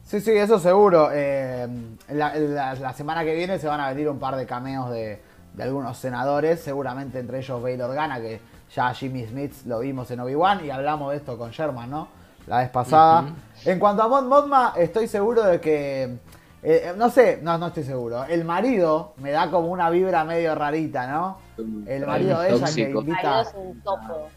Sí, 0.05 0.21
sí, 0.21 0.33
eso 0.37 0.59
seguro. 0.59 1.09
Eh, 1.15 1.67
la, 2.11 2.35
la- 2.35 2.75
la 2.75 2.93
semana 2.93 3.25
que 3.25 3.35
viene 3.35 3.59
se 3.59 3.67
van 3.69 3.81
a 3.81 3.89
venir 3.89 4.09
un 4.11 4.19
par 4.19 4.37
de 4.37 4.45
cameos 4.45 4.91
de, 4.91 5.19
de 5.55 5.63
algunos 5.63 5.97
senadores, 5.97 6.61
seguramente 6.61 7.19
entre 7.19 7.39
ellos 7.39 7.63
Bail 7.63 7.81
Organa, 7.81 8.21
que 8.21 8.39
ya 8.75 8.93
Jimmy 8.95 9.27
Smith 9.27 9.53
lo 9.67 9.81
vimos 9.81 10.11
en 10.11 10.21
Obi-Wan 10.21 10.65
y 10.65 10.71
hablamos 10.71 11.11
de 11.13 11.19
esto 11.19 11.37
con 11.39 11.51
Sherman, 11.51 11.91
¿no? 11.91 12.09
La 12.47 12.59
vez 12.59 12.71
pasada. 12.71 13.27
En 13.65 13.79
cuanto 13.79 14.03
a 14.03 14.09
Mon 14.09 14.29
Mothma, 14.29 14.75
estoy 14.77 15.07
seguro 15.07 15.43
de 15.43 15.61
que. 15.61 16.19
eh, 16.63 16.95
no 16.97 17.11
sé, 17.11 17.41
no, 17.43 17.59
no 17.59 17.69
estoy 17.69 17.85
seguro. 17.85 18.25
El 18.25 18.45
marido 18.45 19.13
me 19.19 19.31
da 19.31 19.51
como 19.51 19.69
una 19.69 19.91
vibra 19.91 20.25
medio 20.25 20.55
rarita, 20.55 21.07
¿no? 21.07 21.39
El 21.87 22.07
marido 22.07 22.41
de 22.41 22.55
ella 22.55 22.67
que 22.75 22.91
invita. 22.91 23.43
Es 23.43 23.55
un 23.55 23.81
topo. 23.83 24.29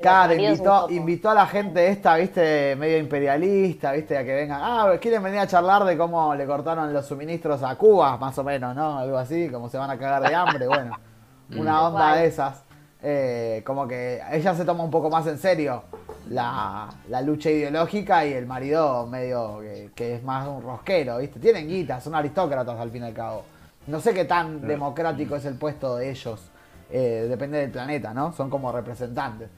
Claro, 0.00 0.34
invitó, 0.34 0.90
invitó 0.90 1.30
a 1.30 1.34
la 1.34 1.46
gente 1.46 1.86
esta, 1.86 2.16
viste, 2.16 2.74
medio 2.74 2.98
imperialista, 2.98 3.92
viste, 3.92 4.18
a 4.18 4.24
que 4.24 4.34
vengan. 4.34 4.60
Ah, 4.60 4.92
quieren 5.00 5.22
venir 5.22 5.38
a 5.38 5.46
charlar 5.46 5.84
de 5.84 5.96
cómo 5.96 6.34
le 6.34 6.44
cortaron 6.44 6.92
los 6.92 7.06
suministros 7.06 7.62
a 7.62 7.76
Cuba, 7.76 8.16
más 8.16 8.36
o 8.36 8.42
menos, 8.42 8.74
¿no? 8.74 8.98
Algo 8.98 9.16
así, 9.16 9.48
como 9.48 9.68
se 9.68 9.78
van 9.78 9.90
a 9.90 9.98
cagar 9.98 10.28
de 10.28 10.34
hambre, 10.34 10.66
bueno. 10.66 10.98
Una 11.56 11.82
onda 11.86 12.16
de 12.16 12.26
esas. 12.26 12.64
Eh, 13.04 13.62
como 13.66 13.88
que 13.88 14.20
ella 14.30 14.54
se 14.54 14.64
toma 14.64 14.84
un 14.84 14.90
poco 14.90 15.10
más 15.10 15.26
en 15.26 15.36
serio 15.38 15.82
la, 16.28 16.88
la 17.08 17.20
lucha 17.20 17.50
ideológica 17.50 18.24
y 18.24 18.32
el 18.32 18.46
marido 18.46 19.06
medio 19.08 19.58
que, 19.60 19.90
que 19.94 20.14
es 20.16 20.22
más 20.22 20.46
un 20.46 20.62
rosquero, 20.62 21.18
¿viste? 21.18 21.40
Tienen 21.40 21.66
guitas, 21.66 22.04
son 22.04 22.14
aristócratas 22.14 22.78
al 22.78 22.90
fin 22.92 23.02
y 23.02 23.06
al 23.06 23.12
cabo. 23.14 23.44
No 23.88 23.98
sé 24.00 24.14
qué 24.14 24.24
tan 24.24 24.64
democrático 24.66 25.34
es 25.34 25.44
el 25.46 25.56
puesto 25.56 25.96
de 25.96 26.10
ellos. 26.10 26.48
eh, 26.90 27.26
depende 27.28 27.58
del 27.58 27.70
planeta, 27.70 28.14
¿no? 28.14 28.32
Son 28.32 28.48
como 28.50 28.70
representantes. 28.70 29.48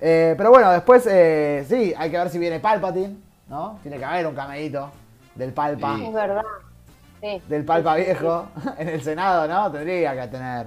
Eh, 0.00 0.34
pero 0.36 0.50
bueno, 0.50 0.70
después 0.72 1.06
eh, 1.10 1.64
sí, 1.68 1.94
hay 1.96 2.10
que 2.10 2.18
ver 2.18 2.28
si 2.30 2.38
viene 2.38 2.60
Palpatine, 2.60 3.16
¿no? 3.48 3.78
Tiene 3.82 3.96
que 3.98 4.04
haber 4.04 4.26
un 4.26 4.34
cameíto 4.34 4.90
del 5.34 5.52
Palpa, 5.52 5.96
Sí. 5.96 6.04
Es 6.06 6.12
verdad. 6.12 6.42
Sí. 7.22 7.42
del 7.48 7.64
Palpa 7.64 7.96
viejo 7.96 8.48
en 8.78 8.88
el 8.88 9.00
Senado, 9.02 9.46
¿no? 9.48 9.70
Tendría 9.72 10.20
que 10.20 10.28
tener. 10.28 10.66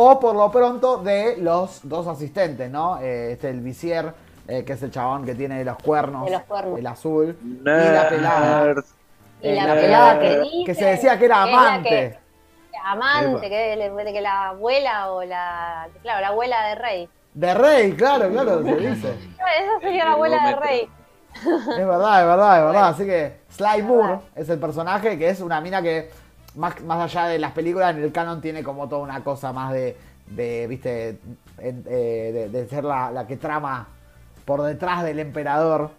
O 0.00 0.20
por 0.20 0.36
lo 0.36 0.48
pronto 0.48 0.98
de 0.98 1.38
los 1.38 1.80
dos 1.82 2.06
asistentes, 2.06 2.70
¿no? 2.70 2.98
Eh, 3.00 3.32
este 3.32 3.50
el 3.50 3.60
Visier, 3.60 4.14
eh, 4.46 4.62
que 4.64 4.74
es 4.74 4.82
el 4.84 4.92
chabón 4.92 5.24
que 5.24 5.34
tiene 5.34 5.64
los 5.64 5.76
cuernos, 5.78 6.26
De 6.26 6.30
los 6.30 6.42
cuernos. 6.42 6.78
el 6.78 6.86
azul, 6.86 7.36
y 7.42 7.64
la 7.64 8.08
pelada. 8.08 8.64
Nerd. 8.64 8.84
Y 9.42 9.48
eh, 9.48 9.54
la 9.56 9.66
la 9.66 9.74
pelada 9.74 10.20
que 10.20 10.38
dice. 10.38 10.64
que 10.66 10.74
se 10.76 10.84
decía 10.84 11.18
que 11.18 11.24
era 11.24 11.42
amante. 11.42 11.88
que- 11.88 12.18
amante, 12.84 13.48
que, 13.48 14.12
que 14.12 14.20
la 14.20 14.48
abuela 14.50 15.10
o 15.10 15.24
la. 15.24 15.88
Claro, 16.02 16.20
la 16.20 16.28
abuela 16.28 16.66
de 16.68 16.74
Rey. 16.76 17.08
De 17.34 17.54
Rey, 17.54 17.92
claro, 17.94 18.30
claro, 18.30 18.62
se 18.62 18.76
dice. 18.76 19.08
Esa 19.34 19.80
sería 19.80 20.04
la 20.04 20.12
abuela 20.12 20.46
de 20.48 20.56
Rey. 20.56 20.88
Es 21.34 21.86
verdad, 21.86 22.20
es 22.20 22.26
verdad, 22.26 22.58
es 22.58 22.64
verdad. 22.66 22.88
Así 22.90 23.04
que 23.04 23.40
Sly 23.50 23.82
Moore 23.82 24.20
es 24.36 24.48
el 24.48 24.60
personaje 24.60 25.18
que 25.18 25.28
es 25.28 25.40
una 25.40 25.60
mina 25.60 25.82
que, 25.82 26.08
más, 26.54 26.80
más 26.82 27.00
allá 27.14 27.26
de 27.28 27.38
las 27.38 27.52
películas, 27.52 27.94
en 27.96 28.02
el 28.02 28.12
canon 28.12 28.40
tiene 28.40 28.62
como 28.62 28.88
toda 28.88 29.02
una 29.02 29.22
cosa 29.22 29.52
más 29.52 29.72
de, 29.72 29.96
de 30.26 30.66
viste, 30.66 31.18
eh, 31.58 31.72
de, 31.72 32.48
de 32.48 32.68
ser 32.68 32.84
la, 32.84 33.10
la 33.10 33.26
que 33.26 33.36
trama 33.36 33.88
por 34.44 34.62
detrás 34.62 35.02
del 35.04 35.18
emperador. 35.20 35.90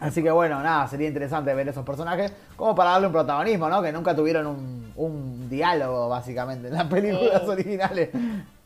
Así 0.00 0.22
que 0.22 0.30
bueno, 0.30 0.60
nada, 0.62 0.86
sería 0.86 1.08
interesante 1.08 1.52
ver 1.54 1.68
esos 1.68 1.84
personajes 1.84 2.32
como 2.56 2.74
para 2.74 2.90
darle 2.90 3.08
un 3.08 3.12
protagonismo, 3.12 3.68
¿no? 3.68 3.82
Que 3.82 3.90
nunca 3.92 4.14
tuvieron 4.14 4.46
un, 4.46 4.92
un 4.94 5.48
diálogo, 5.50 6.08
básicamente, 6.08 6.68
en 6.68 6.74
las 6.74 6.84
películas 6.86 7.42
Sí. 7.42 7.48
originales. 7.48 8.10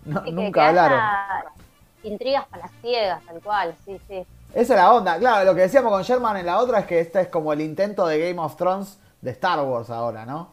No- 0.05 0.21
Y 0.23 0.25
que- 0.25 0.33
nunca 0.33 0.61
que 0.61 0.67
hablaron. 0.67 1.01
Intrigas 2.03 2.45
para 2.47 2.65
las 2.65 2.73
ciegas, 2.83 3.23
tal 3.25 3.41
cual, 3.41 3.75
sí, 3.85 3.99
sí. 4.09 4.27
Esa 4.53 4.75
es 4.75 4.81
la 4.81 4.93
onda. 4.93 5.19
Claro, 5.19 5.45
lo 5.45 5.55
que 5.55 5.63
decíamos 5.63 5.93
con 5.93 6.03
Sherman 6.03 6.37
en 6.37 6.47
la 6.47 6.59
otra 6.59 6.81
es 6.81 6.87
que 6.87 7.01
este 7.01 7.21
es 7.23 7.29
como 7.29 7.53
el 7.53 7.61
intento 7.61 8.07
de 8.07 8.19
Game 8.29 8.41
of 8.41 8.57
Thrones 8.57 8.99
de 9.23 9.31
Star 9.31 9.61
Wars 9.61 9.89
ahora, 9.89 10.27
¿no? 10.27 10.49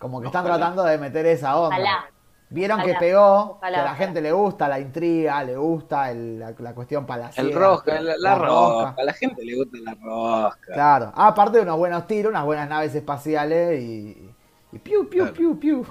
Como 0.00 0.20
que 0.20 0.26
están 0.26 0.44
Ojalá. 0.44 0.56
tratando 0.58 0.82
de 0.82 0.98
meter 0.98 1.26
esa 1.26 1.56
onda. 1.56 1.76
Ojalá. 1.76 2.04
Vieron 2.52 2.82
que 2.82 2.94
pegó, 2.94 3.58
ojalá, 3.58 3.76
que 3.76 3.80
a 3.80 3.84
la 3.84 3.94
gente 3.94 4.20
le 4.20 4.32
gusta 4.32 4.66
la 4.66 4.80
intriga, 4.80 5.44
le 5.44 5.56
gusta 5.56 6.10
el- 6.10 6.40
la, 6.40 6.52
la 6.58 6.74
cuestión 6.74 7.06
palaciega. 7.06 7.48
El 7.48 7.54
rosca, 7.54 8.00
la, 8.00 8.14
la 8.18 8.34
rosca. 8.34 8.86
rosca. 8.88 9.02
A 9.02 9.04
la 9.04 9.12
gente 9.12 9.44
le 9.44 9.54
gusta 9.56 9.78
la 9.84 9.94
rosca. 9.94 10.72
Claro. 10.74 11.12
Ah, 11.14 11.28
aparte 11.28 11.58
de 11.58 11.62
unos 11.62 11.76
buenos 11.78 12.08
tiros, 12.08 12.30
unas 12.30 12.44
buenas 12.44 12.68
naves 12.68 12.92
espaciales 12.92 13.80
y. 13.80 14.34
y 14.72 14.78
piu, 14.80 15.08
piu, 15.08 15.22
Claro. 15.26 15.32
piu, 15.34 15.60
piu. 15.60 15.86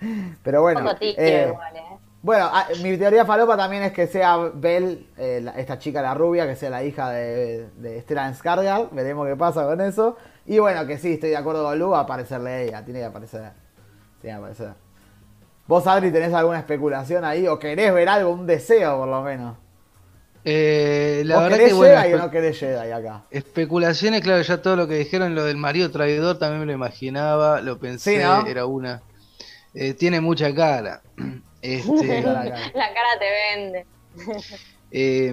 Pero 0.42 0.62
bueno. 0.62 0.90
Eh, 1.00 1.46
igual, 1.50 1.76
¿eh? 1.76 1.82
bueno, 2.22 2.48
ah, 2.52 2.66
mi 2.82 2.96
teoría 2.98 3.24
falopa 3.24 3.56
también 3.56 3.82
es 3.82 3.92
que 3.92 4.06
sea 4.06 4.36
Belle, 4.52 5.06
eh, 5.16 5.40
la- 5.42 5.52
esta 5.52 5.78
chica 5.78 6.02
la 6.02 6.12
rubia, 6.14 6.46
que 6.46 6.56
sea 6.56 6.68
la 6.70 6.82
hija 6.84 7.10
de, 7.10 7.70
de 7.76 8.00
Stellan 8.02 8.34
Skarsgård. 8.34 8.90
Veremos 8.92 9.26
qué 9.26 9.36
pasa 9.36 9.64
con 9.64 9.80
eso. 9.80 10.16
Y 10.50 10.58
bueno, 10.58 10.84
que 10.84 10.98
sí, 10.98 11.12
estoy 11.12 11.30
de 11.30 11.36
acuerdo 11.36 11.62
con 11.62 11.78
Lu, 11.78 11.90
va 11.90 11.98
a 11.98 12.02
aparecerle 12.02 12.64
ella. 12.64 12.84
Tiene 12.84 12.98
que 12.98 13.04
aparecer. 13.06 13.52
Tiene 14.20 14.34
que 14.36 14.38
aparecer. 14.38 14.70
¿Vos, 15.68 15.86
Adri, 15.86 16.10
tenés 16.10 16.34
alguna 16.34 16.58
especulación 16.58 17.24
ahí? 17.24 17.46
¿O 17.46 17.56
querés 17.56 17.94
ver 17.94 18.08
algo, 18.08 18.32
un 18.32 18.48
deseo 18.48 18.98
por 18.98 19.06
lo 19.06 19.22
menos? 19.22 19.56
Eh, 20.44 21.22
la 21.24 21.36
¿Vos 21.36 21.44
verdad 21.44 21.56
querés 21.58 21.68
que 21.68 21.74
bueno, 21.78 22.00
espe- 22.00 22.18
no 22.18 22.30
querés 22.32 22.58
Jedi 22.58 22.90
acá? 22.90 23.22
especulaciones, 23.30 24.22
claro, 24.22 24.42
ya 24.42 24.60
todo 24.60 24.74
lo 24.74 24.88
que 24.88 24.94
dijeron, 24.94 25.36
lo 25.36 25.44
del 25.44 25.56
marido 25.56 25.88
traidor 25.92 26.36
también 26.40 26.60
me 26.60 26.66
lo 26.66 26.72
imaginaba, 26.72 27.60
lo 27.60 27.78
pensé, 27.78 28.16
Sí, 28.16 28.22
¿no? 28.24 28.44
era 28.46 28.66
una. 28.66 29.02
Eh, 29.74 29.94
tiene 29.94 30.20
mucha 30.20 30.52
cara. 30.52 31.00
Este. 31.62 32.22
La 32.22 32.42
cara 32.42 33.18
te 33.20 33.54
vende. 33.54 33.86
eh, 34.90 35.32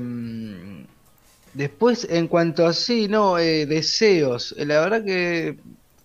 después, 1.57 2.07
en 2.09 2.27
cuanto 2.27 2.65
a 2.67 2.73
sí, 2.73 3.07
no, 3.07 3.37
eh, 3.39 3.65
deseos, 3.65 4.53
la 4.57 4.79
verdad 4.81 5.03
que 5.05 5.59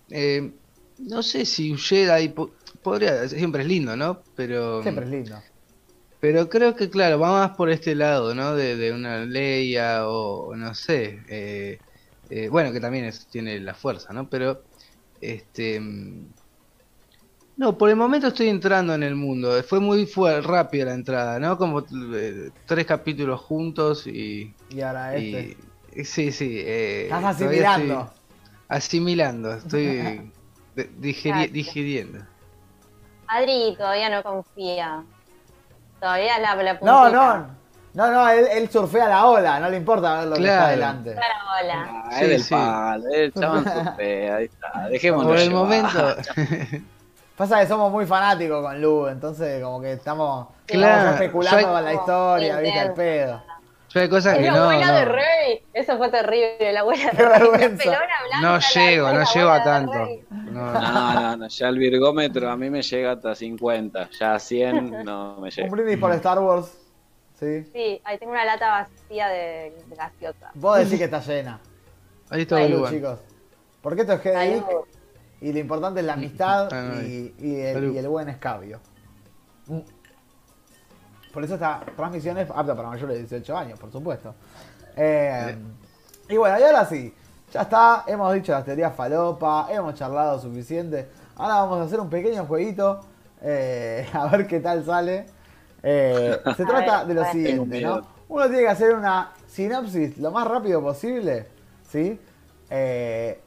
eh, 0.09 0.53
no 0.97 1.23
sé 1.23 1.45
si 1.45 1.71
un 1.71 1.77
Jedi 1.77 2.29
po- 2.29 2.57
podría, 2.81 3.27
siempre 3.29 3.61
es 3.63 3.67
lindo, 3.67 3.95
¿no? 3.97 4.25
Pero 4.35 4.83
Siempre 4.83 5.05
es 5.05 5.09
lindo. 5.11 5.43
Pero 6.19 6.47
creo 6.49 6.75
que, 6.75 6.89
claro, 6.89 7.19
va 7.19 7.31
más 7.47 7.57
por 7.57 7.69
este 7.69 7.95
lado, 7.95 8.33
¿no? 8.33 8.55
De, 8.55 8.75
de 8.77 8.93
una 8.93 9.25
Leia 9.25 10.07
o 10.07 10.55
no 10.55 10.73
sé. 10.75 11.19
eh, 11.29 11.81
eh, 12.29 12.47
bueno, 12.49 12.71
que 12.71 12.79
también 12.79 13.05
es- 13.05 13.27
tiene 13.29 13.59
la 13.59 13.73
fuerza, 13.75 14.13
¿no? 14.13 14.29
Pero, 14.29 14.65
este... 15.19 15.81
No, 17.55 17.77
por 17.77 17.89
el 17.89 17.95
momento 17.95 18.27
estoy 18.27 18.49
entrando 18.49 18.95
en 18.95 19.03
el 19.03 19.15
mundo. 19.15 19.61
Fue 19.63 19.79
muy 19.79 20.05
fue 20.07 20.41
rápida 20.41 20.85
la 20.85 20.93
entrada, 20.95 21.39
¿no? 21.39 21.57
Como 21.57 21.83
eh, 22.15 22.49
tres 22.65 22.85
capítulos 22.85 23.39
juntos 23.41 24.07
y... 24.07 24.53
Y 24.69 24.81
ahora 24.81 25.17
y- 25.19 25.55
este. 25.91 26.03
sí, 26.05 26.31
sí. 26.31 26.57
eh, 26.59 27.03
Estás 27.03 27.23
asimilando. 27.25 27.93
estoy 27.93 28.07
asimilando, 28.69 29.53
estoy 29.53 30.31
digeri- 30.99 31.51
digiriendo. 31.51 32.25
Adri 33.27 33.75
todavía 33.77 34.09
no 34.09 34.23
confía. 34.23 35.03
Todavía 35.99 36.39
la, 36.39 36.55
la 36.55 36.73
No, 36.81 37.09
no. 37.09 37.63
No, 37.93 38.09
no, 38.11 38.27
él, 38.27 38.47
él 38.51 38.69
surfea 38.71 39.07
la 39.07 39.27
ola, 39.27 39.59
no 39.59 39.69
le 39.69 39.77
importa 39.77 40.17
ver 40.21 40.27
lo 40.29 40.35
que 40.35 40.41
está 40.41 40.53
Claro. 40.55 40.65
adelante. 40.65 41.13
Claro, 41.13 41.33
hola. 41.61 41.87
Ah, 42.05 42.09
Sí, 42.17 42.23
es 42.23 42.29
del 42.29 42.43
sí. 42.43 42.49
palo, 42.55 43.03
el 43.13 43.33
chabón 43.33 43.63
surfea, 43.85 44.35
ahí 44.37 44.45
está. 44.45 44.87
Dejémoslo 44.89 45.29
Por 45.29 45.37
el 45.37 45.49
llevar. 45.49 45.63
momento... 45.63 46.15
Pasa 47.37 47.59
que 47.59 47.67
somos 47.67 47.91
muy 47.91 48.05
fanáticos 48.05 48.63
con 48.63 48.79
Lu, 48.81 49.07
entonces 49.07 49.61
como 49.63 49.81
que 49.81 49.93
estamos, 49.93 50.47
Claro, 50.67 50.97
estamos 50.97 51.13
especulando 51.21 51.59
soy- 51.61 51.71
con 51.73 51.83
la 51.85 51.93
historia, 51.93 52.57
viste, 52.59 52.79
al 52.79 52.85
Intenso. 52.89 52.95
pedo. 52.95 53.43
Yo 53.89 53.99
hay 54.01 54.09
cosas 54.09 54.33
Es 54.33 54.39
que 54.39 54.45
la 54.45 54.57
no, 54.57 54.63
abuela 54.63 54.87
no. 54.87 54.93
de 54.93 55.05
Rey. 55.05 55.63
Eso 55.71 55.97
fue 55.97 56.09
terrible, 56.09 56.73
la 56.73 56.79
abuela 56.79 57.11
Qué 57.11 57.17
de 57.17 57.29
Rey. 57.29 57.39
vergüenza. 57.39 57.85
La 57.91 57.97
pelona 57.99 58.13
blanca, 58.27 58.41
No 58.41 58.59
llego, 58.59 59.07
la 59.07 59.13
no 59.13 59.33
llego 59.33 59.49
a 59.49 59.63
tanto. 59.63 59.93
No, 60.31 60.71
no. 60.73 61.37
No, 61.37 61.47
ya 61.47 61.67
el 61.69 61.77
virgómetro 61.77 62.49
a 62.49 62.55
mí 62.57 62.69
me 62.71 62.81
llega 62.81 63.11
hasta 63.11 63.35
50, 63.35 64.09
ya 64.19 64.33
a 64.35 64.39
100 64.39 65.03
no 65.03 65.35
me 65.35 65.43
Un 65.43 65.49
llega. 65.49 65.69
brindis 65.69 65.97
por 65.99 66.11
Star 66.13 66.39
Wars. 66.39 66.71
Sí. 67.39 67.63
Sí, 67.73 68.01
ahí 68.03 68.17
tengo 68.17 68.31
una 68.31 68.45
lata 68.45 68.69
vacía 68.69 69.27
de, 69.27 69.75
de 69.87 69.95
gaseosa. 69.95 70.51
Vos 70.55 70.77
decís 70.79 70.97
que 70.97 71.05
está 71.05 71.19
llena. 71.19 71.59
Ahí 72.29 72.41
está 72.43 72.55
Obi-Wan. 72.55 72.91
chicos. 72.93 73.19
Porque 73.81 74.01
esto 74.01 74.13
es 74.13 74.23
GDI 74.23 74.33
Salud. 74.59 74.85
Y 75.43 75.53
lo 75.53 75.59
importante 75.59 75.99
es 75.99 76.05
la 76.05 76.13
amistad 76.13 76.69
Ah, 76.71 76.81
no, 76.95 77.01
y, 77.01 77.35
y 77.39 77.55
el, 77.59 77.73
Salud. 77.73 77.93
y 77.93 77.97
el 77.97 78.07
buen 78.07 78.29
escabio. 78.29 78.79
Mm. 79.67 79.79
Por 81.33 81.43
eso 81.43 81.55
esta 81.55 81.81
transmisión 81.95 82.37
es 82.37 82.49
apta 82.49 82.75
para 82.75 82.89
mayores 82.89 83.15
de 83.15 83.21
18 83.23 83.57
años, 83.57 83.79
por 83.79 83.91
supuesto. 83.91 84.35
Eh, 84.95 85.55
y 86.29 86.37
bueno, 86.37 86.59
y 86.59 86.63
ahora 86.63 86.85
sí, 86.85 87.13
ya 87.51 87.61
está, 87.63 88.03
hemos 88.07 88.33
dicho 88.33 88.51
las 88.51 88.63
teorías 88.63 88.95
falopa, 88.95 89.67
hemos 89.71 89.95
charlado 89.95 90.39
suficiente. 90.39 91.09
Ahora 91.35 91.55
vamos 91.55 91.79
a 91.79 91.83
hacer 91.83 91.99
un 91.99 92.09
pequeño 92.09 92.45
jueguito, 92.45 93.01
eh, 93.41 94.07
a 94.13 94.27
ver 94.27 94.47
qué 94.47 94.59
tal 94.59 94.85
sale. 94.85 95.25
Eh, 95.81 96.37
se 96.55 96.65
trata 96.65 97.03
ver, 97.03 97.07
de 97.07 97.13
lo 97.21 97.31
siguiente. 97.31 97.81
¿no? 97.81 98.01
Uno 98.29 98.45
tiene 98.45 98.61
que 98.61 98.69
hacer 98.69 98.93
una 98.95 99.31
sinopsis 99.47 100.17
lo 100.19 100.31
más 100.31 100.47
rápido 100.47 100.81
posible, 100.81 101.47
¿sí? 101.89 102.19
Eh, 102.69 103.42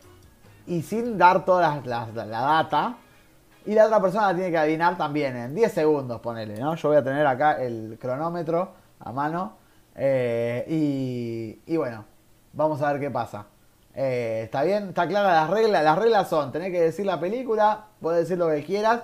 y 0.67 0.83
sin 0.83 1.19
dar 1.19 1.45
toda 1.45 1.81
la, 1.85 2.07
la- 2.15 2.27
la 2.27 2.41
data. 2.41 2.97
Y 3.67 3.75
la 3.75 3.87
otra 3.87 4.01
persona 4.01 4.29
la 4.29 4.35
tiene 4.35 4.51
que 4.51 4.59
adivinar 4.59 4.97
también 4.97 5.37
en 5.37 5.55
10 5.55 5.73
segundos, 5.73 6.21
ponele, 6.21 6.57
¿no? 6.61 6.77
Yo 6.77 6.89
voy 6.89 6.99
a 6.99 7.05
tener 7.05 7.27
acá 7.27 7.61
el 7.63 7.99
cronómetro 8.01 8.71
a 9.01 9.13
mano. 9.13 9.57
eh, 9.97 10.65
y, 10.69 11.61
y 11.73 11.77
bueno, 11.77 12.05
vamos 12.53 12.81
a 12.83 12.93
ver 12.93 13.01
qué 13.01 13.11
pasa. 13.11 13.47
Eh, 13.95 14.43
¿Está 14.45 14.63
bien? 14.63 14.89
¿Está 14.91 15.09
clara 15.09 15.33
las 15.33 15.51
reglas? 15.51 15.83
Las 15.85 15.99
reglas 15.99 16.29
son, 16.29 16.53
tenés 16.53 16.71
que 16.71 16.81
decir 16.83 17.07
la 17.07 17.19
película, 17.19 17.87
puedes 18.01 18.21
decir 18.23 18.39
lo 18.39 18.49
que 18.49 18.63
quieras. 18.65 19.01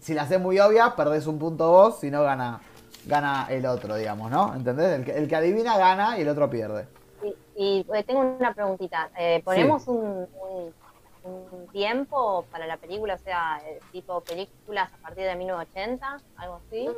Si 0.00 0.12
la 0.14 0.22
haces 0.22 0.40
muy 0.40 0.58
obvia, 0.60 0.94
perdés 0.96 1.26
un 1.26 1.38
punto 1.38 1.70
vos, 1.70 2.00
si 2.00 2.10
no 2.10 2.22
gana, 2.22 2.60
gana 3.06 3.46
el 3.50 3.64
otro, 3.66 3.96
digamos, 3.96 4.30
¿no? 4.30 4.54
¿Entendés? 4.54 4.92
El 4.98 5.04
que, 5.04 5.16
el 5.16 5.28
que 5.28 5.36
adivina 5.36 5.78
gana 5.78 6.18
y 6.18 6.22
el 6.22 6.28
otro 6.28 6.50
pierde. 6.50 6.88
Y, 7.22 7.36
y, 7.56 7.86
eh, 7.94 8.04
tengo 8.04 8.20
una 8.20 8.52
preguntita. 8.54 9.10
Eh, 9.18 9.40
¿Ponemos 9.44 9.86
un, 9.88 10.28
un- 10.40 10.74
un 11.24 11.66
tiempo 11.72 12.44
para 12.50 12.66
la 12.66 12.76
película? 12.76 13.14
O 13.14 13.18
sea, 13.18 13.60
eh, 13.66 13.80
tipo 13.92 14.20
películas 14.22 14.90
a 14.92 14.96
partir 14.98 15.24
de 15.24 15.34
1980, 15.36 16.16
algo 16.36 16.60
así. 16.66 16.88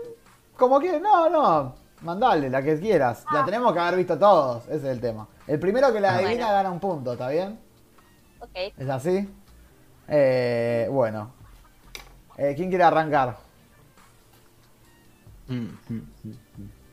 Como 0.56 0.80
que, 0.80 0.98
no, 1.00 1.28
no, 1.30 1.74
mandale, 2.02 2.50
la 2.50 2.62
que 2.62 2.78
quieras. 2.78 3.24
La 3.32 3.44
tenemos 3.44 3.72
que 3.72 3.78
haber 3.78 3.96
visto 3.96 4.18
todos, 4.18 4.64
ese 4.66 4.76
es 4.76 4.84
el 4.84 5.00
tema. 5.00 5.26
El 5.46 5.58
primero 5.60 5.92
que 5.92 6.00
la 6.00 6.10
Ah, 6.10 6.16
adivina 6.16 6.44
bueno. 6.46 6.52
gana 6.54 6.70
un 6.70 6.80
punto, 6.80 7.12
¿está 7.12 7.28
bien? 7.28 7.58
Ok. 8.40 8.50
¿Es 8.76 8.88
así? 8.88 9.28
Eh, 10.08 10.88
bueno. 10.90 11.32
Eh, 12.36 12.52
¿Quién 12.56 12.68
quiere 12.68 12.84
arrancar? 12.84 13.36
Mm, 15.48 15.54
mm, 15.88 16.02
mm. 16.24 16.32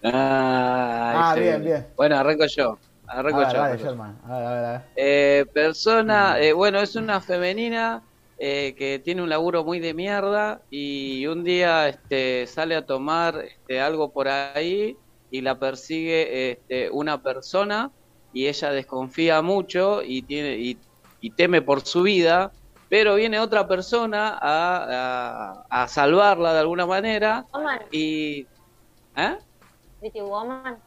Ah, 0.04 1.14
Ah, 1.16 1.32
ese- 1.34 1.42
bien, 1.42 1.64
bien. 1.64 1.88
Bueno, 1.96 2.18
arranco 2.18 2.46
yo. 2.46 2.78
A 3.18 3.22
ver, 3.24 3.48
yo. 3.48 3.54
dale, 3.54 3.58
arranco 3.60 3.78
yo. 3.84 3.90
Sherman. 3.90 4.22
A 4.24 4.38
ver, 4.38 4.46
a 4.48 4.54
ver, 4.54 4.66
a 4.66 4.72
ver. 4.74 4.82
Eh, 4.96 5.46
persona, 5.54 6.40
eh, 6.40 6.54
bueno, 6.54 6.80
es 6.80 6.96
una 6.96 7.20
femenina 7.22 8.04
eh, 8.38 8.76
que 8.78 9.00
tiene 9.00 9.22
un 9.24 9.30
laburo 9.30 9.64
muy 9.64 9.80
de 9.80 9.94
mierda 9.94 10.62
y 10.70 11.26
un 11.28 11.44
día 11.44 11.88
este, 11.90 12.46
sale 12.48 12.76
a 12.76 12.86
tomar 12.86 13.40
este, 13.44 13.80
algo 13.82 14.12
por 14.12 14.28
ahí 14.28 14.98
y 15.30 15.42
la 15.42 15.58
persigue 15.60 16.52
este, 16.52 16.90
una 16.92 17.22
persona 17.22 17.92
y 18.32 18.48
ella 18.48 18.72
desconfía 18.72 19.42
mucho 19.42 20.02
y 20.04 20.24
tiene 20.24 20.58
y, 20.58 20.82
y 21.20 21.32
teme 21.32 21.62
por 21.62 21.82
su 21.82 22.04
vida, 22.04 22.52
pero 22.88 23.16
viene 23.16 23.40
otra 23.40 23.68
persona 23.68 24.38
a, 24.40 25.54
a- 25.72 25.84
a 25.84 25.88
salvarla 25.88 26.54
de 26.54 26.60
alguna 26.60 26.86
manera 26.86 27.46
Woman, 27.52 27.80
y 27.92 28.48
¿eh? 29.16 29.38
Pretty 30.00 30.22
Woman. 30.22 30.80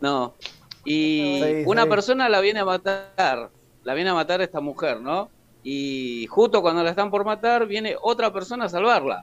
No. 0.00 0.36
Y 0.84 1.40
Sí, 1.40 1.62
una 1.66 1.82
sí. 1.84 1.88
persona 1.88 2.28
la 2.28 2.40
viene 2.40 2.60
a 2.60 2.64
matar, 2.64 3.50
la 3.82 3.94
viene 3.94 4.10
a 4.10 4.14
matar 4.14 4.40
esta 4.42 4.60
mujer, 4.60 5.00
¿no? 5.00 5.32
Y 5.62 6.26
justo 6.28 6.60
cuando 6.62 6.82
la 6.82 6.90
están 6.90 7.10
por 7.10 7.24
matar, 7.24 7.66
viene 7.66 7.96
otra 8.02 8.32
persona 8.32 8.66
a 8.66 8.68
salvarla. 8.68 9.22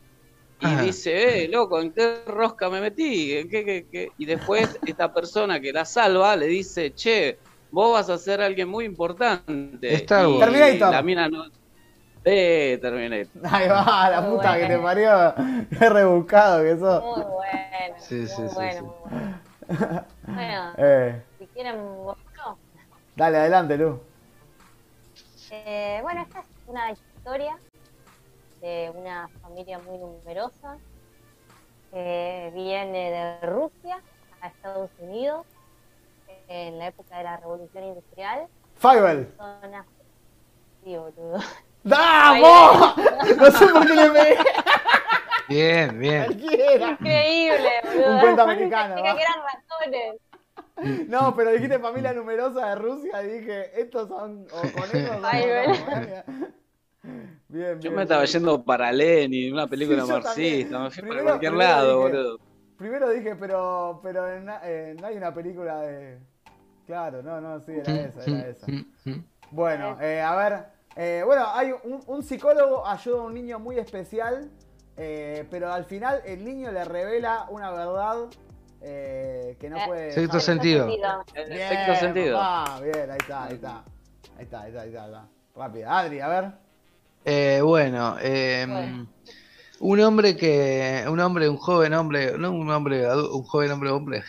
Y 0.60 0.66
Ajá. 0.66 0.82
dice, 0.84 1.46
eh, 1.46 1.48
loco, 1.50 1.80
¿en 1.82 1.94
qué 1.94 2.24
rosca 2.28 2.70
me 2.70 2.82
metí? 2.82 3.34
¿En 3.34 3.50
qué, 3.50 3.66
qué, 3.66 3.88
qué?". 3.92 4.10
Y 4.18 4.26
después 4.26 4.78
esta 4.86 5.12
persona 5.14 5.60
que 5.60 5.72
la 5.74 5.86
salva 5.86 6.36
le 6.36 6.48
dice, 6.48 6.94
che, 6.94 7.40
vos 7.72 7.94
vas 7.94 8.10
a 8.10 8.18
ser 8.18 8.42
alguien 8.42 8.70
muy 8.70 8.86
importante. 8.86 9.94
Star 9.96 10.26
Y. 10.30 10.40
Terminator. 10.40 10.92
La 10.92 11.02
mina 11.04 11.30
no... 11.30 11.44
Eh, 12.24 12.78
Terminator. 12.82 13.42
Ahí 13.52 13.68
va, 13.70 14.10
la 14.12 14.22
Muy 14.22 14.38
puta 14.38 14.58
que 14.60 14.68
te 14.68 14.78
parió. 14.80 15.34
Qué 15.80 15.90
rebuscado 15.90 16.64
que 16.64 16.78
sos. 16.78 17.04
Muy 17.04 17.26
bueno. 17.26 17.96
Sí, 18.00 18.28
sí, 18.28 18.42
muy 18.42 18.50
sí, 18.50 18.56
bueno, 18.56 18.72
sí. 18.72 18.82
muy 18.84 18.94
bueno. 19.10 19.51
Bueno, 20.28 20.74
Eh, 20.78 21.22
si 21.40 21.48
quieren, 21.48 21.78
vos 22.04 22.18
no. 22.38 22.58
dale, 23.16 23.38
adelante, 23.38 23.78
Lu. 23.78 24.00
Eh, 25.52 26.00
bueno, 26.04 26.22
esta 26.22 26.40
es 26.40 26.46
una 26.68 26.92
historia 26.92 27.58
de 28.62 28.92
una 28.96 29.28
familia 29.42 29.80
muy 29.80 29.98
numerosa 29.98 30.78
que 31.92 32.52
viene 32.54 33.12
de 33.42 33.48
Rusia 33.48 34.00
a 34.42 34.48
Estados 34.48 34.90
Unidos 35.00 35.46
en 36.48 36.78
la 36.80 36.88
época 36.88 37.18
de 37.18 37.24
la 37.24 37.38
Revolución 37.38 37.84
Industrial. 37.84 38.48
Fievel. 38.78 39.34
Zonas... 39.38 39.86
Sí, 40.84 40.96
boludo. 40.98 41.40
¡Vamos! 41.84 42.96
No 43.38 43.52
sé 43.52 43.68
por 43.68 43.86
qué 43.88 43.96
le 43.96 44.10
pegué. 44.10 44.38
Bien, 45.52 46.00
bien. 46.00 46.26
Cualquiera. 46.26 46.90
Increíble, 46.92 47.70
boludo. 47.84 48.14
Un 48.14 48.20
cuento 48.20 48.42
americano, 48.44 48.96
que 48.96 49.02
eran 49.10 49.40
ratones. 49.44 51.10
No, 51.10 51.36
pero 51.36 51.52
dijiste 51.52 51.78
familia 51.80 52.14
numerosa 52.14 52.70
de 52.70 52.76
Rusia 52.76 53.24
y 53.24 53.28
dije, 53.40 53.80
estos 53.80 54.08
son 54.08 54.48
o 54.52 54.62
Ay. 55.24 55.44
Bien, 57.04 57.24
bien. 57.50 57.80
Yo 57.82 57.92
me 57.92 58.04
estaba 58.04 58.22
bien. 58.22 58.34
yendo 58.34 58.64
para 58.64 58.92
Lenin, 58.92 59.54
una 59.54 59.68
película 59.68 60.06
Sí, 60.06 60.12
marxista, 60.12 60.80
me 60.80 60.90
fui 60.90 61.02
Primero- 61.02 61.18
para 61.24 61.30
cualquier 61.32 61.54
lado, 61.54 61.88
dije- 62.06 62.18
boludo. 62.18 62.40
Primero 62.78 63.10
dije, 63.10 63.36
pero, 63.36 64.00
pero 64.02 64.28
en- 64.32 64.50
eh, 64.64 64.96
no 65.00 65.08
hay 65.08 65.18
una 65.18 65.34
película 65.34 65.82
de... 65.82 66.18
Claro, 66.88 67.22
no, 67.22 67.40
no, 67.40 67.60
sí, 67.62 67.74
era 67.74 67.94
esa, 68.02 68.24
era 68.32 68.48
esa. 68.50 68.66
Bueno, 69.52 69.98
eh, 70.02 70.20
a 70.22 70.36
ver, 70.36 70.66
eh, 70.96 71.22
bueno, 71.26 71.46
hay 71.54 71.72
un, 71.84 72.02
un 72.08 72.24
psicólogo 72.24 72.86
ayuda 72.88 73.20
a 73.20 73.24
un 73.24 73.34
niño 73.36 73.60
muy 73.60 73.78
especial, 73.78 74.50
eh, 75.04 75.46
pero 75.50 75.74
al 75.74 75.86
final 75.86 76.22
el 76.26 76.46
niño 76.46 76.72
le 76.72 76.86
revela 76.86 77.48
una 77.50 77.72
verdad 77.72 78.18
eh, 78.82 79.58
que 79.60 79.70
no 79.70 79.78
Eh, 79.78 79.84
puede... 79.88 80.12
Sexto 80.12 80.40
sentido. 80.40 80.88
En 81.34 81.50
Bien, 81.50 81.62
el 81.62 81.70
sexto 81.70 81.96
sentido. 81.96 82.38
papá, 82.38 82.80
bien, 82.82 83.10
ahí 83.12 83.18
está, 83.20 83.44
ahí 83.46 83.54
está. 83.56 83.84
Ahí 84.38 84.44
está, 84.44 84.62
ahí 84.62 84.70
está, 84.70 84.82
ahí 84.82 84.88
está. 84.90 85.04
ahí 85.04 85.10
está. 85.12 85.28
Rápido. 85.56 85.90
Adri, 85.90 86.20
a 86.20 86.28
ver. 86.28 86.52
Eh, 87.26 87.62
bueno, 87.64 88.16
eh, 88.22 88.66
Bueno. 88.68 89.08
un 89.80 90.00
hombre 90.02 90.36
que, 90.36 91.04
un 91.08 91.20
hombre, 91.20 91.50
un 91.50 91.58
joven 91.58 91.94
hombre, 91.94 92.38
no 92.38 92.52
un 92.52 92.70
hombre, 92.70 93.06
un 93.16 93.44
joven 93.44 93.72
hombre, 93.72 93.90
hombre. 93.92 94.24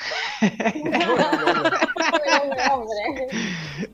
Hombre, 2.43 2.62
hombre. 2.73 3.27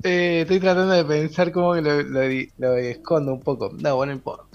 Eh, 0.03 0.41
estoy 0.43 0.61
tratando 0.61 0.95
de 0.95 1.05
pensar 1.05 1.53
cómo 1.53 1.75
que 1.75 1.83
lo, 1.83 2.03
lo, 2.03 2.21
lo 2.59 2.77
escondo 2.77 3.33
un 3.33 3.41
poco. 3.41 3.71
No, 3.79 3.97
bueno, 3.97 4.13
no 4.13 4.17
importa. 4.19 4.48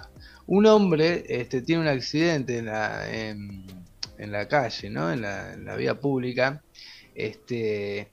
Un 0.48 0.66
hombre 0.66 1.24
este, 1.28 1.62
tiene 1.62 1.82
un 1.84 1.88
accidente 1.88 2.58
en 2.58 2.66
la, 2.66 3.10
en, 3.10 3.66
en 4.18 4.32
la 4.32 4.48
calle, 4.48 4.90
¿no? 4.90 5.12
En 5.12 5.22
la, 5.22 5.54
en 5.54 5.66
la 5.66 5.76
vía 5.76 6.00
pública. 6.00 6.62
Este, 7.16 8.10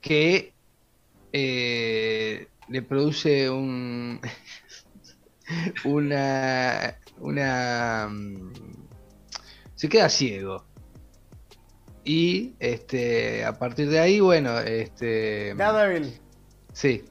que 0.00 0.54
eh, 1.32 2.48
le 2.68 2.82
produce 2.82 3.50
un 3.50 4.20
una 5.84 6.98
una 7.18 8.08
mm, 8.10 8.52
se 9.74 9.88
queda 9.88 10.08
ciego 10.08 10.64
y 12.04 12.54
este 12.58 13.44
a 13.44 13.58
partir 13.58 13.88
de 13.90 13.98
ahí 13.98 14.20
bueno 14.20 14.58
este 14.60 15.54
Daredevil. 15.54 16.18
sí 16.72 17.04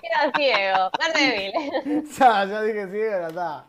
Queda 0.00 0.32
ciego. 0.36 0.90
Daredevil. 0.98 2.04
Ya, 2.18 2.44
yo 2.44 2.62
dije 2.62 2.84
sí, 2.86 2.90
pero 2.92 3.26
está. 3.28 3.64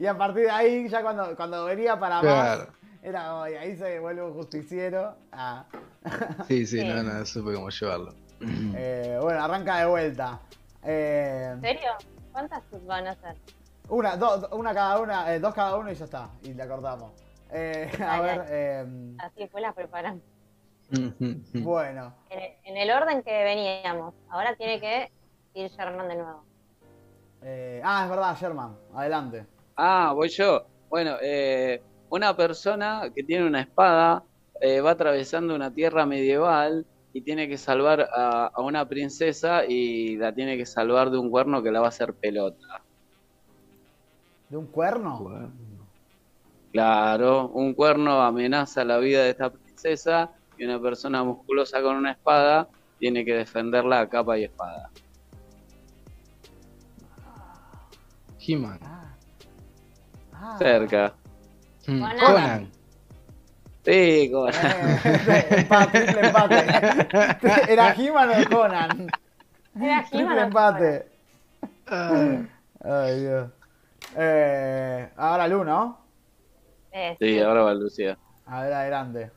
Y 0.00 0.06
a 0.06 0.16
partir 0.16 0.44
de 0.44 0.50
ahí, 0.50 0.88
ya 0.88 1.02
cuando, 1.02 1.36
cuando 1.36 1.64
venía 1.64 1.98
para 1.98 2.20
Claro. 2.20 2.60
más, 2.66 2.68
era 3.02 3.28
como, 3.28 3.46
y 3.48 3.54
ahí 3.54 3.76
se 3.76 3.98
vuelve 4.00 4.22
un 4.22 4.34
justiciero. 4.34 5.14
Ah. 5.32 5.64
sí 6.48 6.66
sí 6.66 6.80
Sí. 6.80 6.84
no 6.86 7.02
no 7.02 7.24
supe 7.26 7.54
cómo 7.54 7.68
llevarlo 7.70 8.14
Eh, 8.76 9.18
bueno, 9.20 9.42
arranca 9.42 9.78
de 9.78 9.86
vuelta. 9.86 10.40
Eh, 10.84 11.50
¿En 11.54 11.60
serio? 11.60 11.90
¿Cuántas 12.32 12.62
van 12.86 13.06
a 13.08 13.14
ser? 13.16 13.34
una, 13.88 14.16
dos, 14.16 14.46
una 14.52 14.74
cada 14.74 15.00
una, 15.00 15.34
eh, 15.34 15.40
dos 15.40 15.54
cada 15.54 15.76
uno 15.76 15.90
y 15.90 15.94
ya 15.94 16.04
está. 16.04 16.28
Y 16.42 16.54
la 16.54 16.68
cortamos. 16.68 17.12
Eh, 17.50 17.90
a 18.06 18.20
ver, 18.20 18.44
eh, 18.48 18.86
Así 19.18 19.40
después 19.40 19.62
las 19.62 19.74
preparamos. 19.74 20.22
Bueno. 21.54 22.14
En 22.30 22.38
el, 22.38 22.52
en 22.64 22.76
el 22.76 22.90
orden 22.90 23.22
que 23.22 23.44
veníamos. 23.44 24.14
Ahora 24.30 24.54
tiene 24.56 24.80
que 24.80 25.10
ir 25.54 25.70
Sherman 25.70 26.08
de 26.08 26.16
nuevo. 26.16 26.44
Eh, 27.42 27.80
ah, 27.84 28.04
es 28.04 28.10
verdad, 28.10 28.36
Sherman. 28.38 28.76
Adelante. 28.94 29.46
Ah, 29.76 30.12
voy 30.14 30.28
yo. 30.28 30.64
Bueno, 30.88 31.16
eh, 31.20 31.82
una 32.10 32.34
persona 32.36 33.10
que 33.14 33.22
tiene 33.22 33.46
una 33.46 33.60
espada 33.60 34.22
eh, 34.60 34.80
va 34.80 34.92
atravesando 34.92 35.54
una 35.54 35.72
tierra 35.72 36.06
medieval 36.06 36.86
y 37.12 37.20
tiene 37.20 37.48
que 37.48 37.58
salvar 37.58 38.08
a, 38.12 38.46
a 38.46 38.60
una 38.60 38.86
princesa 38.88 39.64
y 39.66 40.16
la 40.16 40.32
tiene 40.32 40.56
que 40.56 40.66
salvar 40.66 41.10
de 41.10 41.18
un 41.18 41.30
cuerno 41.30 41.62
que 41.62 41.70
la 41.70 41.80
va 41.80 41.86
a 41.86 41.90
hacer 41.90 42.14
pelota. 42.14 42.82
¿De 44.48 44.56
un 44.56 44.66
cuerno? 44.66 45.18
Bueno. 45.20 45.52
Claro, 46.72 47.48
un 47.48 47.74
cuerno 47.74 48.20
amenaza 48.22 48.84
la 48.84 48.98
vida 48.98 49.22
de 49.22 49.30
esta 49.30 49.50
princesa 49.50 50.30
y 50.58 50.64
una 50.64 50.80
persona 50.80 51.22
musculosa 51.24 51.80
con 51.82 51.96
una 51.96 52.12
espada 52.12 52.68
tiene 52.98 53.24
que 53.24 53.34
defenderla 53.34 54.00
a 54.00 54.08
capa 54.08 54.36
y 54.38 54.44
espada. 54.44 54.90
He-Man 58.40 58.78
Ah. 60.40 60.56
Cerca. 60.58 61.14
Mm, 61.86 62.00
Conan. 62.00 62.18
Conan 62.20 62.70
Sí, 63.84 64.30
con- 64.30 64.50
Eh, 64.52 65.46
empate, 65.50 66.00
triple 66.04 66.26
empate. 66.28 66.66
¿Era 67.72 67.94
He-Man 67.94 68.30
o 68.30 68.50
Conan? 68.50 69.08
Era 69.80 70.04
Triple 70.10 70.40
empate. 70.42 71.08
Ah, 71.86 72.42
Ay, 72.84 73.20
Dios. 73.20 73.50
Eh, 74.16 75.10
ahora 75.16 75.48
Lu, 75.48 75.64
¿no? 75.64 75.98
Sí, 77.18 77.38
ahora 77.40 77.62
va 77.62 77.74
Lucía. 77.74 78.18
A 78.46 78.62
ver, 78.62 78.72
adelante. 78.72 79.30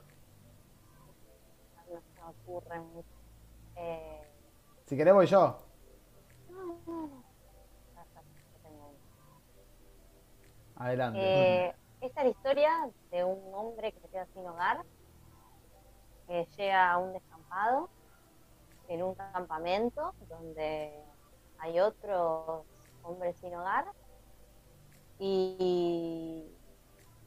Ocurre 2.52 2.80
mucho. 2.82 3.08
Eh, 3.78 4.22
Si 4.86 4.98
querés 4.98 5.14
voy 5.14 5.26
yo. 5.26 5.58
Adelante. 10.76 11.20
Eh, 11.22 11.76
esta 12.02 12.22
es 12.22 12.26
la 12.26 12.32
historia 12.32 12.90
de 13.12 13.24
un 13.24 13.54
hombre 13.54 13.92
que 13.94 14.00
se 14.00 14.08
queda 14.10 14.26
sin 14.34 14.46
hogar, 14.48 14.84
que 16.28 16.46
llega 16.58 16.92
a 16.92 16.98
un 16.98 17.14
descampado, 17.14 17.90
en 18.88 19.04
un 19.04 19.16
campamento 19.16 20.14
donde 20.28 20.92
hay 21.60 21.80
otros 21.80 22.66
hombres 23.04 23.38
sin 23.38 23.56
hogar, 23.56 23.86
y, 25.20 26.52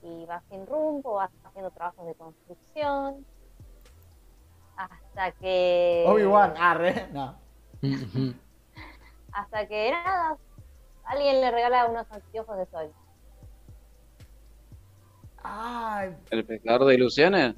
y 0.02 0.26
va 0.26 0.42
sin 0.50 0.66
rumbo, 0.66 1.14
va 1.14 1.30
haciendo 1.44 1.70
trabajos 1.70 2.06
de 2.06 2.14
construcción, 2.16 3.24
hasta 4.76 5.30
que... 5.32 6.04
Obi-Wan, 6.06 6.54
arre. 6.56 7.08
No. 7.12 7.38
Hasta 9.32 9.66
que 9.66 9.90
nada, 9.90 10.36
alguien 11.04 11.40
le 11.40 11.50
regala 11.50 11.86
unos 11.86 12.06
anteojos 12.10 12.56
de 12.58 12.66
sol. 12.66 12.92
Ay, 15.42 16.16
¿El 16.30 16.44
pescador 16.44 16.86
de 16.86 16.94
ilusiones? 16.94 17.54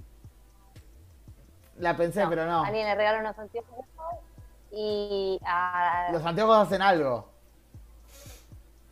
la 1.78 1.94
pensé, 1.96 2.24
pero 2.28 2.46
no. 2.46 2.64
Alguien 2.64 2.86
le 2.86 2.94
regala 2.94 3.20
unos 3.20 3.38
anteojos 3.38 3.76
de 3.76 3.82
sol 3.94 4.18
y 4.72 5.38
a, 5.46 6.08
Los 6.12 6.24
anteojos 6.24 6.56
hacen 6.66 6.80
algo. 6.82 7.30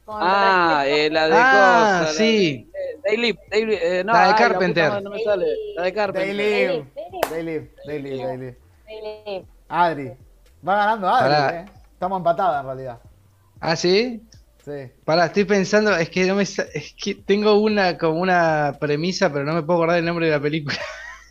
con 0.05 0.19
Ah, 0.21 0.85
eh, 0.87 1.09
la 1.11 1.29
de 1.29 1.35
Ah, 1.35 1.51
cosa, 1.51 2.01
la 2.03 2.07
sí. 2.13 2.71
de- 2.73 2.79
eh, 2.79 3.01
Daily, 3.05 3.39
Daily, 3.51 3.75
eh, 3.81 4.05
no, 4.05 4.13
La 4.13 4.19
de 4.21 4.25
ay, 4.27 4.33
puta 4.35 4.49
Carpenter. 4.49 5.03
no 5.03 5.11
me 5.11 5.23
sale. 5.25 5.47
La 5.77 5.83
de 5.85 5.93
Carpenter. 5.95 6.85
They 7.31 7.43
live. 7.43 7.71
Daily, 7.87 8.11
They 8.11 8.17
live, 8.17 8.27
they 8.27 8.37
live, 8.39 8.57
they 8.87 9.01
live. 9.03 9.25
Daily. 9.25 9.47
Adri. 9.69 10.13
Va 10.67 10.77
ganando 10.77 11.09
Adri, 11.09 11.31
Pará. 11.35 11.61
eh. 11.61 11.65
Estamos 11.93 12.19
empatadas 12.19 12.61
en 12.61 12.67
realidad. 12.67 12.99
ah 13.61 13.77
sí 13.77 14.23
Sí. 14.65 14.91
Pará, 15.05 15.27
estoy 15.27 15.45
pensando, 15.45 15.95
es 15.95 16.09
que 16.09 16.25
no 16.27 16.37
me 16.37 16.47
sa- 16.47 16.65
es 16.73 16.95
que 16.99 17.15
tengo 17.15 17.53
una 17.61 17.99
como 17.99 18.19
una 18.21 18.75
premisa, 18.81 19.31
pero 19.31 19.45
no 19.45 19.53
me 19.53 19.63
puedo 19.63 19.81
acordar 19.81 19.99
el 19.99 20.07
nombre 20.07 20.27
de 20.27 20.33
la 20.33 20.41
película. 20.41 20.77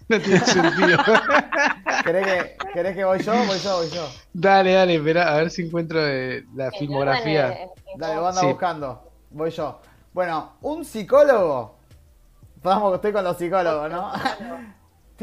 No 0.09 0.19
tiene 0.19 0.39
sentido. 0.41 0.97
¿Querés 2.03 2.25
que, 2.27 2.57
¿Querés 2.73 2.93
que 2.93 3.05
voy 3.05 3.23
yo? 3.23 3.31
Voy 3.45 3.57
yo, 3.57 3.77
voy 3.77 3.89
yo. 3.89 4.05
Dale, 4.33 4.73
dale, 4.73 4.95
espera, 4.95 5.31
a 5.33 5.37
ver 5.37 5.49
si 5.49 5.61
encuentro 5.65 6.05
eh, 6.05 6.43
la 6.55 6.65
El 6.67 6.73
filmografía. 6.73 7.57
Dale, 7.97 8.19
vos 8.19 8.27
andás 8.27 8.41
Sí. 8.41 8.47
buscando. 8.47 9.11
Voy 9.29 9.49
yo. 9.51 9.79
Bueno, 10.11 10.57
un 10.61 10.83
psicólogo. 10.83 11.77
Vamos, 12.61 12.91
que 12.91 12.95
estoy 12.97 13.13
con 13.13 13.23
los 13.23 13.37
psicólogos, 13.37 13.89
¿no? 13.89 14.11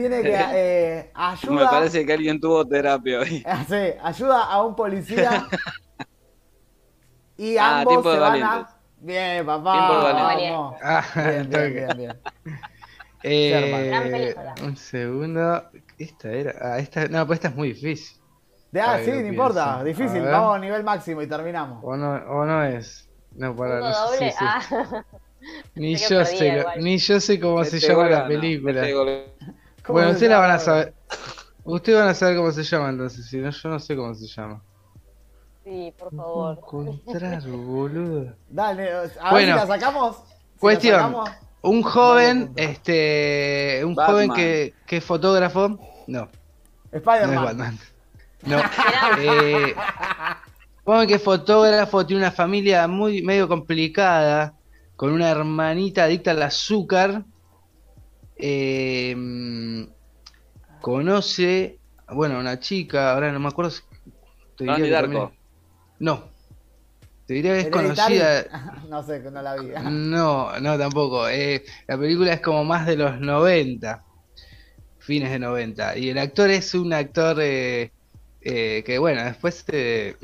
Tiene 0.01 0.23
que 0.23 0.35
eh, 0.55 1.11
ayuda. 1.15 1.55
Me 1.65 1.67
parece 1.67 2.07
que 2.07 2.13
alguien 2.13 2.41
tuvo 2.41 2.67
terapia 2.67 3.21
hoy. 3.21 3.43
Ah, 3.47 3.65
sí, 3.69 3.77
ayuda 4.03 4.45
a 4.45 4.63
un 4.65 4.75
policía. 4.75 5.47
y 7.37 7.57
Ah, 7.57 7.81
ambos 7.81 7.89
tiempo 7.93 8.09
de 8.11 8.15
se 8.17 8.21
van 8.21 8.43
a. 8.43 8.69
Bien, 9.03 9.47
papá. 9.47 9.73
Tiempo 9.73 10.07
de 10.07 10.13
vamos. 10.13 10.77
Ah, 10.83 11.05
Bien, 11.15 11.49
bien, 11.51 11.75
bien, 11.75 11.97
bien. 11.97 12.21
Eh, 13.23 14.35
un 14.63 14.77
segundo. 14.77 15.71
Esta 15.99 16.31
era. 16.31 16.55
Ah, 16.61 16.79
esta. 16.79 17.07
No, 17.09 17.27
pues 17.27 17.39
esta 17.39 17.49
es 17.49 17.55
muy 17.57 17.69
difícil. 17.73 18.19
De, 18.73 18.81
ah, 18.81 18.99
sí, 19.05 19.11
no 19.11 19.27
importa. 19.27 19.83
Difícil. 19.85 20.23
Vamos 20.23 20.57
a 20.57 20.59
nivel 20.59 20.85
máximo 20.85 21.23
y 21.23 21.27
terminamos. 21.27 21.81
O 21.83 21.97
no, 21.97 22.13
o 22.15 22.45
no 22.47 22.63
es. 22.65 23.09
No, 23.33 23.55
para, 23.55 23.81
no 23.81 23.93
sé, 23.93 24.01
doble. 24.01 24.31
sí, 24.33 24.37
sí. 24.39 24.45
Ah, 24.47 25.05
Ni 25.75 25.97
yo 25.97 26.25
sé, 26.25 26.65
ni 26.79 26.99
yo 26.99 27.21
sé 27.21 27.41
cómo 27.41 27.65
se 27.65 27.79
llama 27.79 28.09
la 28.09 28.27
película. 28.27 28.83
este 28.83 28.93
gol- 28.95 29.25
¿Cómo 29.39 29.60
Bueno, 29.89 30.11
ustedes 30.11 30.31
la 30.31 30.39
van 30.39 30.51
a 30.53 30.59
saber. 30.59 30.95
Ustedes 31.65 31.99
van 31.99 32.09
a 32.09 32.15
saber 32.15 32.37
cómo 32.37 32.51
se 32.53 32.63
llama 32.63 32.89
entonces, 32.91 33.27
si 33.27 33.37
no, 33.39 33.51
yo 33.51 33.69
no 33.69 33.79
sé 33.79 33.97
cómo 33.97 34.15
se 34.15 34.27
llama. 34.27 34.63
Sí, 35.65 35.93
por 35.99 36.15
favor. 36.15 36.59
Encontrar, 36.59 37.43
boludo. 37.49 38.35
Dale, 38.49 38.91
a 38.93 39.01
ver 39.03 39.11
Bueno, 39.31 39.53
si 39.55 39.59
la 39.61 39.67
sacamos. 39.67 40.17
Si 40.17 40.23
la 40.55 40.59
cuestión. 40.59 40.97
sacamos. 40.97 41.31
Un 41.63 41.83
joven, 41.83 42.53
este, 42.57 43.83
un 43.85 43.95
Batman. 43.95 44.15
joven 44.15 44.33
que, 44.33 44.75
que 44.87 44.97
es 44.97 45.05
fotógrafo. 45.05 45.69
No, 46.07 46.21
no 46.23 46.29
es 46.91 46.95
Spider-Man. 47.03 47.45
Batman. 47.45 47.79
No. 48.47 48.57
Eh, 49.19 49.75
joven 50.85 51.07
que 51.07 51.15
es 51.17 51.23
fotógrafo, 51.23 52.07
tiene 52.07 52.23
una 52.23 52.33
familia 52.33 52.89
muy 52.89 53.23
medio 53.23 53.47
complicada, 53.47 54.55
con 54.97 55.13
una 55.13 55.29
hermanita 55.31 56.05
adicta 56.05 56.31
al 56.31 56.43
azúcar. 56.43 57.25
Eh, 58.43 59.15
mm, 59.17 59.83
conoce, 60.81 61.79
bueno, 62.09 62.39
una 62.39 62.59
chica, 62.59 63.13
ahora 63.13 63.33
no 63.33 63.41
me 63.41 63.49
acuerdo. 63.49 63.71
si- 63.71 63.83
Te 64.57 64.65
diría 64.65 64.85
que 64.85 64.91
Darko. 64.91 65.33
No. 65.99 66.31
Te 67.27 67.35
diría 67.35 67.53
que 67.55 67.61
es 67.61 67.71
conocida. 67.71 68.45
no 68.89 69.03
sé, 69.03 69.21
no 69.21 69.43
la 69.43 69.55
vi. 69.57 69.71
No, 69.91 70.59
no 70.61 70.79
tampoco. 70.79 71.29
Eh, 71.29 71.65
la 71.87 71.99
película 71.99 72.33
es 72.33 72.41
como 72.41 72.65
más 72.65 72.87
de 72.87 72.97
los 72.97 73.21
90, 73.21 74.03
fines 74.99 75.31
de 75.31 75.39
90. 75.39 75.97
Y 75.97 76.11
el 76.11 76.19
actor 76.19 76.51
es 76.51 76.75
un 76.75 76.93
actor 76.93 77.39
eh, 77.41 77.93
eh, 78.41 78.83
que, 78.85 78.99
bueno, 78.99 79.23
después 79.25 79.65
eh, 79.69 80.17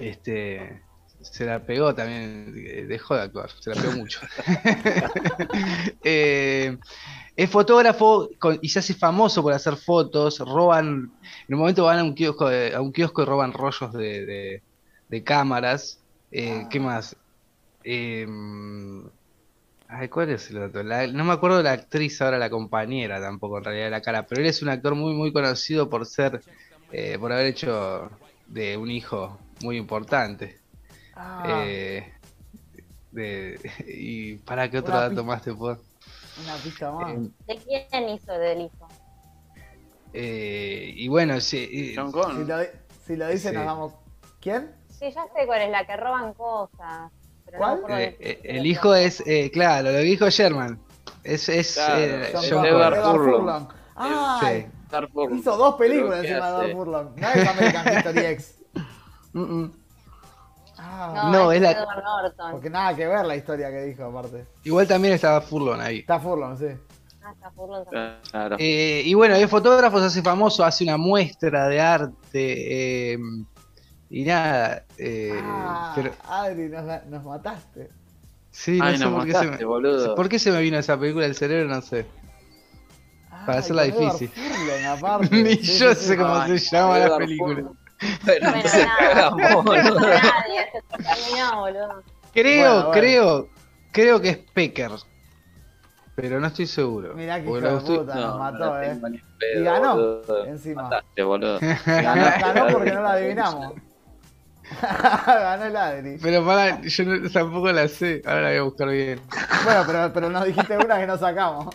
este, 0.00 0.82
se 1.32 1.44
la 1.46 1.64
pegó 1.64 1.94
también, 1.94 2.54
eh, 2.56 2.84
dejó 2.86 3.14
de 3.16 3.22
actuar, 3.22 3.50
se 3.60 3.70
la 3.70 3.76
pegó 3.76 3.92
mucho. 3.92 4.20
Eh, 6.04 6.76
es 7.36 7.50
fotógrafo 7.50 8.28
con- 8.38 8.58
y 8.62 8.68
se 8.68 8.78
hace 8.80 8.94
famoso 8.94 9.42
por 9.42 9.52
hacer 9.52 9.76
fotos, 9.76 10.38
roban, 10.40 10.86
en 11.48 11.54
un 11.54 11.60
momento 11.60 11.84
van 11.84 11.98
a 12.00 12.04
un 12.04 12.14
kiosco, 12.14 12.48
de- 12.48 12.74
a 12.74 12.80
un 12.80 12.92
kiosco 12.92 13.22
y 13.22 13.24
roban 13.26 13.52
rollos 13.52 13.92
de, 13.92 14.26
de- 14.26 14.64
de 15.08 15.24
cámaras. 15.24 16.04
Eh, 16.30 16.66
¿Qué 16.70 16.80
más? 16.80 17.16
Eh, 17.84 18.26
ay, 19.88 20.08
¿cuál 20.08 20.30
es 20.30 20.50
el 20.50 20.62
otro? 20.62 20.82
La- 20.82 21.06
no 21.06 21.24
me 21.24 21.32
acuerdo 21.32 21.58
de 21.58 21.62
la 21.64 21.72
actriz 21.72 22.20
ahora, 22.20 22.38
la 22.38 22.50
compañera 22.50 23.20
tampoco 23.20 23.58
en 23.58 23.64
realidad 23.64 23.84
de 23.86 23.90
la 23.90 24.02
cara, 24.02 24.26
pero 24.26 24.40
él 24.40 24.46
es 24.46 24.62
un 24.62 24.68
actor 24.68 24.94
muy 24.94 25.14
muy 25.14 25.32
conocido 25.32 25.88
por 25.88 26.06
ser, 26.06 26.44
eh, 26.90 27.18
por 27.18 27.32
haber 27.32 27.46
hecho 27.46 28.10
de 28.46 28.76
un 28.76 28.90
hijo 28.90 29.44
muy 29.60 29.76
importante. 29.76 30.60
Ah, 31.16 31.42
Eh, 31.64 32.12
de, 33.12 33.58
y 33.86 34.34
para 34.36 34.70
qué 34.70 34.78
otro 34.78 34.92
Una 34.92 35.00
dato 35.02 35.10
pista. 35.14 35.22
más 35.24 35.42
te 35.42 35.54
puedo. 35.54 35.78
una 36.44 36.54
pista 36.56 36.92
más. 36.92 37.14
eh, 37.14 37.28
¿De 37.46 37.56
quién 37.88 38.08
hizo 38.10 38.32
del 38.32 38.60
hijo? 38.62 38.88
Eh, 40.12 40.92
y 40.96 41.08
bueno, 41.08 41.40
John 41.96 42.12
si, 42.38 42.44
lo, 42.44 42.56
si 43.06 43.16
lo 43.16 43.28
dice, 43.28 43.50
Sí. 43.50 43.54
nos 43.54 43.64
damos. 43.66 43.92
¿Quién? 44.40 44.70
Sí, 44.88 45.10
ya 45.10 45.24
sé 45.24 45.46
cuál 45.46 45.62
es 45.62 45.70
la 45.70 45.86
que 45.86 45.96
roban 45.96 46.32
cosas. 46.34 47.10
Pero 47.44 47.58
¿Cuál? 47.58 47.80
No 47.82 47.88
me 47.88 47.94
acuerdo 47.94 47.98
eh, 48.02 48.16
de- 48.18 48.30
eh, 48.30 48.40
el 48.44 48.66
hijo 48.66 48.94
es, 48.94 49.22
eh, 49.26 49.50
claro, 49.50 49.90
lo 49.90 49.98
que 49.98 50.04
dijo 50.04 50.28
Sherman. 50.30 50.78
Es, 51.22 51.48
es 51.48 51.74
Claro, 51.74 52.00
eh, 52.00 52.30
John 52.34 52.44
Edward 52.44 52.62
Connor. 52.66 52.94
Edward 52.94 53.14
Furlong. 53.16 53.68
Furlong. 53.68 53.68
Ay, 53.96 54.62
Sí. 54.62 55.34
hizo 55.38 55.56
dos 55.56 55.74
películas 55.76 56.20
Pero, 56.20 56.22
¿qué 56.22 56.28
encima 56.28 56.50
de? 56.52 56.56
Edward 56.70 56.72
Furlong. 56.76 57.16
No 57.16 57.28
es 57.28 57.48
American 57.48 57.96
History 57.96 58.20
X. 58.26 58.58
Mm, 59.32 59.40
mm. 59.42 59.72
Ah, 60.88 61.12
No, 61.26 61.32
No, 61.32 61.52
es 61.52 61.56
es 61.56 61.62
la- 61.62 61.72
Edward 61.72 62.04
Norton. 62.04 62.50
porque 62.52 62.70
nada 62.70 62.94
que 62.94 63.06
ver 63.06 63.24
la 63.26 63.36
historia 63.36 63.70
que 63.70 63.82
dijo, 63.84 64.04
aparte. 64.04 64.46
Igual 64.64 64.86
también 64.86 65.14
estaba 65.14 65.40
Furlong 65.40 65.80
ahí. 65.80 65.98
Está 65.98 66.20
Furlong, 66.20 66.56
sí. 66.56 66.66
Ah, 67.24 67.32
está 67.32 67.50
Furlong 67.50 67.84
también. 67.84 68.14
Claro. 68.30 68.56
Eh, 68.58 69.02
y 69.04 69.14
bueno, 69.14 69.34
el 69.34 69.48
fotógrafo 69.48 69.98
se 69.98 70.06
hace 70.06 70.22
famoso, 70.22 70.64
hace 70.64 70.84
una 70.84 70.96
muestra 70.96 71.68
de 71.68 71.80
arte 71.80 73.14
eh, 73.14 73.18
y 74.10 74.24
nada. 74.24 74.84
eh, 74.98 75.32
ah, 75.42 75.92
pero 75.96 76.12
Adri, 76.28 76.68
nos, 76.68 76.84
nos 77.06 77.24
mataste. 77.24 77.88
sí, 78.52 78.78
no 78.78 78.84
Ay, 78.84 78.98
sé 78.98 79.06
por 79.08 79.24
qué, 79.26 79.32
se 79.32 79.38
mataste, 79.38 79.58
me, 79.58 79.64
boludo. 79.64 80.14
por 80.14 80.28
qué 80.28 80.38
se 80.38 80.50
me 80.52 80.60
vino 80.60 80.78
esa 80.78 80.96
película 80.98 81.24
del 81.26 81.34
cerebro, 81.34 81.68
no 81.74 81.82
sé. 81.82 82.06
Para 83.44 83.58
hacerla 83.58 83.82
difícil. 83.84 84.30
Ni 85.30 85.56
Sí, 85.56 85.78
yo 85.78 85.94
sí, 85.94 86.00
sé 86.00 86.12
sí. 86.12 86.16
cómo 86.16 86.34
Ay, 86.36 86.58
se 86.58 86.76
llama 86.76 86.98
la 86.98 87.16
película. 87.16 87.70
Bueno, 88.00 88.18
Bueno, 88.24 88.56
entonces 88.56 88.86
nada. 88.86 88.98
cagamos, 89.30 89.50
No 89.50 89.62
boludo. 89.62 90.00
nadie, 90.00 90.70
se 90.72 91.02
terminó, 91.02 91.60
boludo. 91.60 92.02
Creo, 92.32 92.60
Bueno, 92.62 92.86
bueno. 92.88 92.90
creo, 93.00 93.48
creo 93.92 94.20
que 94.20 94.28
es 94.30 94.38
Pecker. 94.52 94.90
Pero 96.14 96.40
no 96.40 96.46
estoy 96.46 96.66
seguro. 96.66 97.14
Mirá 97.14 97.36
que 97.40 97.46
hijo 97.46 97.60
de 97.60 97.68
puta, 97.80 98.14
nos 98.14 98.24
No, 98.24 98.38
mató, 98.38 98.58
no 98.58 98.82
eh. 98.82 98.98
pedo, 99.38 99.60
Y 99.60 99.64
ganó, 99.64 99.90
boludo. 99.96 100.46
encima. 100.46 100.82
Mataste, 100.84 101.22
boludo. 101.22 101.58
Ganó, 101.86 102.24
ganó 102.40 102.66
porque 102.72 102.92
no 102.92 103.02
la 103.02 103.12
adivinamos. 103.12 103.74
ganó 105.26 105.64
el 105.64 105.76
Adri. 105.76 106.18
Pero 106.20 106.44
para, 106.44 106.80
yo 106.82 107.04
no- 107.04 107.30
tampoco 107.30 107.70
la 107.70 107.86
sé. 107.88 108.22
Ahora 108.26 108.40
la 108.42 108.48
voy 108.48 108.56
a 108.58 108.62
buscar 108.62 108.88
bien. 108.88 109.20
Bueno, 109.64 109.82
pero, 109.86 110.12
pero 110.12 110.30
nos 110.30 110.44
dijiste 110.44 110.76
una 110.78 110.98
que 110.98 111.06
no 111.06 111.16
sacamos. 111.18 111.74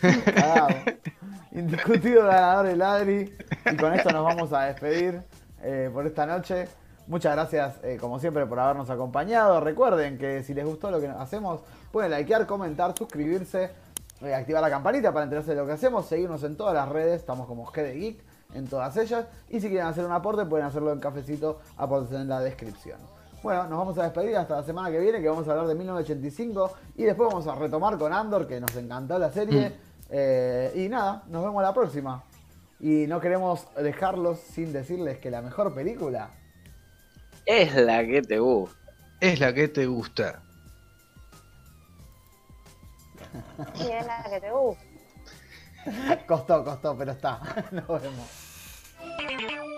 Indiscutido 1.52 2.26
ganador 2.26 2.66
el 2.66 2.82
Adri. 2.82 3.36
Y 3.70 3.76
con 3.76 3.92
esto 3.94 4.10
nos 4.10 4.24
vamos 4.24 4.52
a 4.52 4.64
despedir 4.64 5.22
eh, 5.62 5.90
por 5.92 6.06
esta 6.06 6.26
noche. 6.26 6.68
Muchas 7.06 7.34
gracias, 7.34 7.74
eh, 7.82 7.98
como 8.00 8.18
siempre, 8.20 8.46
por 8.46 8.58
habernos 8.60 8.88
acompañado. 8.88 9.60
Recuerden 9.60 10.18
que 10.18 10.42
si 10.42 10.54
les 10.54 10.64
gustó 10.64 10.90
lo 10.90 11.00
que 11.00 11.08
hacemos, 11.08 11.60
pueden 11.90 12.12
likear, 12.12 12.46
comentar, 12.46 12.96
suscribirse, 12.96 13.70
eh, 14.20 14.34
activar 14.34 14.62
la 14.62 14.70
campanita 14.70 15.12
para 15.12 15.24
enterarse 15.24 15.50
de 15.50 15.56
lo 15.56 15.66
que 15.66 15.72
hacemos, 15.72 16.06
seguirnos 16.06 16.44
en 16.44 16.56
todas 16.56 16.74
las 16.74 16.88
redes, 16.88 17.20
estamos 17.20 17.46
como 17.46 17.66
G 17.66 17.82
de 17.82 17.94
Geek 17.94 18.24
en 18.54 18.68
todas 18.68 18.96
ellas. 18.96 19.26
Y 19.50 19.60
si 19.60 19.68
quieren 19.68 19.86
hacer 19.86 20.04
un 20.04 20.12
aporte, 20.12 20.44
pueden 20.44 20.66
hacerlo 20.66 20.92
en 20.92 21.00
cafecito, 21.00 21.60
aportes 21.76 22.12
en 22.12 22.28
la 22.28 22.40
descripción. 22.40 22.98
Bueno, 23.42 23.64
nos 23.64 23.78
vamos 23.78 23.98
a 23.98 24.04
despedir 24.04 24.36
hasta 24.36 24.56
la 24.56 24.62
semana 24.62 24.90
que 24.90 25.00
viene, 25.00 25.20
que 25.20 25.28
vamos 25.28 25.48
a 25.48 25.50
hablar 25.50 25.66
de 25.66 25.74
1985 25.74 26.72
y 26.96 27.02
después 27.02 27.28
vamos 27.28 27.46
a 27.48 27.56
retomar 27.56 27.98
con 27.98 28.12
Andor, 28.12 28.46
que 28.46 28.60
nos 28.60 28.74
encantó 28.76 29.18
la 29.18 29.30
serie. 29.30 29.72
Eh, 30.08 30.72
y 30.76 30.88
nada, 30.88 31.24
nos 31.28 31.42
vemos 31.42 31.60
la 31.62 31.74
próxima. 31.74 32.22
Y 32.82 33.06
no 33.06 33.20
queremos 33.20 33.68
dejarlos 33.76 34.40
sin 34.40 34.72
decirles 34.72 35.18
que 35.18 35.30
la 35.30 35.40
mejor 35.40 35.72
película 35.72 36.30
Es 37.46 37.76
la 37.76 38.04
que 38.04 38.22
te 38.22 38.40
gusta. 38.40 38.76
Es 39.20 39.38
la 39.38 39.54
que 39.54 39.68
te 39.68 39.86
gusta. 39.86 40.42
Sí, 43.76 43.88
es 43.88 44.04
la 44.04 44.24
que 44.28 44.40
te 44.40 44.50
gusta. 44.50 44.82
costó, 46.26 46.64
costó, 46.64 46.98
pero 46.98 47.12
está. 47.12 47.40
Nos 47.70 48.02
vemos. 48.02 49.71